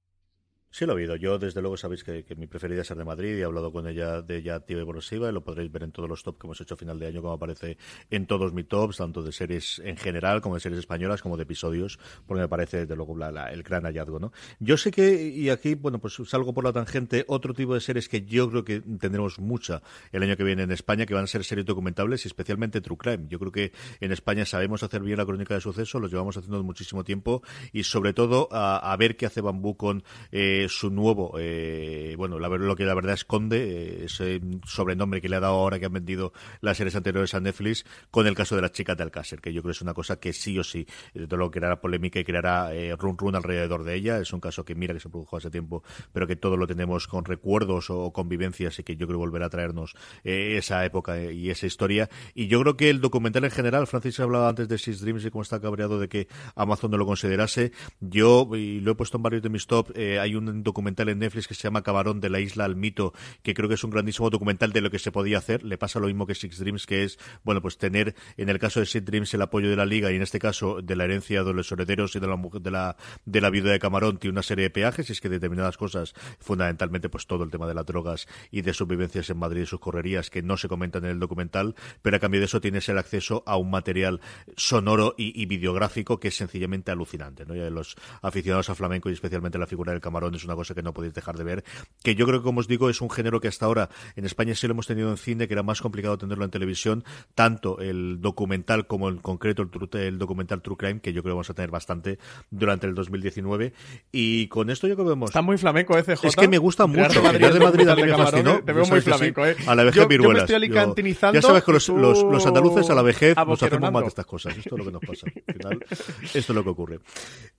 Sí, 0.72 0.86
lo 0.86 0.94
he 0.94 0.98
oído. 0.98 1.16
Yo, 1.16 1.40
desde 1.40 1.62
luego, 1.62 1.78
sabéis 1.78 2.04
que, 2.04 2.24
mi 2.38 2.46
preferida 2.46 2.82
es 2.82 2.88
ser 2.88 2.98
de 2.98 3.04
Madrid 3.04 3.36
y 3.36 3.42
he 3.42 3.44
hablado 3.44 3.72
con 3.72 3.88
ella 3.88 4.22
de 4.22 4.38
ella 4.38 4.56
activa 4.56 4.82
y 4.82 4.84
progresiva 4.84 5.28
y 5.28 5.32
lo 5.34 5.44
podréis 5.44 5.72
ver 5.72 5.82
en 5.84 5.92
todos 5.92 6.08
los 6.08 6.22
top 6.22 6.40
que 6.40 6.46
hemos 6.46 6.62
hecho 6.62 6.76
a 6.76 6.78
final 6.78 7.00
de 7.00 7.08
año, 7.08 7.22
como 7.22 7.34
aparece 7.34 7.78
en 8.12 8.28
todos 8.28 8.54
mis 8.54 8.68
tops, 8.68 8.98
tanto 8.98 9.24
de 9.24 9.32
series 9.32 9.82
en 9.84 9.98
general 9.98 10.42
como 10.42 10.56
de 10.56 10.62
series 10.62 10.80
españolas, 10.80 11.24
como 11.24 11.38
de 11.38 11.44
episodios, 11.44 11.98
porque 12.28 12.42
me 12.42 12.48
parece, 12.48 12.82
desde 12.82 12.96
luego, 12.96 13.18
el 13.20 13.64
gran 13.64 13.84
hallazgo, 13.84 14.20
¿no? 14.20 14.32
Yo 14.60 14.78
sé 14.78 14.92
que, 14.92 15.30
y 15.30 15.50
aquí, 15.50 15.74
bueno, 15.74 16.00
pues 16.00 16.18
salgo 16.26 16.54
por 16.54 16.64
la 16.64 16.72
tangente, 16.72 17.26
otro 17.28 17.56
tipo 17.56 17.74
de 17.74 17.82
series 17.82 18.08
que 18.08 18.22
yo 18.22 18.48
creo 18.52 18.64
que 18.64 18.82
tendremos 18.82 19.40
mucha 19.40 19.82
el 20.12 20.22
año 20.22 20.38
que 20.38 20.44
viene 20.44 20.64
en 20.64 20.72
España, 20.72 21.08
que 21.08 21.16
van 21.16 21.24
a 21.24 21.28
ser 21.28 21.44
series 21.44 21.66
documentables 21.66 22.26
y 22.26 22.28
especialmente 22.28 22.80
True 22.80 22.98
Crime. 22.98 23.26
Yo 23.28 23.40
creo 23.40 23.52
que 23.52 23.72
en 24.02 24.12
España 24.12 24.46
sabemos 24.46 24.84
hacer 24.84 25.02
bien 25.02 25.18
la 25.18 25.26
crónica 25.26 25.56
de 25.56 25.62
sucesos, 25.62 26.00
lo 26.00 26.08
llevamos 26.08 26.38
haciendo 26.38 26.64
muchísimo 26.64 27.04
tiempo 27.04 27.42
y 27.74 27.84
sobre 27.84 28.14
todo 28.14 28.48
a, 28.52 28.96
ver 29.00 29.16
qué 29.18 29.26
hace 29.26 29.42
Bambú 29.42 29.78
con 29.78 30.04
eh, 30.32 30.59
su 30.68 30.90
nuevo, 30.90 31.36
eh, 31.40 32.16
bueno, 32.18 32.40
lo 32.40 32.76
que 32.76 32.86
la 32.86 32.94
verdad 32.94 33.14
esconde, 33.14 33.58
eh, 33.58 34.06
ese 34.06 34.42
sobrenombre 34.66 35.22
que 35.22 35.30
le 35.30 35.38
ha 35.38 35.40
dado 35.40 35.54
ahora 35.54 35.80
que 35.80 35.86
han 35.86 35.94
vendido 35.94 36.34
las 36.62 36.78
series 36.78 36.96
anteriores 36.96 37.34
a 37.34 37.40
Netflix, 37.40 37.86
con 38.12 38.28
el 38.28 38.36
caso 38.36 38.56
de 38.56 38.62
las 38.62 38.72
chicas 38.72 38.98
de 38.98 39.04
Alcácer, 39.04 39.40
que 39.40 39.54
yo 39.54 39.62
creo 39.62 39.72
que 39.72 39.78
es 39.78 39.82
una 39.82 39.94
cosa 39.94 40.20
que 40.20 40.34
sí 40.34 40.58
o 40.60 40.64
sí, 40.64 40.88
de 41.14 41.28
todo 41.28 41.38
lo 41.38 41.52
que 41.52 41.60
creará 41.60 41.80
polémica 41.80 42.20
y 42.20 42.24
creará 42.24 42.74
eh, 42.74 42.96
run 42.98 43.18
run 43.18 43.36
alrededor 43.36 43.84
de 43.84 43.96
ella. 43.96 44.18
Es 44.18 44.34
un 44.34 44.40
caso 44.40 44.66
que 44.66 44.76
mira 44.76 44.94
que 44.94 45.00
se 45.00 45.10
produjo 45.10 45.38
hace 45.38 45.50
tiempo, 45.50 45.84
pero 46.12 46.28
que 46.28 46.36
todo 46.36 46.58
lo 46.58 46.68
tenemos 46.68 47.08
con 47.08 47.26
recuerdos 47.26 47.90
o 47.90 48.12
convivencias 48.12 48.80
y 48.80 48.84
que 48.84 48.96
yo 48.96 49.08
creo 49.08 49.20
volverá 49.20 49.48
a 49.48 49.50
traernos 49.50 49.96
esa 50.24 50.84
época 50.86 51.22
y 51.32 51.50
esa 51.50 51.66
historia. 51.68 52.10
Y 52.34 52.48
yo 52.48 52.62
creo 52.62 52.78
que 52.78 52.90
el 52.90 53.02
documental 53.02 53.44
en 53.44 53.52
general, 53.52 53.88
Francis 53.88 54.20
hablaba 54.20 54.50
antes 54.50 54.68
de 54.68 54.78
Six 54.78 55.02
Dreams 55.02 55.26
y 55.26 55.30
cómo 55.30 55.42
está 55.42 55.60
cabreado 55.60 56.00
de 56.00 56.10
que 56.10 56.28
Amazon 56.56 56.92
no 56.92 56.98
lo 56.98 57.06
considerase. 57.06 57.72
Yo, 58.00 58.50
y 58.56 58.80
lo 58.80 58.92
he 58.92 58.96
puesto 58.96 59.18
en 59.18 59.24
varios 59.24 59.44
de 59.44 59.50
mis 59.50 59.68
top, 59.68 59.92
hay 59.96 60.36
un 60.36 60.49
un 60.50 60.64
documental 60.64 61.10
en 61.10 61.20
Netflix 61.20 61.48
que 61.48 61.54
se 61.54 61.64
llama 61.64 61.82
Camarón 61.82 62.20
de 62.20 62.30
la 62.30 62.40
isla 62.40 62.66
al 62.66 62.76
mito, 62.76 63.14
que 63.44 63.54
creo 63.54 63.70
que 63.70 63.76
es 63.76 63.84
un 63.84 63.92
grandísimo 63.92 64.30
documental 64.30 64.72
de 64.74 64.82
lo 64.82 64.92
que 64.92 65.00
se 65.00 65.12
podía 65.12 65.38
hacer. 65.38 65.64
Le 65.64 65.78
pasa 65.78 66.00
lo 66.00 66.08
mismo 66.08 66.26
que 66.26 66.36
Six 66.36 66.60
Dreams, 66.60 66.86
que 66.86 67.04
es, 67.04 67.20
bueno, 67.44 67.62
pues 67.62 67.78
tener 67.78 68.16
en 68.38 68.50
el 68.50 68.60
caso 68.60 68.80
de 68.80 68.86
Six 68.86 69.06
Dreams 69.06 69.34
el 69.34 69.42
apoyo 69.42 69.70
de 69.70 69.76
la 69.76 69.86
liga 69.86 70.12
y 70.12 70.16
en 70.16 70.22
este 70.22 70.40
caso 70.40 70.82
de 70.82 70.96
la 70.96 71.06
herencia 71.06 71.44
de 71.44 71.54
los 71.54 71.72
herederos 71.72 72.16
y 72.16 72.20
de 72.20 72.28
la 72.28 72.40
de 72.60 72.72
la 72.72 72.98
de 73.26 73.42
la 73.42 73.50
viuda 73.50 73.72
de 73.72 73.80
Camarón 73.80 74.18
tiene 74.18 74.34
una 74.34 74.44
serie 74.44 74.64
de 74.64 74.70
peajes 74.70 75.10
y 75.10 75.14
es 75.14 75.22
que 75.22 75.30
determinadas 75.30 75.78
cosas, 75.78 76.14
fundamentalmente 76.40 77.10
pues 77.10 77.28
todo 77.28 77.44
el 77.44 77.52
tema 77.52 77.68
de 77.68 77.74
las 77.74 77.86
drogas 77.86 78.28
y 78.52 78.62
de 78.62 78.74
sus 78.74 78.88
vivencias 78.88 79.30
en 79.30 79.38
Madrid 79.38 79.64
y 79.64 79.66
sus 79.66 79.80
correrías 79.80 80.30
que 80.30 80.42
no 80.42 80.58
se 80.58 80.68
comentan 80.68 81.06
en 81.06 81.12
el 81.12 81.20
documental, 81.20 81.76
pero 82.02 82.18
a 82.18 82.20
cambio 82.20 82.40
de 82.40 82.46
eso 82.46 82.62
tienes 82.62 82.88
el 82.90 82.98
acceso 82.98 83.44
a 83.46 83.58
un 83.58 83.70
material 83.70 84.22
sonoro 84.56 85.16
y, 85.18 85.46
videográfico 85.46 86.20
que 86.20 86.28
es 86.28 86.36
sencillamente 86.36 86.92
alucinante, 86.92 87.46
¿no? 87.46 87.56
Y 87.56 87.70
los 87.70 87.96
aficionados 88.22 88.70
a 88.70 88.76
flamenco 88.76 89.10
y 89.10 89.14
especialmente 89.14 89.58
la 89.58 89.68
figura 89.68 89.92
del 89.92 90.02
camarón 90.02 90.36
es 90.40 90.46
una 90.46 90.56
cosa 90.56 90.74
que 90.74 90.82
no 90.82 90.94
podéis 90.94 91.14
dejar 91.14 91.38
de 91.38 91.44
ver, 91.44 91.64
que 92.04 92.16
yo 92.16 92.26
creo 92.26 92.40
que 92.40 92.44
como 92.44 92.60
os 92.60 92.68
digo 92.68 92.90
es 92.90 93.02
un 93.02 93.10
género 93.10 93.40
que 93.40 93.48
hasta 93.48 93.66
ahora 93.66 93.90
en 94.16 94.26
España 94.26 94.56
sí 94.56 94.68
lo 94.68 94.74
hemos 94.74 94.88
tenido 94.88 95.10
en 95.10 95.18
cine, 95.18 95.48
que 95.48 95.54
era 95.54 95.64
más 95.64 95.82
complicado 95.82 96.18
tenerlo 96.18 96.46
en 96.46 96.52
televisión, 96.52 97.04
tanto 97.36 97.80
el 97.80 98.22
documental 98.22 98.88
como 98.88 99.10
en 99.10 99.18
concreto 99.18 99.62
el, 99.62 100.00
el 100.00 100.18
documental 100.18 100.62
True 100.62 100.78
Crime, 100.78 101.00
que 101.00 101.14
yo 101.14 101.22
creo 101.22 101.34
que 101.34 101.36
vamos 101.36 101.50
a 101.50 101.54
tener 101.54 101.72
bastante 101.72 102.20
durante 102.50 102.88
el 102.88 102.96
2019 102.96 103.74
y 104.12 104.48
con 104.48 104.70
esto 104.70 104.88
yo 104.88 104.96
creo 104.96 105.06
que 105.06 105.10
vemos... 105.12 105.30
Está 105.30 105.42
muy 105.42 105.58
flamenco 105.58 105.98
ese 105.98 106.14
Es 106.24 106.36
que 106.36 106.48
me 106.48 106.58
gusta 106.58 106.88
mucho. 106.88 107.22
Madrid, 107.22 107.48
de 107.48 107.60
Madrid 107.60 107.88
a 107.88 107.96
mí 107.96 108.04
me 108.04 108.16
fascinó. 108.16 108.64
Te 108.64 108.74
veo 108.74 108.86
muy 108.86 109.02
flamenco, 109.02 109.46
¿eh? 109.46 109.56
A 109.68 109.76
la 109.76 109.84
vejez 109.84 110.08
viruelas. 110.08 110.34
Yo 110.34 110.38
me 110.38 110.40
estoy 110.40 110.56
alicantinizando. 110.56 111.40
Ya 111.40 111.42
sabes 111.42 111.64
que 111.64 111.72
los, 111.72 111.90
los, 111.90 112.24
los, 112.24 112.46
andaluces 112.46 112.90
a 112.90 112.96
la 112.96 113.02
vejez 113.02 113.36
nos 113.36 113.62
hacemos 113.62 113.92
mal 113.92 114.04
de 114.04 114.10
estas 114.10 114.26
cosas. 114.26 114.58
Esto 114.58 114.76
es 114.76 114.80
lo 114.80 114.86
que 114.86 114.92
nos 114.92 115.02
pasa. 115.02 115.28
Al 115.48 115.54
final, 115.54 115.86
esto 116.22 116.38
es 116.38 116.50
lo 116.50 116.64
que 116.64 116.70
ocurre. 116.70 117.00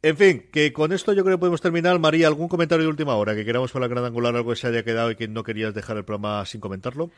En 0.03 0.17
fin, 0.17 0.45
que 0.53 0.73
con 0.73 0.93
esto 0.93 1.13
yo 1.13 1.25
creo 1.25 1.37
que 1.37 1.41
podemos 1.41 1.61
terminar. 1.61 1.99
María, 1.99 2.27
¿algún 2.27 2.49
comentario 2.49 2.70
de 2.79 2.87
última 2.87 3.17
hora 3.17 3.35
que 3.35 3.45
queramos 3.45 3.73
para 3.73 3.87
la 3.87 3.89
gran 3.89 4.05
angular, 4.05 4.37
algo 4.37 4.51
que 4.51 4.57
se 4.57 4.69
haya 4.69 4.85
quedado 4.85 5.11
y 5.11 5.17
que 5.17 5.29
no 5.29 5.43
querías 5.43 5.75
dejar 5.75 5.97
el 5.97 6.05
programa 6.05 6.45
sin 6.47 6.61
comentarlo? 6.61 7.11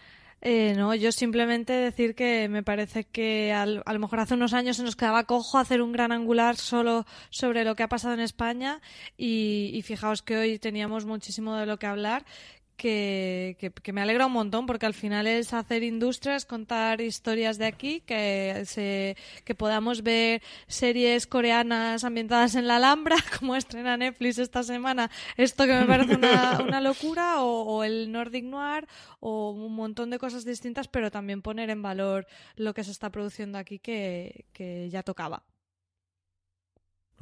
Eh, 0.45 0.75
no, 0.77 0.93
yo 0.97 1.13
simplemente 1.13 1.73
decir 1.73 2.17
que 2.17 2.49
me 2.49 2.65
parece 2.65 3.05
que 3.05 3.53
a 3.53 3.65
lo 3.65 3.99
mejor 4.01 4.19
hace 4.19 4.35
unos 4.35 4.55
años 4.55 4.77
se 4.77 4.83
nos 4.83 4.97
quedaba 4.97 5.23
cojo 5.23 5.59
hacer 5.59 5.81
un 5.81 5.93
gran 5.93 6.11
angular 6.11 6.57
solo 6.57 7.07
sobre 7.31 7.65
lo 7.65 7.77
que 7.77 7.85
ha 7.85 7.89
pasado 7.89 8.15
en 8.15 8.21
España 8.21 8.81
y, 9.17 9.71
y 9.73 9.83
fijaos 9.83 10.23
que 10.23 10.37
hoy 10.37 10.59
teníamos 10.59 11.05
muchísimo 11.05 11.55
de 11.57 11.67
lo 11.67 11.79
que 11.79 11.87
hablar 11.87 12.25
que, 12.83 13.73
que, 13.81 13.93
me 13.93 14.01
alegra 14.01 14.27
un 14.27 14.33
montón 14.33 14.67
porque 14.67 14.87
al 14.87 14.95
final 14.95 15.29
es 15.29 15.53
hacer 15.53 15.85
industrias, 15.85 16.45
contar 16.45 17.01
historias 17.01 17.57
de 17.57 17.67
aquí, 17.67 18.01
que, 18.01 18.65
se, 18.67 19.17
que 19.45 19.55
podamos 19.55 20.03
ver 20.03 20.43
series 20.67 21.29
coreanas 21.29 22.03
ambientadas 22.03 22.57
en 22.57 22.67
la 22.67 22.77
Alhambra, 22.77 23.15
como 23.39 23.55
estrena 23.55 23.97
Netflix 23.97 24.39
esta 24.39 24.65
semana, 24.65 25.13
esto 25.37 25.65
que 25.67 25.75
me 25.75 25.87
parece 25.87 26.17
una, 26.17 26.61
una 26.61 26.81
locura, 26.81 27.43
o, 27.45 27.63
o, 27.63 27.85
el 27.85 28.11
Nordic 28.11 28.47
Noir, 28.47 28.89
o 29.21 29.53
un 29.53 29.77
montón 29.77 30.11
de 30.11 30.19
cosas 30.19 30.45
distintas, 30.45 30.89
pero 30.89 31.13
también 31.13 31.41
poner 31.41 31.71
en 31.71 31.83
valor 31.83 32.27
lo 32.57 32.75
que 32.75 32.83
se 32.83 32.91
está 32.91 33.11
produciendo 33.11 33.59
aquí 33.59 33.79
que, 33.79 34.47
que 34.53 34.91
ya 34.91 35.05
tocaba. 35.05 35.45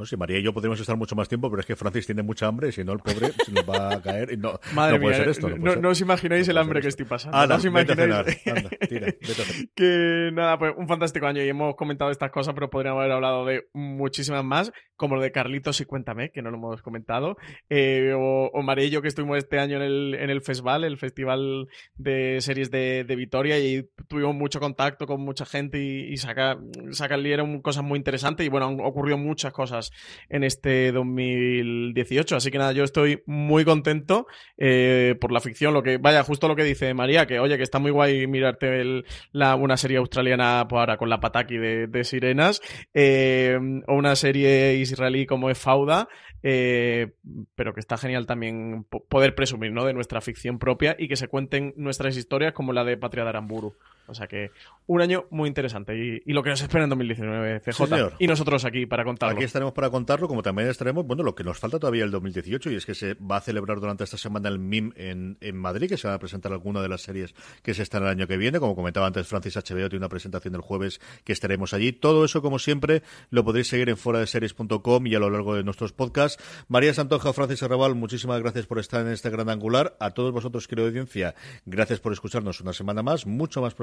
No 0.01 0.07
sé, 0.07 0.17
María 0.17 0.39
y 0.39 0.43
yo 0.43 0.55
podríamos 0.55 0.81
estar 0.81 0.97
mucho 0.97 1.15
más 1.15 1.29
tiempo, 1.29 1.51
pero 1.51 1.61
es 1.61 1.67
que 1.67 1.77
Francis 1.77 2.07
tiene 2.07 2.23
mucha 2.23 2.47
hambre, 2.47 2.73
si 2.73 2.83
no 2.83 2.95
el 2.95 3.01
pobre 3.01 3.33
se 3.45 3.53
nos 3.53 3.69
va 3.69 3.93
a 3.93 4.01
caer. 4.01 4.33
Y 4.33 4.39
no, 4.39 4.59
Madre 4.73 4.99
puede 4.99 5.11
mía, 5.11 5.25
ser 5.25 5.29
esto. 5.29 5.51
No, 5.51 5.91
os 5.91 6.01
imagináis 6.01 6.49
el 6.49 6.57
hambre 6.57 6.81
que 6.81 6.89
estoy 6.89 7.05
pasando. 7.05 7.37
Ah, 7.37 7.47
no, 7.47 7.57
os 7.57 7.65
imagináis. 7.67 8.41
Anda, 8.47 8.71
tira, 8.89 9.09
que 9.75 10.31
nada, 10.33 10.59
pues 10.59 10.73
un 10.75 10.89
fantástico 10.89 11.27
año 11.27 11.43
y 11.43 11.51
hemos 11.51 11.75
comentado 11.77 12.11
estas 12.11 12.31
cosas, 12.31 12.55
pero 12.55 12.71
podríamos 12.71 13.01
haber 13.01 13.13
hablado 13.13 13.45
de 13.45 13.69
muchísimas 13.75 14.43
más, 14.43 14.73
como 14.97 15.17
lo 15.17 15.21
de 15.21 15.33
Carlitos 15.33 15.83
y 15.83 15.85
Cuéntame, 15.85 16.31
que 16.31 16.41
no 16.41 16.51
lo 16.51 16.57
hemos 16.57 16.81
comentado, 16.81 17.37
eh, 17.69 18.15
o, 18.17 18.51
María 18.63 18.87
y 18.87 18.91
yo 18.91 19.03
que 19.03 19.09
estuvimos 19.09 19.37
este 19.37 19.59
año 19.59 19.77
en 19.77 19.83
el, 19.83 20.15
en 20.15 20.31
el 20.31 20.41
Festival, 20.41 20.83
el 20.85 20.97
Festival 20.97 21.69
de 21.97 22.41
Series 22.41 22.71
de, 22.71 23.05
de 23.05 23.17
Vitoria, 23.17 23.59
y 23.59 23.87
tuvimos 24.09 24.35
mucho 24.35 24.61
contacto 24.61 25.07
con 25.07 25.21
mucha 25.21 25.45
gente 25.45 25.79
y, 25.79 26.11
y 26.11 26.17
saca, 26.17 26.59
saca 26.93 27.19
cosas 27.63 27.85
muy 27.85 27.99
interesantes 27.99 28.47
y 28.47 28.49
bueno, 28.49 28.69
han 28.69 28.81
ocurrido 28.81 29.19
muchas 29.19 29.53
cosas 29.53 29.90
en 30.29 30.45
este 30.45 30.93
2018. 30.93 32.37
Así 32.37 32.51
que 32.51 32.59
nada, 32.59 32.73
yo 32.73 32.85
estoy 32.85 33.23
muy 33.27 33.65
contento 33.65 34.27
eh, 34.59 35.17
por 35.21 35.33
la 35.33 35.41
ficción. 35.41 35.75
Lo 35.75 35.83
que, 35.83 35.99
vaya, 35.99 36.23
justo 36.23 36.49
lo 36.49 36.57
que 36.57 36.65
dice 36.65 36.93
María, 36.95 37.27
que 37.27 37.41
oye, 37.41 37.57
que 37.57 37.63
está 37.63 37.79
muy 37.79 37.91
guay 37.91 38.27
mirarte 38.27 39.05
la, 39.33 39.57
una 39.57 39.77
serie 39.77 39.99
australiana 39.99 40.67
pues 40.69 40.81
ahora 40.81 40.97
con 40.97 41.09
la 41.09 41.21
pataki 41.21 41.57
de, 41.57 42.05
sirenas, 42.05 42.61
eh, 42.95 43.59
o 43.87 43.95
una 43.95 44.17
serie 44.17 44.75
israelí 44.77 45.27
como 45.27 45.51
es 45.51 45.59
Fauda, 45.59 46.09
eh, 46.43 47.13
pero 47.55 47.75
que 47.75 47.81
está 47.81 47.99
genial 47.99 48.27
también 48.27 48.87
poder 49.09 49.35
presumir 49.35 49.73
¿no? 49.73 49.85
de 49.85 49.93
nuestra 49.93 50.21
ficción 50.21 50.59
propia 50.59 50.97
y 50.99 51.09
que 51.09 51.17
se 51.17 51.29
cuenten 51.29 51.75
nuestras 51.77 52.17
historias 52.17 52.53
como 52.53 52.73
la 52.73 52.85
de 52.85 52.97
Patria 52.97 53.25
de 53.25 53.31
Aramburu. 53.31 53.75
O 54.11 54.15
sea 54.15 54.27
que 54.27 54.51
un 54.87 55.01
año 55.01 55.27
muy 55.31 55.49
interesante 55.49 55.97
y, 55.97 56.33
lo 56.33 56.43
que 56.43 56.51
nos 56.51 56.61
espera 56.61 56.83
en 56.85 56.91
2019, 56.91 57.61
CJ. 57.61 58.17
y 58.19 58.27
nosotros 58.27 58.65
aquí 58.65 58.87
para 58.87 59.05
contarlo. 59.05 59.37
Aquí 59.37 59.45
estaremos 59.45 59.73
para 59.73 59.89
contarlo, 59.89 60.27
como 60.27 60.43
también 60.43 60.69
estaremos, 60.69 61.07
bueno, 61.07 61.23
lo 61.23 61.35
que 61.35 61.45
nos 61.45 61.59
falta 61.59 61.79
todavía 61.79 62.03
el 62.03 62.11
2018 62.11 62.71
y 62.71 62.75
es 62.75 62.87
que 62.87 62.95
se 62.95 63.15
va 63.15 63.37
a 63.37 63.41
celebrar 63.41 63.79
durante 63.79 64.03
esta 64.03 64.17
semana 64.17 64.49
el 64.49 64.59
MIM 64.59 64.93
en, 64.97 65.39
en 65.41 65.57
Madrid, 65.57 65.89
que 65.89 65.97
se 65.97 66.09
van 66.09 66.17
a 66.17 66.19
presentar 66.19 66.53
algunas 66.53 66.83
de 66.83 66.89
las 66.89 67.03
series 67.03 67.35
que 67.63 67.73
se 67.73 67.83
están 67.83 68.03
el 68.03 68.09
año 68.09 68.27
que 68.27 68.37
viene. 68.37 68.59
Como 68.59 68.75
comentaba 68.75 69.07
antes, 69.07 69.29
Francis 69.29 69.55
HBO 69.57 69.89
tiene 69.89 69.99
una 69.99 70.09
presentación 70.09 70.55
el 70.57 70.61
jueves 70.61 71.01
que 71.25 71.33
estaremos 71.33 71.73
allí. 71.73 71.93
Todo 71.93 72.25
eso, 72.25 72.43
como 72.43 72.59
siempre, 72.59 73.03
lo 73.31 73.45
podréis 73.45 73.69
seguir 73.69 73.91
en 73.91 73.97
foradeseries.com 73.97 75.07
y 75.07 75.15
a 75.15 75.21
lo 75.21 75.31
largo 75.31 75.55
de 75.55 75.63
nuestros 75.63 75.93
podcasts. 75.93 76.43
María 76.69 76.93
Santoja, 76.95 77.33
Francis 77.33 77.63
Arrabal, 77.63 77.95
muchísimas 77.95 78.41
gracias 78.41 78.67
por 78.67 78.79
estar 78.79 79.07
en 79.07 79.13
este 79.13 79.31
gran 79.31 79.49
angular. 79.51 79.97
A 80.01 80.11
todos 80.11 80.33
vosotros, 80.33 80.67
querido 80.67 80.89
audiencia, 80.89 81.35
gracias 81.65 82.01
por 82.01 82.13
escucharnos 82.13 82.61
una 82.61 82.73
semana 82.73 83.03
más. 83.03 83.27
Mucho 83.27 83.61
más 83.61 83.75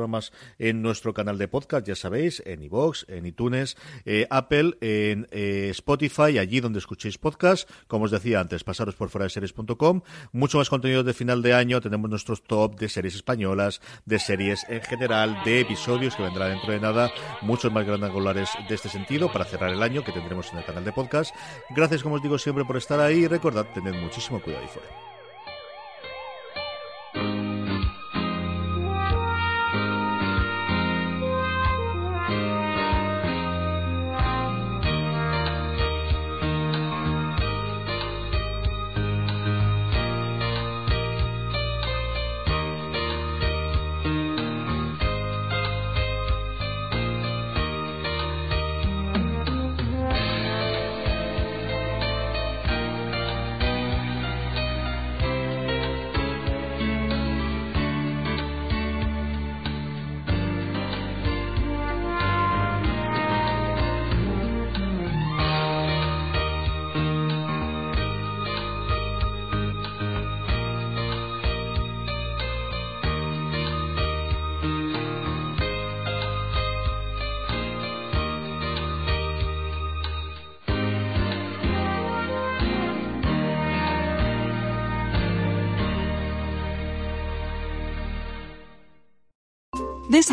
en 0.60 0.82
nuestro 0.82 1.14
canal 1.14 1.38
de 1.38 1.48
podcast, 1.48 1.88
ya 1.88 1.96
sabéis, 1.96 2.42
en 2.46 2.64
iVoox, 2.64 3.06
en 3.08 3.26
iTunes, 3.26 3.78
eh, 4.06 4.28
Apple, 4.30 4.78
en 4.82 5.28
eh, 5.32 5.70
Spotify, 5.72 6.38
allí 6.38 6.60
donde 6.60 6.80
escuchéis 6.80 7.18
podcast. 7.18 7.70
Como 7.88 8.06
os 8.06 8.12
decía 8.12 8.40
antes, 8.40 8.64
pasaros 8.64 8.96
por 8.96 9.10
fuera 9.10 9.28
de. 9.28 10.02
Mucho 10.32 10.58
más 10.58 10.70
contenido 10.70 11.04
de 11.04 11.14
final 11.14 11.42
de 11.42 11.54
año. 11.54 11.82
Tenemos 11.82 12.10
nuestros 12.10 12.44
top 12.44 12.80
de 12.80 12.90
series 12.90 13.16
españolas, 13.16 13.82
de 14.06 14.20
series 14.20 14.66
en 14.70 14.82
general, 14.82 15.38
de 15.46 15.62
episodios 15.62 16.16
que 16.16 16.24
vendrá 16.24 16.48
dentro 16.48 16.72
de 16.72 16.80
nada. 16.80 17.12
Muchos 17.42 17.72
más 17.72 17.86
grandes 17.86 18.10
angulares 18.10 18.50
de 18.68 18.76
este 18.76 18.90
sentido 18.90 19.32
para 19.32 19.46
cerrar 19.46 19.72
el 19.72 19.82
año 19.82 20.04
que 20.04 20.12
tendremos 20.12 20.52
en 20.52 20.60
el 20.60 20.66
canal 20.66 20.84
de 20.84 20.92
podcast. 20.92 21.36
Gracias, 21.70 22.04
como 22.04 22.16
os 22.16 22.24
digo 22.24 22.38
siempre, 22.38 22.66
por 22.66 22.78
estar 22.78 23.00
ahí. 23.00 23.28
Recordad, 23.28 23.68
tened 23.74 23.96
muchísimo 23.96 24.42
cuidado 24.42 24.66
y 24.66 24.68
fuera. 24.68 25.07